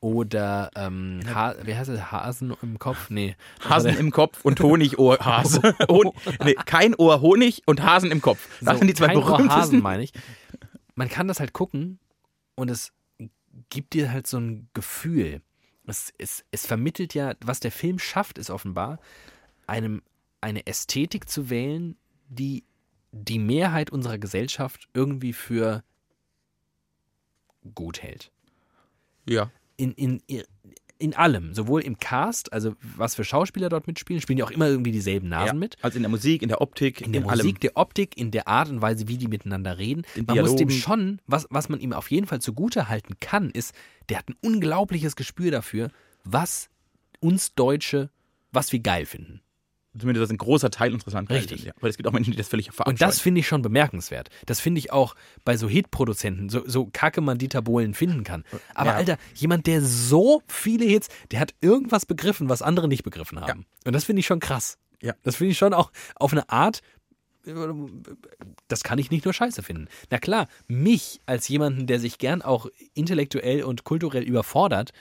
[0.00, 2.10] oder ähm, ha wie heißt es?
[2.10, 3.10] Hasen im Kopf?
[3.10, 3.36] Nee.
[3.60, 5.74] Hasen im Kopf und Honigohrhase.
[5.88, 6.12] Hon
[6.44, 8.48] nee, kein Ohr Honig und Hasen im Kopf.
[8.60, 9.48] Das So, sind die zwei kein Ohr.
[9.48, 10.12] Hasen, meine ich.
[10.94, 11.98] Man kann das halt gucken
[12.54, 12.92] und es
[13.70, 15.42] gibt dir halt so ein Gefühl.
[15.86, 18.98] Es, es, es vermittelt ja, was der Film schafft, ist offenbar,
[19.66, 20.02] einem
[20.40, 21.96] eine Ästhetik zu wählen,
[22.28, 22.64] die
[23.12, 25.82] die Mehrheit unserer Gesellschaft irgendwie für
[27.74, 28.32] gut hält.
[29.28, 29.50] Ja.
[29.76, 30.22] In, in,
[31.02, 34.68] in allem, sowohl im Cast, also was für Schauspieler dort mitspielen, spielen ja auch immer
[34.68, 35.54] irgendwie dieselben Nasen ja.
[35.54, 35.76] mit.
[35.82, 37.38] Also in der Musik, in der Optik, In der allem.
[37.38, 40.04] Musik, der Optik, in der Art und Weise, wie die miteinander reden.
[40.16, 40.80] Den man muss dem Dialogen.
[40.80, 43.74] schon, was, was man ihm auf jeden Fall zugute halten kann, ist,
[44.08, 45.90] der hat ein unglaubliches Gespür dafür,
[46.22, 46.68] was
[47.18, 48.10] uns Deutsche,
[48.52, 49.40] was wir geil finden.
[49.98, 51.36] Zumindest ein großer Teil unseres Landes.
[51.36, 51.64] Richtig.
[51.64, 51.72] Ja.
[51.80, 52.94] Weil es gibt auch Menschen, die das völlig verabscheuen.
[52.94, 54.30] Und das finde ich schon bemerkenswert.
[54.46, 55.14] Das finde ich auch
[55.44, 58.44] bei so Hitproduzenten, so, so kacke man Dieter Bohlen finden kann.
[58.74, 58.96] Aber Ja.
[58.96, 63.66] Alter, jemand, der so viele Hits, der hat irgendwas begriffen, was andere nicht begriffen haben.
[63.84, 64.78] Und das finde ich schon krass.
[65.02, 65.14] Ja.
[65.24, 66.80] Das finde ich schon auch auf eine Art,
[68.68, 69.88] das kann ich nicht nur scheiße finden.
[70.10, 74.92] Na klar, mich als jemanden, der sich gern auch intellektuell und kulturell überfordert,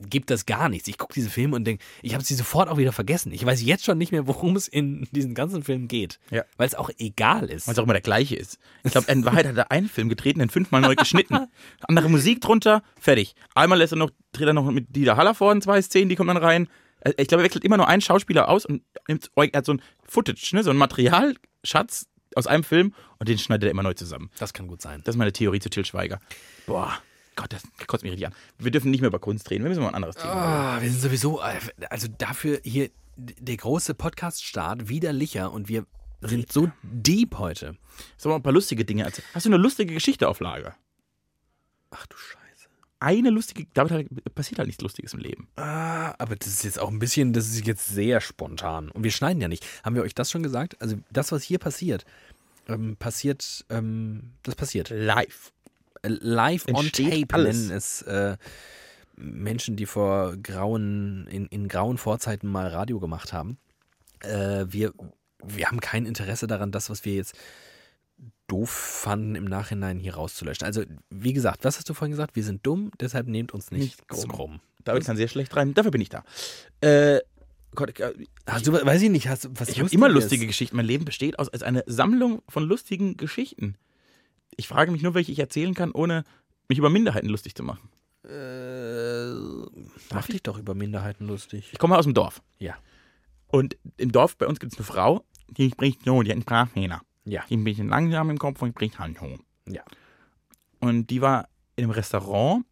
[0.00, 0.88] gibt das gar nichts.
[0.88, 3.32] Ich gucke diese Filme und denke, ich habe sie sofort auch wieder vergessen.
[3.32, 6.18] Ich weiß jetzt schon nicht mehr, worum es in diesen ganzen Filmen geht.
[6.30, 6.44] Ja.
[6.56, 7.66] Weil es auch egal ist.
[7.66, 8.58] Weil es auch immer der gleiche ist.
[8.84, 11.46] Ich glaube, in Wahrheit hat er einen Film gedreht und den fünfmal neu geschnitten.
[11.88, 13.34] Andere Musik drunter, fertig.
[13.54, 16.28] Einmal lässt er noch, dreht er noch mit Dieter Haller vor zwei Szenen, die kommen
[16.28, 16.68] dann rein.
[17.00, 19.72] Äh, Ich glaube, er wechselt immer nur einen Schauspieler aus und nimmt, er hat so
[19.72, 23.94] ein Footage, ne, so ein Materialschatz aus einem Film und den schneidet er immer neu
[23.94, 24.30] zusammen.
[24.38, 25.00] Das kann gut sein.
[25.04, 26.20] Das ist meine Theorie zu Til Schweiger.
[26.66, 26.92] Boah,
[27.36, 28.34] Gott, das kotzt mich richtig an.
[28.58, 30.32] Wir dürfen nicht mehr über Kunst reden, wir müssen mal ein anderes Thema.
[30.76, 35.86] Ah, wir sind sowieso, also dafür hier der große Podcast-Start widerlicher und wir
[36.22, 37.76] sind so deep heute.
[38.16, 39.26] Sollen wir mal ein paar lustige Dinge erzählen?
[39.34, 40.74] Hast du eine lustige Geschichte auf Lager?
[41.90, 42.68] Ach du Scheiße.
[43.00, 45.48] Eine lustige, damit halt, passiert halt nichts Lustiges im Leben.
[45.56, 48.90] Ah, aber das ist jetzt auch ein bisschen, das ist jetzt sehr spontan.
[48.90, 49.66] Und wir schneiden ja nicht.
[49.84, 50.80] Haben wir euch das schon gesagt?
[50.80, 52.06] Also das, was hier passiert,
[52.68, 54.90] ähm, passiert, ähm, das passiert.
[54.90, 55.52] Live.
[56.08, 57.56] Live on Tape alles.
[57.56, 58.36] nennen es äh,
[59.16, 63.58] Menschen, die vor grauen, in, in grauen Vorzeiten mal Radio gemacht haben.
[64.20, 64.92] Äh, wir,
[65.44, 67.34] wir haben kein Interesse daran, das, was wir jetzt
[68.46, 70.66] doof fanden, im Nachhinein hier rauszulöschen.
[70.66, 72.36] Also, wie gesagt, was hast du vorhin gesagt?
[72.36, 74.28] Wir sind dumm, deshalb nehmt uns nicht, Nicht krumm.
[74.28, 74.60] krumm.
[74.84, 76.22] David kann sehr schlecht rein, dafür bin ich da.
[76.80, 77.20] Äh,
[77.74, 78.12] Gott, äh,
[78.46, 80.76] Hast du, weiß ich nicht, hast was ich habe immer lustige Geschichten.
[80.76, 83.74] Mein Leben besteht aus als eine Sammlung von lustigen Geschichten.
[84.56, 86.24] Ich frage mich nur, welche ich erzählen kann, ohne
[86.68, 87.88] mich über Minderheiten lustig zu machen.
[88.24, 89.34] Äh,
[90.12, 91.68] mach dich doch über Minderheiten lustig.
[91.72, 92.42] Ich komme aus dem Dorf.
[92.58, 92.76] Ja.
[93.48, 96.42] Und im Dorf bei uns gibt es eine Frau, die spricht so, die hat einen
[96.42, 97.02] Sprachfehler.
[97.24, 97.44] Ja.
[97.48, 99.38] Die ist ein bisschen langsam im Kopf und spricht halt so.
[99.68, 99.82] Ja.
[100.80, 102.64] Und die war in einem Restaurant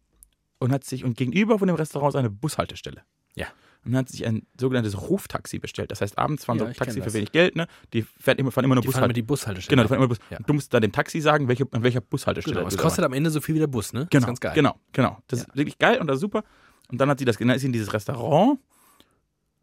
[0.59, 3.03] und hat sich, und gegenüber von dem Restaurant ist eine Bushaltestelle.
[3.35, 3.47] Ja.
[3.85, 5.91] Und hat sich ein sogenanntes Ruftaxi bestellt.
[5.91, 7.13] Das heißt, abends fahren Ja, so Taxi für das.
[7.13, 7.67] wenig Geld, ne?
[7.93, 9.13] Die fährt immer, fahren immer nur Die fahren immer Bushaltestelle.
[9.13, 9.75] die Bushaltestelle.
[9.75, 10.17] Genau, die fahren immer Bus.
[10.31, 10.37] Ja.
[10.39, 13.05] Und du musst da dem Taxi sagen, welche, an welcher Bushaltestelle Genau, es da kostet
[13.05, 14.01] am Ende so viel wie der Bus, ne?
[14.01, 14.53] Das Genau, ist ganz geil.
[14.55, 15.19] genau, genau.
[15.27, 15.45] Das Ja.
[15.45, 16.43] ist wirklich geil und das ist super.
[16.91, 18.59] Und dann hat sie das, dann ist sie in dieses Restaurant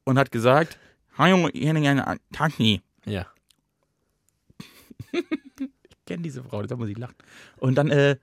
[0.04, 0.78] und hat gesagt,
[1.18, 2.80] Hallo, ich hätte gerne ein Taxi.
[3.04, 3.26] Ja.
[6.04, 7.14] Ich kenne diese Frau, deshalb muss ich lachen.
[7.58, 8.16] Und dann äh,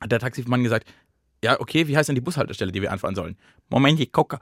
[0.00, 0.86] hat der Taximann gesagt,
[1.42, 3.36] ja, okay, wie heißt denn die Bushaltestelle, die wir anfahren sollen?
[3.70, 4.40] Moment, ich gucke.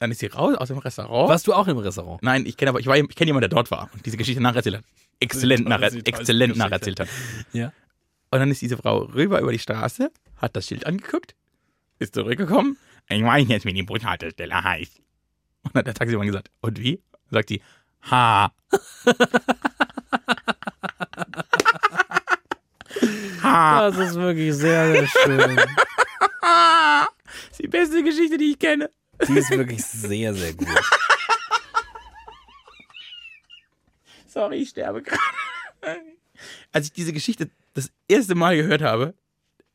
[0.00, 1.28] Dann ist sie raus aus dem Restaurant.
[1.28, 2.22] Warst du auch im Restaurant?
[2.22, 4.42] Nein, ich kenne aber, ich, war, ich kenne jemanden, der dort war und diese Geschichte
[4.42, 4.84] nacherzählt hat.
[5.20, 7.08] Exzellent, nach, exzellent nacherzählt hat.
[7.52, 7.72] Ja.
[8.30, 11.34] Und dann ist diese Frau rüber über die Straße, hat das Schild angeguckt,
[11.98, 12.76] ist zurückgekommen.
[13.08, 15.00] Ich weiß jetzt, wie die Bushaltestelle heißt.
[15.62, 17.00] Und dann hat der Taximann gesagt, und wie?
[17.30, 17.62] Sagt sie,
[18.10, 18.52] ha.
[23.42, 23.90] ha.
[23.90, 25.60] Das ist wirklich sehr, sehr schön.
[26.46, 28.90] Das ist die beste Geschichte, die ich kenne.
[29.28, 30.68] Die ist wirklich sehr, sehr gut.
[34.26, 35.20] Sorry, ich sterbe gerade.
[36.72, 39.14] Als ich diese Geschichte das erste Mal gehört habe,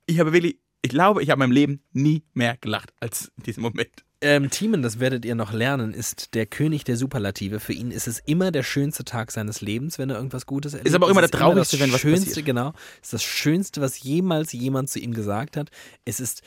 [0.06, 3.44] ich habe wirklich, ich glaube, ich habe in meinem Leben nie mehr gelacht als in
[3.44, 4.04] diesem Moment.
[4.22, 7.62] Ähm, Thiemen, das werdet ihr noch lernen, ist der König der Superlative.
[7.62, 10.90] Für ihn ist es immer der schönste Tag seines Lebens, wenn er irgendwas Gutes erlebt.
[10.90, 12.46] Ist aber auch immer der traurigste, das wenn was Schönste, passiert.
[12.46, 15.70] Genau, ist das Schönste, was jemals jemand zu ihm gesagt hat.
[16.04, 16.42] Es ist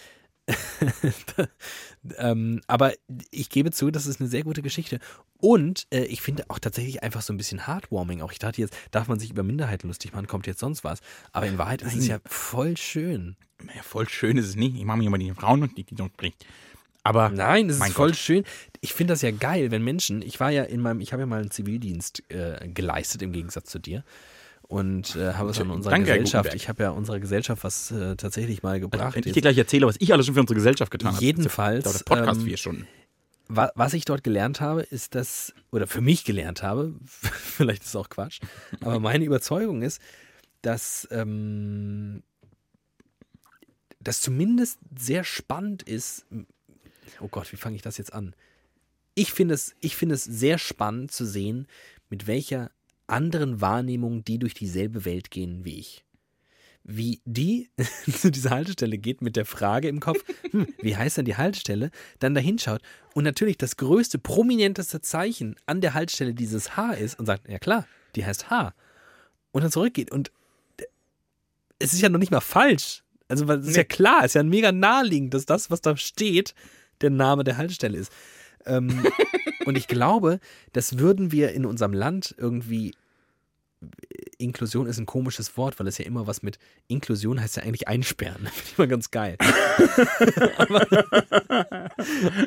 [2.19, 2.93] ähm, aber
[3.31, 4.99] ich gebe zu, das ist eine sehr gute Geschichte.
[5.39, 8.21] Und äh, ich finde auch tatsächlich einfach so ein bisschen heartwarming.
[8.23, 11.01] Auch ich dachte jetzt, darf man sich über Minderheiten lustig machen, kommt jetzt sonst was.
[11.33, 13.37] Aber in Wahrheit ist es ja voll schön.
[13.65, 14.77] Naja, voll schön ist es nicht.
[14.77, 16.45] Ich mache mich immer die Frauen und die, die so spricht.
[17.05, 18.17] Aber Nein, es ist voll Gott.
[18.17, 18.45] schön.
[18.81, 21.27] Ich finde das ja geil, wenn Menschen, ich war ja in meinem, ich habe ja
[21.27, 24.05] mal einen Zivildienst äh, geleistet im Gegensatz zu dir.
[24.73, 26.55] Und äh, habe es an unserer Danke, Gesellschaft.
[26.55, 29.15] Ich habe ja unserer Gesellschaft was äh, tatsächlich mal gebracht.
[29.15, 31.23] Wenn ich dir gleich erzähle, was ich alles schon für unsere Gesellschaft getan habe.
[31.23, 32.87] Jedenfalls, der Podcast ähm, vier Stunden.
[33.49, 37.89] Wa- was ich dort gelernt habe, ist das, oder für mich gelernt habe, vielleicht ist
[37.91, 38.41] es auch Quatsch,
[38.81, 40.01] aber meine Überzeugung ist,
[40.63, 42.23] dass ähm,
[44.01, 46.25] das zumindest sehr spannend ist.
[47.21, 48.35] Oh Gott, wie fange ich das jetzt an?
[49.15, 51.67] Ich finde es, ich finde es sehr spannend zu sehen,
[52.09, 52.71] mit welcher
[53.13, 56.05] anderen Wahrnehmung die durch dieselbe Welt gehen wie ich.
[56.85, 57.71] Wie die
[58.11, 61.91] zu dieser Haltestelle geht mit der Frage im Kopf, hm, wie heißt denn die Haltestelle,
[62.19, 62.83] dann dahin schaut
[63.15, 67.59] und natürlich das größte, prominenteste Zeichen an der Haltestelle dieses H ist und sagt, ja
[67.59, 67.87] klar,
[68.17, 68.75] die heißt H.
[69.53, 70.33] Und dann zurückgeht und
[71.79, 73.03] es ist ja noch nicht mal falsch.
[73.29, 76.55] Also es ist ja klar, es ist ja mega naheliegend, dass das, was da steht,
[77.01, 78.13] der Name der Haltestelle ist.
[78.67, 79.05] Ähm,
[79.65, 80.39] und ich glaube,
[80.73, 82.95] das würden wir in unserem Land irgendwie.
[84.39, 86.59] Inklusion ist ein komisches Wort, weil es ja immer was mit
[86.89, 88.47] Inklusion heißt ja eigentlich einsperren.
[88.53, 89.37] Finde ich mal ganz geil.
[90.59, 90.87] aber,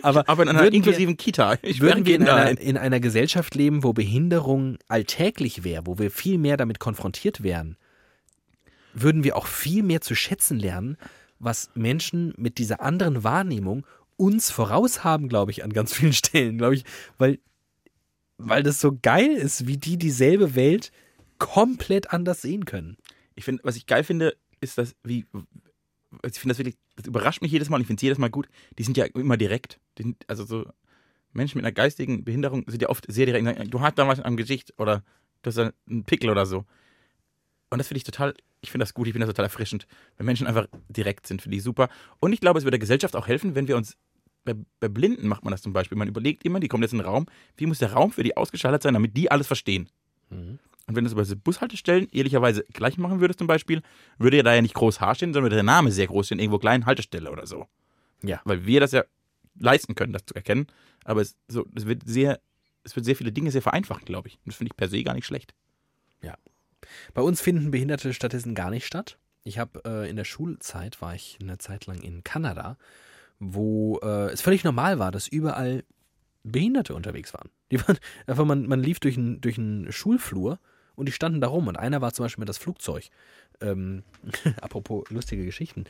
[0.02, 1.58] aber, Aber in einer würden wir- inklusiven Kita.
[1.62, 2.58] Ich würden wir in einer, ein.
[2.58, 7.78] in einer Gesellschaft leben, wo Behinderung alltäglich wäre, wo wir viel mehr damit konfrontiert wären,
[8.94, 10.98] würden wir auch viel mehr zu schätzen lernen,
[11.40, 13.86] was Menschen mit dieser anderen Wahrnehmung
[14.18, 16.86] uns voraus haben, glaube ich, an ganz vielen Stellen, glaube ich,
[17.18, 17.40] weil,
[18.38, 20.92] weil das so geil ist, wie die dieselbe Welt
[21.38, 22.98] komplett anders sehen können.
[23.36, 25.26] Ich finde, was ich geil finde, ist das, wie.
[25.34, 25.46] also
[26.24, 28.30] Ich finde das wirklich, das überrascht mich jedes Mal und ich finde es jedes Mal
[28.30, 28.48] gut.
[28.78, 29.80] Die sind ja immer direkt.
[29.98, 30.66] Die sind, also so
[31.34, 33.46] Menschen mit einer geistigen Behinderung sind ja oft sehr direkt.
[33.46, 35.04] Sagen, Du hast da was am Gesicht oder
[35.42, 36.66] du hast da einen Pickel oder so.
[37.70, 40.26] Und das finde ich total, ich finde das gut, ich finde das total erfrischend, wenn
[40.26, 41.90] Menschen einfach direkt sind, finde ich super.
[42.20, 43.98] Und ich glaube, es würde der Gesellschaft auch helfen, wenn wir uns,
[44.46, 47.00] bei, bei Blinden macht man das zum Beispiel, man überlegt immer, die kommen jetzt in
[47.00, 47.26] den Raum,
[47.58, 49.90] wie muss der Raum für die ausgeschaltet sein, damit die alles verstehen.
[50.88, 53.82] Und wenn du es bei so Bushaltestellen ehrlicherweise gleich machen würdest zum Beispiel,
[54.18, 56.40] würde ja da ja nicht groß H stehen, sondern würde der Name sehr groß stehen,
[56.40, 57.68] irgendwo klein Haltestelle oder so.
[58.24, 58.42] Ja.
[58.46, 59.04] Weil wir das ja
[59.60, 60.68] leisten können, das zu erkennen.
[61.04, 62.40] Aber es, so, es wird sehr,
[62.84, 64.36] es wird sehr viele Dinge sehr vereinfachen, glaube ich.
[64.36, 65.56] Und das finde ich per se gar nicht schlecht.
[67.14, 69.18] Bei uns finden Behinderte stattdessen gar nicht statt.
[69.44, 72.78] Ich habe äh, in der Schulzeit, war ich eine Zeit lang in Kanada,
[73.40, 75.84] wo äh, es völlig normal war, dass überall
[76.44, 77.50] Behinderte unterwegs waren.
[77.72, 80.60] Die waren einfach, man, man lief durch einen durch einen Schulflur
[80.96, 81.68] und die standen da rum.
[81.68, 83.10] Und einer war zum Beispiel mit das Flugzeug.
[83.62, 84.04] Ähm,
[84.62, 85.86] apropos lustige Geschichten.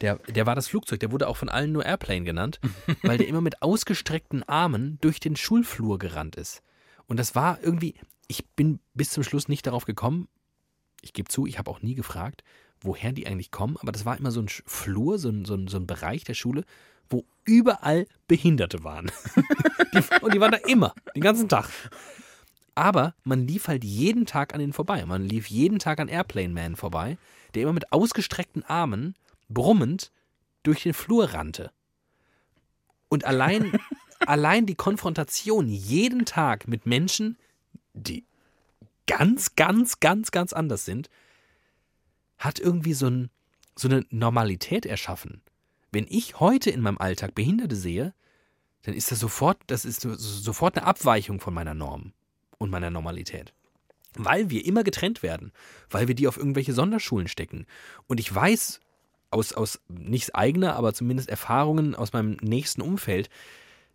[0.00, 2.60] Der, der war das Flugzeug, der wurde auch von allen nur Airplane genannt,
[3.02, 6.62] weil der immer mit ausgestreckten Armen durch den Schulflur gerannt ist.
[7.06, 7.94] Und das war irgendwie,
[8.26, 10.28] ich bin bis zum Schluss nicht darauf gekommen,
[11.00, 12.42] ich gebe zu, ich habe auch nie gefragt,
[12.80, 15.68] woher die eigentlich kommen, aber das war immer so ein Flur, so ein, so ein,
[15.68, 16.64] so ein Bereich der Schule,
[17.08, 19.10] wo überall Behinderte waren.
[19.94, 21.70] die, und die waren da immer, den ganzen Tag.
[22.78, 25.04] Aber man lief halt jeden Tag an denen vorbei.
[25.04, 27.18] Man lief jeden Tag an Airplane Man vorbei,
[27.54, 29.16] der immer mit ausgestreckten Armen,
[29.48, 30.12] brummend,
[30.62, 31.72] durch den Flur rannte.
[33.08, 33.72] Und allein,
[34.20, 37.36] allein die Konfrontation jeden Tag mit Menschen,
[37.94, 38.24] die
[39.08, 41.10] ganz, ganz, ganz, ganz anders sind,
[42.38, 43.28] hat irgendwie so, ein,
[43.74, 45.42] so eine Normalität erschaffen.
[45.90, 48.14] Wenn ich heute in meinem Alltag Behinderte sehe,
[48.82, 52.12] dann ist das sofort, das ist so- sofort eine Abweichung von meiner Norm
[52.58, 53.52] und meiner Normalität.
[54.14, 55.52] Weil wir immer getrennt werden,
[55.90, 57.66] weil wir die auf irgendwelche Sonderschulen stecken.
[58.06, 58.80] Und ich weiß
[59.30, 63.28] aus, aus nicht eigener, aber zumindest Erfahrungen aus meinem nächsten Umfeld,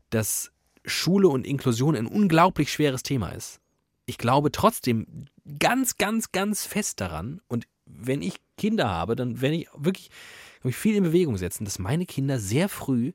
[0.10, 0.52] dass
[0.86, 3.60] Schule und Inklusion ein unglaublich schweres Thema ist.
[4.06, 5.28] Ich glaube trotzdem
[5.60, 10.10] ganz, ganz, ganz fest daran, und wenn ich Kinder habe, dann werde ich wirklich
[10.62, 13.14] glaub ich, viel in Bewegung setzen, dass meine Kinder sehr früh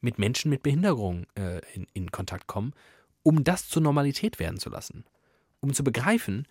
[0.00, 2.74] mit Menschen mit Behinderung äh, in, in Kontakt kommen,
[3.24, 5.04] um das zur Normalität werden zu lassen.
[5.58, 6.46] Um zu begreifen,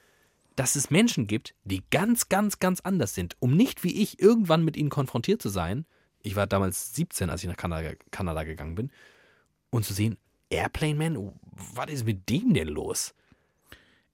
[0.57, 4.65] dass es Menschen gibt, die ganz, ganz, ganz anders sind, um nicht wie ich irgendwann
[4.65, 5.85] mit ihnen konfrontiert zu sein.
[6.21, 8.91] Ich war damals 17, als ich nach Kanada, Kanada gegangen bin,
[9.69, 10.17] und zu sehen,
[10.49, 11.33] Airplane Man,
[11.73, 13.15] was ist mit dem denn los?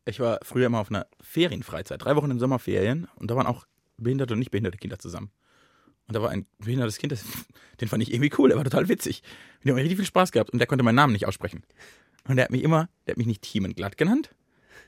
[0.06, 3.66] Ich war früher immer auf einer Ferienfreizeit, drei Wochen in Sommerferien und da waren auch
[3.98, 5.32] behinderte und nicht behinderte Kinder zusammen.
[6.08, 7.24] Und da war ein behindertes Kind, das,
[7.82, 9.22] den fand ich irgendwie cool, der war total witzig.
[9.60, 11.64] Mit dem habe ich richtig viel Spaß gehabt und der konnte meinen Namen nicht aussprechen.
[12.28, 14.30] Und der hat mich immer, der hat mich nicht Thiemen glatt genannt.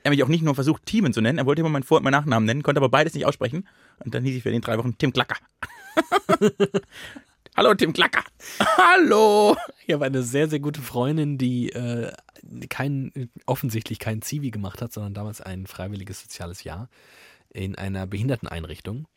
[0.04, 1.98] Er hat mich auch nicht nur versucht, Thiemen zu nennen, er wollte immer meinen Vor-
[1.98, 3.68] und meinen Nachnamen nennen, konnte aber beides nicht aussprechen.
[4.04, 5.38] Und dann hieß ich für den drei Wochen Tim Klacker.
[7.56, 8.24] Hallo, Tim Klacker.
[8.78, 9.56] Hallo.
[9.86, 12.12] Ich habe eine sehr, sehr gute Freundin, die äh,
[12.70, 16.90] kein, offensichtlich kein Zivi gemacht hat, sondern damals ein freiwilliges soziales Jahr
[17.54, 19.08] in einer Behinderteneinrichtung.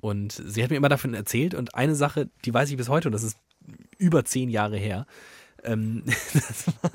[0.00, 3.08] Und sie hat mir immer davon erzählt und eine Sache, die weiß ich bis heute,
[3.08, 3.38] und das ist
[3.98, 5.06] über zehn Jahre her,
[5.62, 6.02] ähm,
[6.32, 6.90] das, war,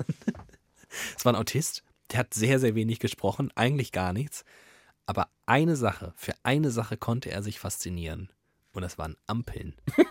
[1.14, 4.44] das war ein Autist, der hat sehr, sehr wenig gesprochen, eigentlich gar nichts.
[5.06, 8.30] Aber eine Sache, für eine Sache konnte er sich faszinieren.
[8.72, 9.74] Und das waren Ampeln.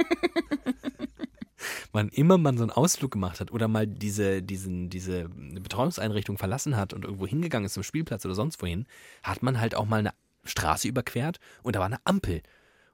[1.92, 6.76] Wann immer man so einen Ausflug gemacht hat oder mal diese, diesen, diese Betreuungseinrichtung verlassen
[6.76, 8.86] hat und irgendwo hingegangen ist zum Spielplatz oder sonst wohin,
[9.24, 10.14] hat man halt auch mal eine
[10.44, 12.42] Straße überquert und da war eine Ampel.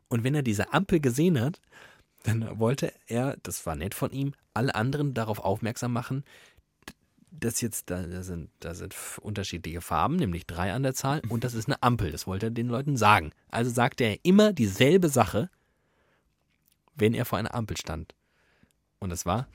[0.08, 1.60] Und wenn er diese Ampel gesehen hat,
[2.24, 6.24] dann wollte er, das war nett von ihm, alle anderen darauf aufmerksam machen,
[7.40, 11.54] dass jetzt da, sind, da sind unterschiedliche Farben, nämlich drei an der Zahl, und das
[11.54, 12.12] ist eine Ampel.
[12.12, 13.32] Das wollte er den Leuten sagen.
[13.50, 15.50] Also sagte er immer dieselbe Sache,
[16.96, 18.14] wenn er vor einer Ampel stand.
[19.00, 19.48] Und es war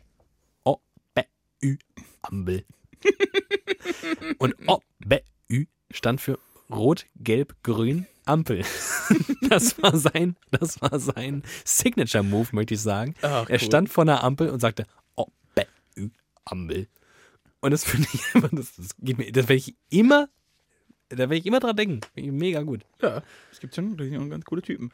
[0.65, 0.79] O,
[1.15, 1.23] B,
[1.63, 1.77] Ü,
[2.23, 2.65] Ampel.
[4.39, 6.39] und O, B, Ü stand für
[6.71, 8.65] Rot, Gelb, Grün, Ampel.
[9.49, 13.15] Das war sein, das war sein Signature Move, möchte ich sagen.
[13.23, 13.59] Ach, er cool.
[13.61, 14.85] stand vor einer Ampel und sagte,
[15.17, 15.65] oh, bä,
[15.97, 16.11] ü,
[16.45, 16.87] Ampel.
[17.61, 20.29] Und das finde ich immer, das, das geht mir, das werde ich immer,
[21.09, 22.01] da werde ich immer dran denken.
[22.15, 22.85] Finde ich Mega gut.
[23.03, 24.91] Ja, es gibt schon, das ganz coole Typen.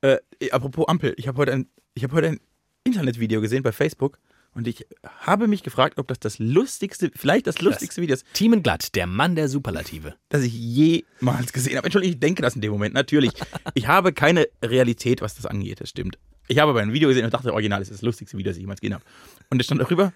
[0.00, 0.18] Äh,
[0.50, 2.40] apropos Ampel, ich habe heute, ein, ich hab heute ein
[2.84, 4.18] Internetvideo gesehen bei Facebook
[4.54, 4.86] und ich
[5.20, 9.34] habe mich gefragt, ob das das lustigste, vielleicht das lustigste Video ist, Thiemenglatt, der Mann
[9.34, 10.14] der Superlative.
[10.28, 11.86] das ich jemals gesehen habe.
[11.86, 13.32] Entschuldigung, ich denke das in dem Moment, natürlich.
[13.74, 16.18] Ich habe keine Realität, was das angeht, das stimmt.
[16.48, 18.62] Ich habe aber ein Video gesehen und dachte, original ist das lustigste Video, das ich
[18.62, 19.04] jemals gesehen habe.
[19.48, 20.12] Und es stand darüber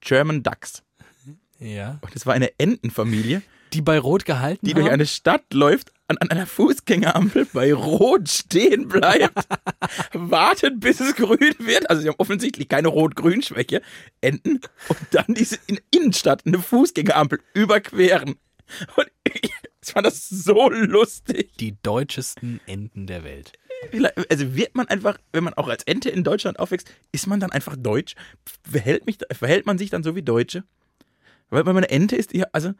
[0.00, 0.82] German Ducks.
[1.60, 1.98] Ja.
[2.00, 3.42] Und es war eine Entenfamilie,
[3.72, 4.80] Die bei Rot gehalten die haben?
[4.80, 9.46] durch eine Stadt läuft, an, an einer Fußgängerampel bei Rot stehen bleibt,
[10.12, 11.88] wartet, bis es grün wird.
[11.88, 13.80] Also sie haben offensichtlich keine Rot-Grün-Schwäche.
[14.20, 18.36] Enten und dann diese in Innenstadt eine Fußgängerampel überqueren.
[18.96, 19.50] Und ich
[19.92, 21.52] fand das so lustig.
[21.58, 23.52] die deutschesten Enten der Welt.
[24.28, 27.50] Also wird man einfach, wenn man auch als Ente in Deutschland aufwächst, ist man dann
[27.52, 28.14] einfach deutsch?
[28.68, 30.64] Verhält, mich, verhält man sich dann so wie Deutsche?
[31.50, 32.72] Weil, weil man eine Ente ist, also,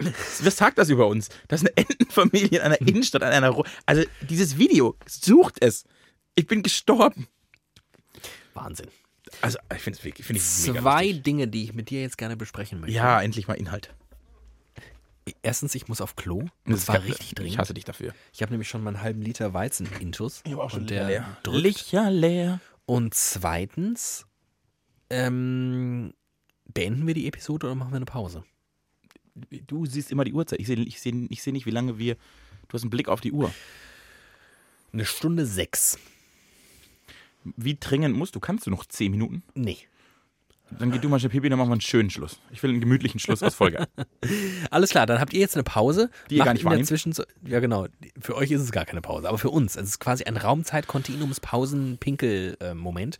[0.43, 1.29] was sagt das über uns?
[1.49, 5.85] Das ist eine Entenfamilie in einer Innenstadt, an einer, Ro also dieses Video, sucht es.
[6.37, 7.27] Ich bin gestorben.
[8.55, 8.89] Wahnsinn.
[9.43, 11.23] Also, ich finde es wirklich, ich mega Zwei lustig.
[11.25, 12.95] Dinge, die ich mit dir jetzt gerne besprechen möchte.
[12.95, 13.95] Ja, endlich mal Inhalt.
[15.43, 16.47] Erstens, ich muss auf Klo.
[16.65, 17.53] Das das war richtig dringend.
[17.53, 18.13] Ich hasse dich dafür.
[18.33, 20.43] Ich habe nämlich schon mal einen halben Liter Weizen intus.
[20.45, 21.37] Ich war auch schon und der leer.
[21.43, 21.63] drückt.
[21.63, 22.61] Licher leer.
[22.87, 24.27] Und zweitens,
[25.11, 26.13] ähm,
[26.65, 28.45] beenden wir die Episode oder machen wir eine Pause?
[29.67, 30.61] Du siehst immer die Uhrzeit.
[30.61, 32.17] Ich sehe ich seh, ich seh nicht, wie lange wir.
[32.69, 33.53] Du hast einen Blick auf die Uhr.
[34.93, 35.99] Eine Stunde sechs.
[37.45, 38.41] Wie dringend musst du?
[38.41, 39.43] Kannst du noch zehn Minuten?
[39.55, 39.79] Nee.
[40.79, 42.39] Dann geh du mal schnell Pipi, dann machen wir einen schönen Schluss.
[42.53, 43.89] Ich will einen gemütlichen Schluss aus Folge.
[44.71, 46.11] Alles klar, dann habt ihr jetzt eine Pause.
[46.29, 46.65] Die ihr gar nicht.
[46.87, 47.89] Zwischenzeit- Ja, genau.
[48.21, 49.75] Für euch ist es gar keine Pause, aber für uns.
[49.75, 53.19] Es ist quasi ein Raumzeit-Kontinuums-Pausen-Pinkel-Moment.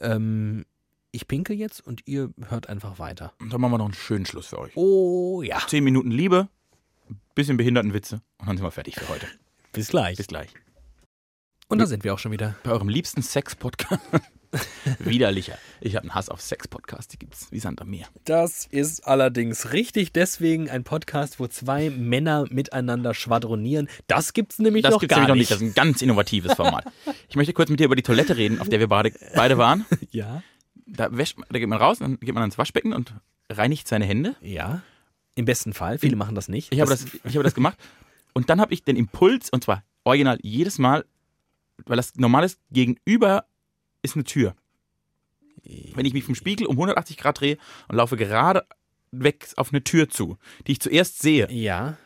[0.00, 0.66] Ähm,
[1.12, 3.32] ich pinkel jetzt und ihr hört einfach weiter.
[3.38, 4.72] Und dann machen wir noch einen schönen Schluss für euch.
[4.76, 5.60] Oh ja.
[5.68, 6.48] Zehn Minuten Liebe,
[7.34, 9.26] bisschen Behindertenwitze und dann sind wir fertig für heute.
[9.72, 10.16] Bis gleich.
[10.16, 10.48] Bis gleich.
[11.68, 12.54] Und da sind wir auch schon wieder.
[12.64, 14.02] Bei eurem liebsten Sex-Podcast.
[14.98, 15.56] Widerlicher.
[15.80, 18.06] Ich habe einen Hass auf Sex-Podcasts, die gibt's wie Sand am Meer.
[18.26, 20.12] Das ist allerdings richtig.
[20.12, 23.88] Deswegen ein Podcast, wo zwei Männer miteinander schwadronieren.
[24.08, 25.62] Das gibt's nämlich Das noch gibt's gar nämlich noch nicht.
[25.62, 25.62] nicht.
[25.62, 26.84] Das ist ein ganz innovatives Format.
[27.30, 29.86] Ich möchte kurz mit dir über die Toilette reden, auf der wir beide, beide waren.
[30.10, 30.42] Ja.
[30.94, 33.14] Da, wäscht, da geht man raus, dann geht man ans Waschbecken und
[33.50, 34.36] reinigt seine Hände.
[34.40, 34.82] Ja.
[35.34, 35.98] Im besten Fall.
[35.98, 36.72] Viele machen das nicht.
[36.72, 37.78] Ich habe das, ich habe das gemacht.
[38.34, 41.04] Und dann habe ich den Impuls, und zwar original jedes Mal,
[41.86, 43.46] weil das normales Gegenüber
[44.02, 44.54] ist eine Tür.
[45.94, 47.56] Wenn ich mich vom Spiegel um 180 Grad drehe
[47.88, 48.66] und laufe gerade
[49.12, 50.36] weg auf eine Tür zu,
[50.66, 51.96] die ich zuerst sehe, Ja.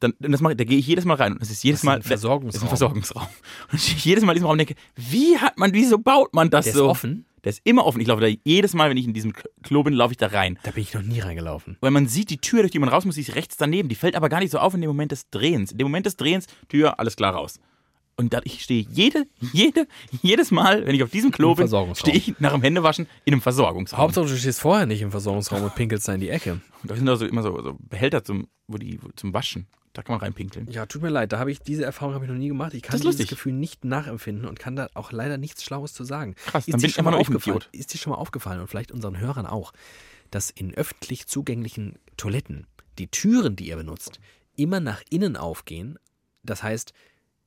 [0.00, 1.32] dann das mache, ich- da gehe ich jedes Mal rein.
[1.34, 2.46] Und das ist jedes Das ist Mal ein Versorgungsraum.
[2.48, 3.26] Das ist ein Versorgungsraum.
[3.72, 6.64] Und ich jedes Mal in diesem Raum denke, wie hat man, wieso baut man das
[6.64, 6.84] Der so?
[6.86, 7.26] ist offen.
[7.44, 8.00] Der ist immer offen.
[8.00, 9.32] Ich laufe da jedes Mal, wenn ich in diesem
[9.62, 10.58] Klo bin, laufe ich da rein.
[10.62, 11.76] Da bin ich noch nie reingelaufen.
[11.80, 13.88] Weil man sieht die Tür, durch die man raus muss, die ist rechts daneben.
[13.88, 15.72] Die fällt aber gar nicht so auf in dem Moment des Drehens.
[15.72, 17.58] In dem Moment des Drehens, Tür, alles klar raus.
[18.16, 19.24] Und da, ich stehe jede,
[19.54, 19.86] jede,
[20.20, 23.40] jedes Mal, wenn ich auf diesem Klo bin, stehe ich nach dem Händewaschen in einem
[23.40, 23.98] Versorgungsraum.
[23.98, 26.60] Hauptsache, du stehst vorher nicht im Versorgungsraum und pinkelst da in die Ecke.
[26.82, 29.68] Da sind da so immer so, so Behälter zum, wo die, zum Waschen.
[29.92, 30.70] Da kann man reinpinkeln.
[30.70, 32.74] Ja, tut mir leid, da habe ich diese Erfahrung habe ich noch nie gemacht.
[32.74, 33.28] Ich kann Das dieses.
[33.28, 36.36] Gefühl nicht nachempfinden und kann da auch leider nichts Schlaues zu sagen.
[36.46, 37.64] Krass, ist dann dir bin ich schon immer mal noch aufgefallen?
[37.72, 39.72] Ist dir schon mal aufgefallen und vielleicht unseren Hörern auch,
[40.30, 42.66] dass in öffentlich zugänglichen Toiletten
[42.98, 44.20] die Türen, die ihr benutzt,
[44.54, 45.98] immer nach innen aufgehen.
[46.44, 46.92] Das heißt,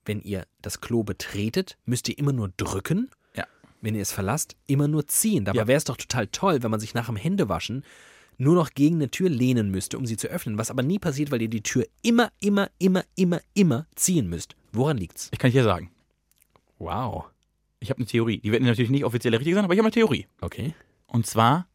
[0.06, 3.10] wenn ihr das Klo betretet, müsst ihr immer nur drücken.
[3.36, 3.46] Ja.
[3.80, 5.46] Wenn ihr es verlasst, immer nur ziehen.
[5.46, 5.68] Dabei Ja.
[5.68, 7.86] wäre es doch total toll, wenn man sich nach dem Händewaschen
[8.38, 10.58] nur noch gegen eine Tür lehnen müsste, um sie zu öffnen.
[10.58, 14.56] Was aber nie passiert, weil ihr die Tür immer, immer, immer, immer, immer ziehen müsst.
[14.72, 15.30] Woran liegt's?
[15.32, 15.90] Ich kann dir sagen,
[16.80, 17.26] Wow.
[17.80, 18.40] ich habe eine Theorie.
[18.40, 20.28] Die wird natürlich nicht offiziell richtig sein, aber ich habe eine Theorie.
[20.42, 20.74] Okay.
[21.08, 21.68] Und zwar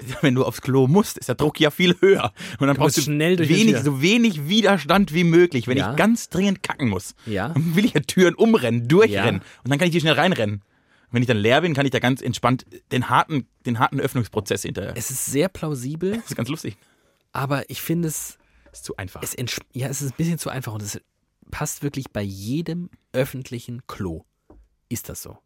[0.20, 2.32] wenn du aufs Klo musst, ist der Druck ja viel höher.
[2.60, 5.66] Und dann Du brauchst du schnell wenig, so wenig Widerstand wie möglich.
[5.66, 5.90] Wenn Ja.
[5.90, 7.48] ich ganz dringend kacken muss, Ja.
[7.48, 9.40] dann will ich ja Türen umrennen, durchrennen.
[9.64, 10.62] Und dann kann ich die schnell reinrennen.
[11.10, 14.62] Wenn ich dann leer bin, kann ich da ganz entspannt den harten, den harten Öffnungsprozess
[14.62, 14.94] hinterher.
[14.96, 16.76] Es ist sehr plausibel, Das ist ganz lustig.
[17.32, 18.36] aber ich finde es,
[18.72, 19.22] ist zu einfach.
[19.22, 19.34] es
[19.72, 21.00] ja, es ist ein bisschen zu einfach und es
[21.50, 24.24] passt wirklich bei jedem öffentlichen Klo.
[24.90, 25.38] Ist das so?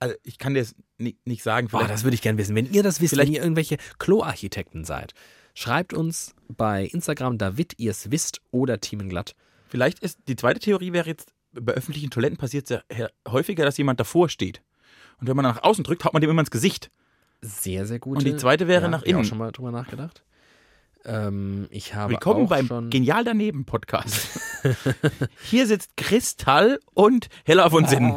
[0.00, 1.68] also ich kann dir das nicht, sagen.
[1.68, 2.54] Boah, Vielleicht, das würde ich gerne wissen.
[2.56, 5.12] Wenn ihr das wisst, Vielleicht- wenn ihr irgendwelche Klo-Architekten seid,
[5.54, 9.34] schreibt uns bei Instagram, David, ihr es wisst, oder Thiemenglatt.
[9.68, 13.76] vielleicht ist die zweite Theorie wäre jetzt, bei öffentlichen Toiletten passiert es ja häufiger, dass
[13.76, 14.62] jemand davor steht.
[15.20, 16.90] Und wenn man nach außen drückt, haut man dem immer ins Gesicht.
[17.42, 18.18] Sehr, sehr gut.
[18.18, 19.24] Und die zweite wäre nach hab ich innen.
[19.24, 20.24] schon mal drüber nachgedacht.
[21.04, 24.38] Ähm, ich habe Willkommen beim schon Genial daneben Podcast.
[25.44, 28.12] Hier sitzt Kristall und Hella von Sinn.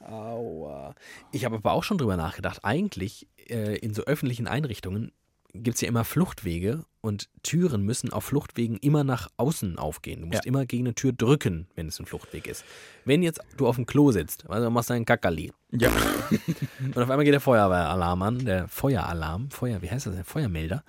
[0.00, 0.94] Aua.
[1.32, 2.64] Ich habe aber auch schon drüber nachgedacht.
[2.64, 5.12] Eigentlich äh, in so öffentlichen Einrichtungen
[5.54, 10.20] gibt es ja immer Fluchtwege und Türen müssen auf Fluchtwegen immer nach außen aufgehen.
[10.20, 10.48] Du musst Ja.
[10.48, 12.64] immer gegen eine Tür drücken, wenn es ein Fluchtweg ist.
[13.04, 15.90] Wenn jetzt du auf dem Klo sitzt, also du machst einen Kackerli Ja.
[16.80, 20.82] und auf einmal geht der Feuerwehralarm an, der Feueralarm, Feuer, wie heißt das, der Feuermelder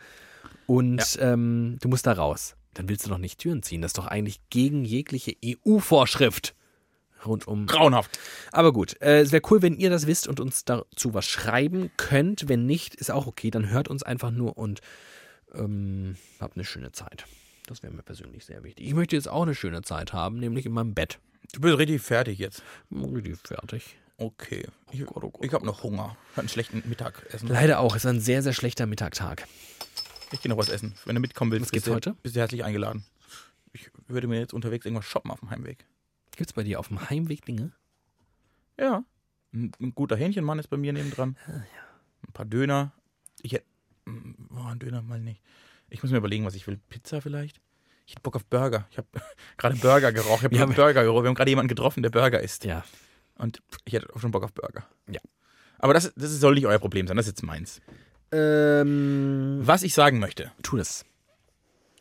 [0.66, 2.56] und ähm, du musst da raus.
[2.76, 3.82] Dann willst du doch nicht Türen ziehen.
[3.82, 6.56] Das ist doch eigentlich gegen jegliche EU-Vorschrift
[7.26, 8.18] rund um Grauenhaft.
[8.52, 11.92] aber gut, äh, es wäre cool, wenn ihr das wisst und uns dazu was schreiben
[11.98, 12.48] könnt.
[12.48, 13.52] Wenn nicht, ist auch okay.
[13.52, 14.80] Dann hört uns einfach nur und
[15.54, 17.26] ähm, habt eine schöne Zeit.
[17.68, 18.88] Das wäre mir persönlich sehr wichtig.
[18.88, 21.20] Ich möchte jetzt auch eine schöne Zeit haben, nämlich in meinem Bett.
[21.54, 22.64] Du bist richtig fertig jetzt.
[22.92, 23.96] Richtig fertig.
[24.18, 24.68] Okay.
[24.92, 26.18] Ich, oh Gott, ich habe noch Hunger.
[26.32, 27.48] Hat einen schlechten Mittagessen.
[27.48, 27.96] Leider auch.
[27.96, 29.48] Es war ein sehr, sehr schlechter Mittagtag.
[30.32, 30.94] Ich gehe noch was essen.
[31.06, 32.10] Wenn du mitkommen willst, Was gibt's bist, heute?
[32.12, 33.06] Du, bist du herzlich eingeladen.
[33.72, 35.86] Ich würde mir jetzt unterwegs irgendwas shoppen auf dem Heimweg.
[36.36, 37.72] Gibt's bei dir auf dem Heimweg Dinge?
[38.80, 39.04] Ja.
[39.54, 41.38] Ein, ein guter Hähnchenmann ist bei mir nebendran.
[41.48, 41.62] Ah,
[42.28, 42.92] Ein paar Döner.
[43.42, 43.66] Ich hätte.
[44.56, 45.42] Oh, ein Döner mal nicht.
[45.90, 46.80] Ich muss mir überlegen, was ich will.
[46.90, 47.60] Pizza vielleicht?
[48.06, 48.88] Ich hätte Bock auf Burger.
[48.92, 49.08] Ich habe
[49.58, 50.50] gerade Burger gerochen.
[50.52, 51.24] Ich habe Ja, Burger gerochen.
[51.24, 52.64] Wir haben gerade jemanden getroffen, der Burger isst.
[52.66, 52.84] Ja.
[53.36, 54.88] Und ich hätte auch schon Bock auf Burger.
[55.08, 55.22] Ja.
[55.78, 57.16] Aber das, das soll nicht euer Problem sein.
[57.18, 57.82] Das ist jetzt meins.
[58.32, 60.52] Ähm, Was ich sagen möchte.
[60.64, 61.06] tu das.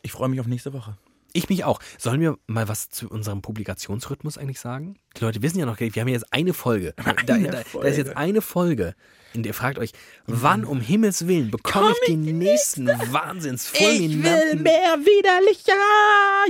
[0.03, 0.97] Ich freue mich auf nächste Woche.
[1.35, 1.81] Ich mich auch.
[1.99, 4.97] Sollen wir mal was zu unserem Publikationsrhythmus eigentlich sagen?
[5.17, 6.95] Die Leute wissen ja noch, wir haben ja jetzt eine Folge.
[7.27, 7.89] Da, Eine da, da Folge.
[7.89, 8.95] ist jetzt eine Folge,
[9.35, 9.93] in der ihr fragt euch,
[10.27, 14.63] wann um Himmels Willen bekomme ich den nächsten Wahnsinns fulminanten...
[14.63, 15.73] mehr widerlicher.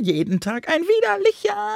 [0.01, 1.75] Jeden Tag ein widerlicher.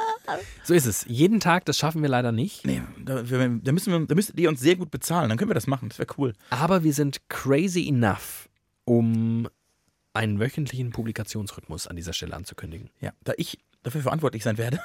[0.63, 1.03] So ist es.
[1.07, 2.65] Jeden Tag, das schaffen wir leider nicht.
[2.65, 5.29] Nee, da, wir- da, müssen wir, da müsstet ihr uns sehr gut bezahlen.
[5.29, 5.89] Dann können wir das machen.
[5.89, 6.33] Das wäre cool.
[6.51, 8.47] Aber wir sind crazy enough,
[8.85, 9.47] um
[10.13, 12.89] einen wöchentlichen Publikationsrhythmus an dieser Stelle anzukündigen.
[13.01, 14.79] Ja, da ich dafür verantwortlich sein werde,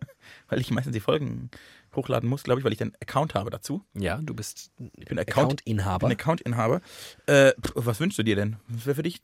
[0.48, 1.50] weil ich meistens die Folgen
[1.94, 3.84] hochladen muss, glaube ich, weil ich einen Account habe dazu.
[3.94, 5.28] Ja, du bist Ich bin Account,
[5.62, 6.08] Account-Inhaber.
[6.08, 6.80] bin Account-Inhaber.
[7.26, 8.56] Äh, was wünschst du dir denn?
[8.68, 9.22] Was wäre für dich?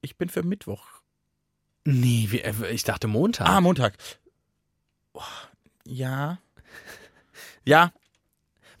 [0.00, 0.86] Ich bin für Mittwoch.
[1.84, 3.48] nee, wie- äh, ich dachte Montag.
[3.48, 3.96] Ah, Montag.
[5.12, 5.22] Oh,
[5.84, 6.38] ja.
[7.64, 7.92] Ja,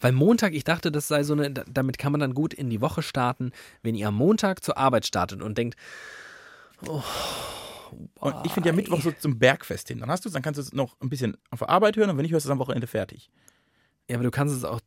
[0.00, 2.70] Weil Montag, ich dachte, das sei so eine, da- damit kann man dann gut in
[2.70, 3.52] die Woche starten,
[3.82, 5.76] wenn ihr am Montag zur Arbeit startet und denkt,
[6.86, 7.02] oh,
[8.20, 8.74] und ich finde ja?
[8.74, 9.98] Mittwoch so zum Bergfest hin.
[9.98, 12.16] Dann hast du dann kannst du es noch ein bisschen auf der Arbeit hören und
[12.16, 13.30] wenn nicht, hörst du es am Wochenende fertig.
[14.08, 14.80] Ja, aber du kannst es auch,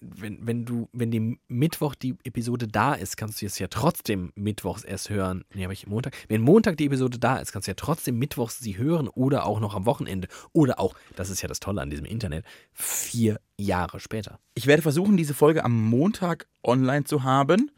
[0.00, 4.32] wenn, wenn du, wenn die Mittwoch die Episode da ist, kannst du es ja trotzdem
[4.34, 5.44] mittwochs erst hören.
[5.54, 6.16] Nee, aber ich Montag.
[6.28, 9.60] Wenn Montag die Episode da ist, kannst du ja trotzdem mittwochs sie hören oder auch
[9.60, 10.28] noch am Wochenende.
[10.52, 14.40] Oder auch, das ist ja das Tolle an diesem Internet, vier Jahre später.
[14.54, 17.70] Ich werde versuchen, diese Folge am Montag online zu haben.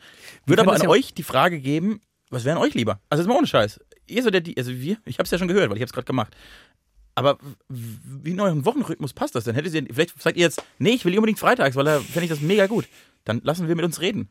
[0.46, 2.00] Würde aber an ja- euch die Frage geben,
[2.30, 3.00] was wären euch lieber?
[3.10, 3.78] Also jetzt mal ohne Scheiß.
[4.06, 5.92] Ihr ja die, also wir, ich habe es ja schon gehört, weil ich habe es
[5.92, 6.34] gerade gemacht.
[7.14, 9.44] Aber wie in eurem Wochenrhythmus passt das?
[9.44, 12.24] Dann hättet ihr, vielleicht seid ihr jetzt, nee, ich will unbedingt freitags, weil da fände
[12.24, 12.88] ich das mega gut.
[13.24, 14.28] Dann lassen wir mit uns reden.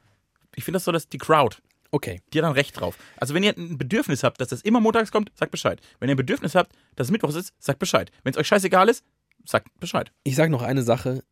[0.56, 1.58] Ich finde das so, dass die Crowd,
[1.91, 2.22] Okay.
[2.34, 2.98] die hat dann recht drauf.
[3.18, 5.82] Also wenn ihr ein Bedürfnis habt, dass das immer montags kommt, sagt Bescheid.
[5.99, 8.12] Wenn ihr ein Bedürfnis habt, dass es mittwochs ist, sagt Bescheid.
[8.24, 9.03] Wenn es euch scheißegal ist,
[9.45, 10.12] sagt Bescheid.
[10.24, 11.24] Ich sage noch eine Sache.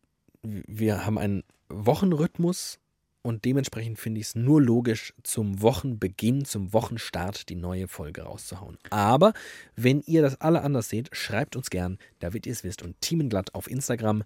[0.42, 2.78] Wir haben einen Wochenrhythmus
[3.22, 8.78] und dementsprechend finde ich es nur logisch, zum Wochenbeginn, zum Wochenstart die neue Folge rauszuhauen.
[8.90, 9.32] Aber
[9.76, 12.82] wenn ihr das alle anders seht, schreibt uns gern, damit ihr es wisst.
[12.82, 14.22] Und Teamenglatt auf Instagram.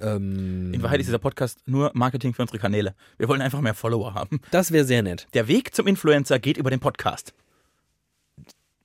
[0.00, 2.94] Ähm, In Wahrheit ist dieser Podcast nur Marketing für unsere Kanäle.
[3.16, 4.40] Wir wollen einfach mehr Follower haben.
[4.50, 5.26] das wäre sehr nett.
[5.34, 7.32] Der Weg zum Influencer geht über den Podcast.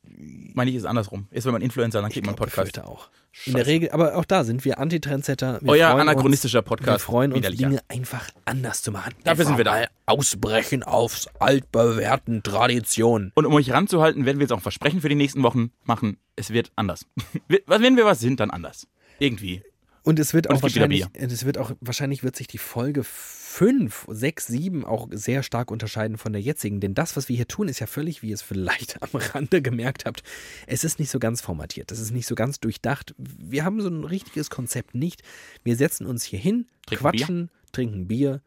[0.04, 1.28] Meine ich, ist andersrum.
[1.32, 2.56] Ist, wenn man Influencer, dann kriegt man Podcast.
[2.74, 3.10] befürchte auch.
[3.46, 5.60] In der Regel, aber auch da sind wir Antitrendsetter.
[5.62, 7.02] Wir Euer anachronistischer uns, Podcast.
[7.02, 7.70] Wir freuen uns, Widerlicher.
[7.70, 9.14] Dinge einfach anders zu machen.
[9.24, 9.86] Dafür sind wir da.
[10.06, 13.32] Ausbrechen aufs altbewährten Tradition.
[13.36, 16.18] Und um euch ranzuhalten, werden wir jetzt auch ein Versprechen für die nächsten Wochen machen.
[16.36, 17.06] Es wird anders.
[17.68, 18.88] Wenn wir was sind, dann anders.
[19.20, 19.62] Irgendwie.
[20.04, 24.08] Und es wird auch es wahrscheinlich, es wird auch, wahrscheinlich wird sich die Folge 5,
[24.10, 26.80] 6, 7 auch sehr stark unterscheiden von der jetzigen.
[26.80, 29.62] Denn das, was wir hier tun, ist ja völlig, wie ihr es vielleicht am Rande
[29.62, 30.24] gemerkt habt,
[30.68, 31.92] es ist nicht so ganz formatiert.
[31.92, 33.14] Das ist nicht so ganz durchdacht.
[33.18, 35.24] Wir haben so ein richtiges Konzept nicht.
[35.64, 38.42] Wir setzen uns hier hin, Trinken quatschen, trinken Bier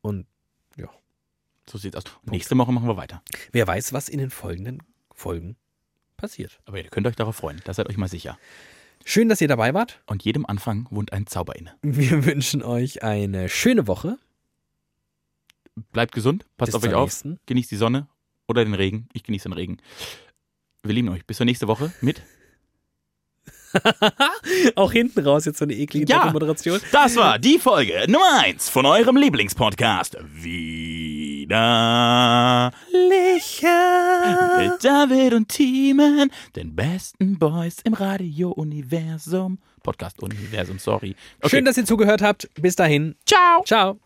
[0.00, 0.26] und
[0.76, 0.88] ja.
[1.68, 2.04] So sieht's aus.
[2.22, 3.22] Und nächste Woche machen wir weiter.
[3.52, 4.82] Wer weiß, was in den folgenden
[5.12, 5.56] Folgen
[6.16, 6.60] passiert.
[6.64, 7.60] Aber ihr könnt euch darauf freuen.
[7.64, 8.38] Da seid euch mal sicher.
[9.04, 10.00] Schön, dass ihr dabei wart.
[10.06, 11.74] Und jedem Anfang wohnt ein Zauber inne.
[11.82, 14.18] Wir wünschen euch eine schöne Woche.
[15.92, 17.38] Bleibt gesund, passt Bis auf euch zur auf, nächsten.
[17.46, 18.08] genießt die Sonne
[18.48, 19.08] oder den Regen.
[19.12, 19.76] Ich genieße den Regen.
[20.82, 21.24] Wir lieben euch.
[21.26, 22.22] Bis zur nächsten Woche mit.
[24.76, 26.30] Auch hinten raus jetzt so eine eklige Ja.
[26.32, 26.80] Moderation.
[26.90, 30.16] Das war die Folge Nummer 1 von eurem Lieblingspodcast.
[30.34, 31.07] Wieder
[32.92, 34.58] Licher.
[34.58, 39.58] mit David und Teamen, den besten Boys im Radio-Universum.
[39.82, 41.16] Podcast-Universum, sorry.
[41.38, 41.48] Okay.
[41.48, 42.50] Schön, dass ihr zugehört habt.
[42.60, 43.16] Bis dahin.
[43.24, 43.62] Ciao.
[43.64, 43.98] Ciao.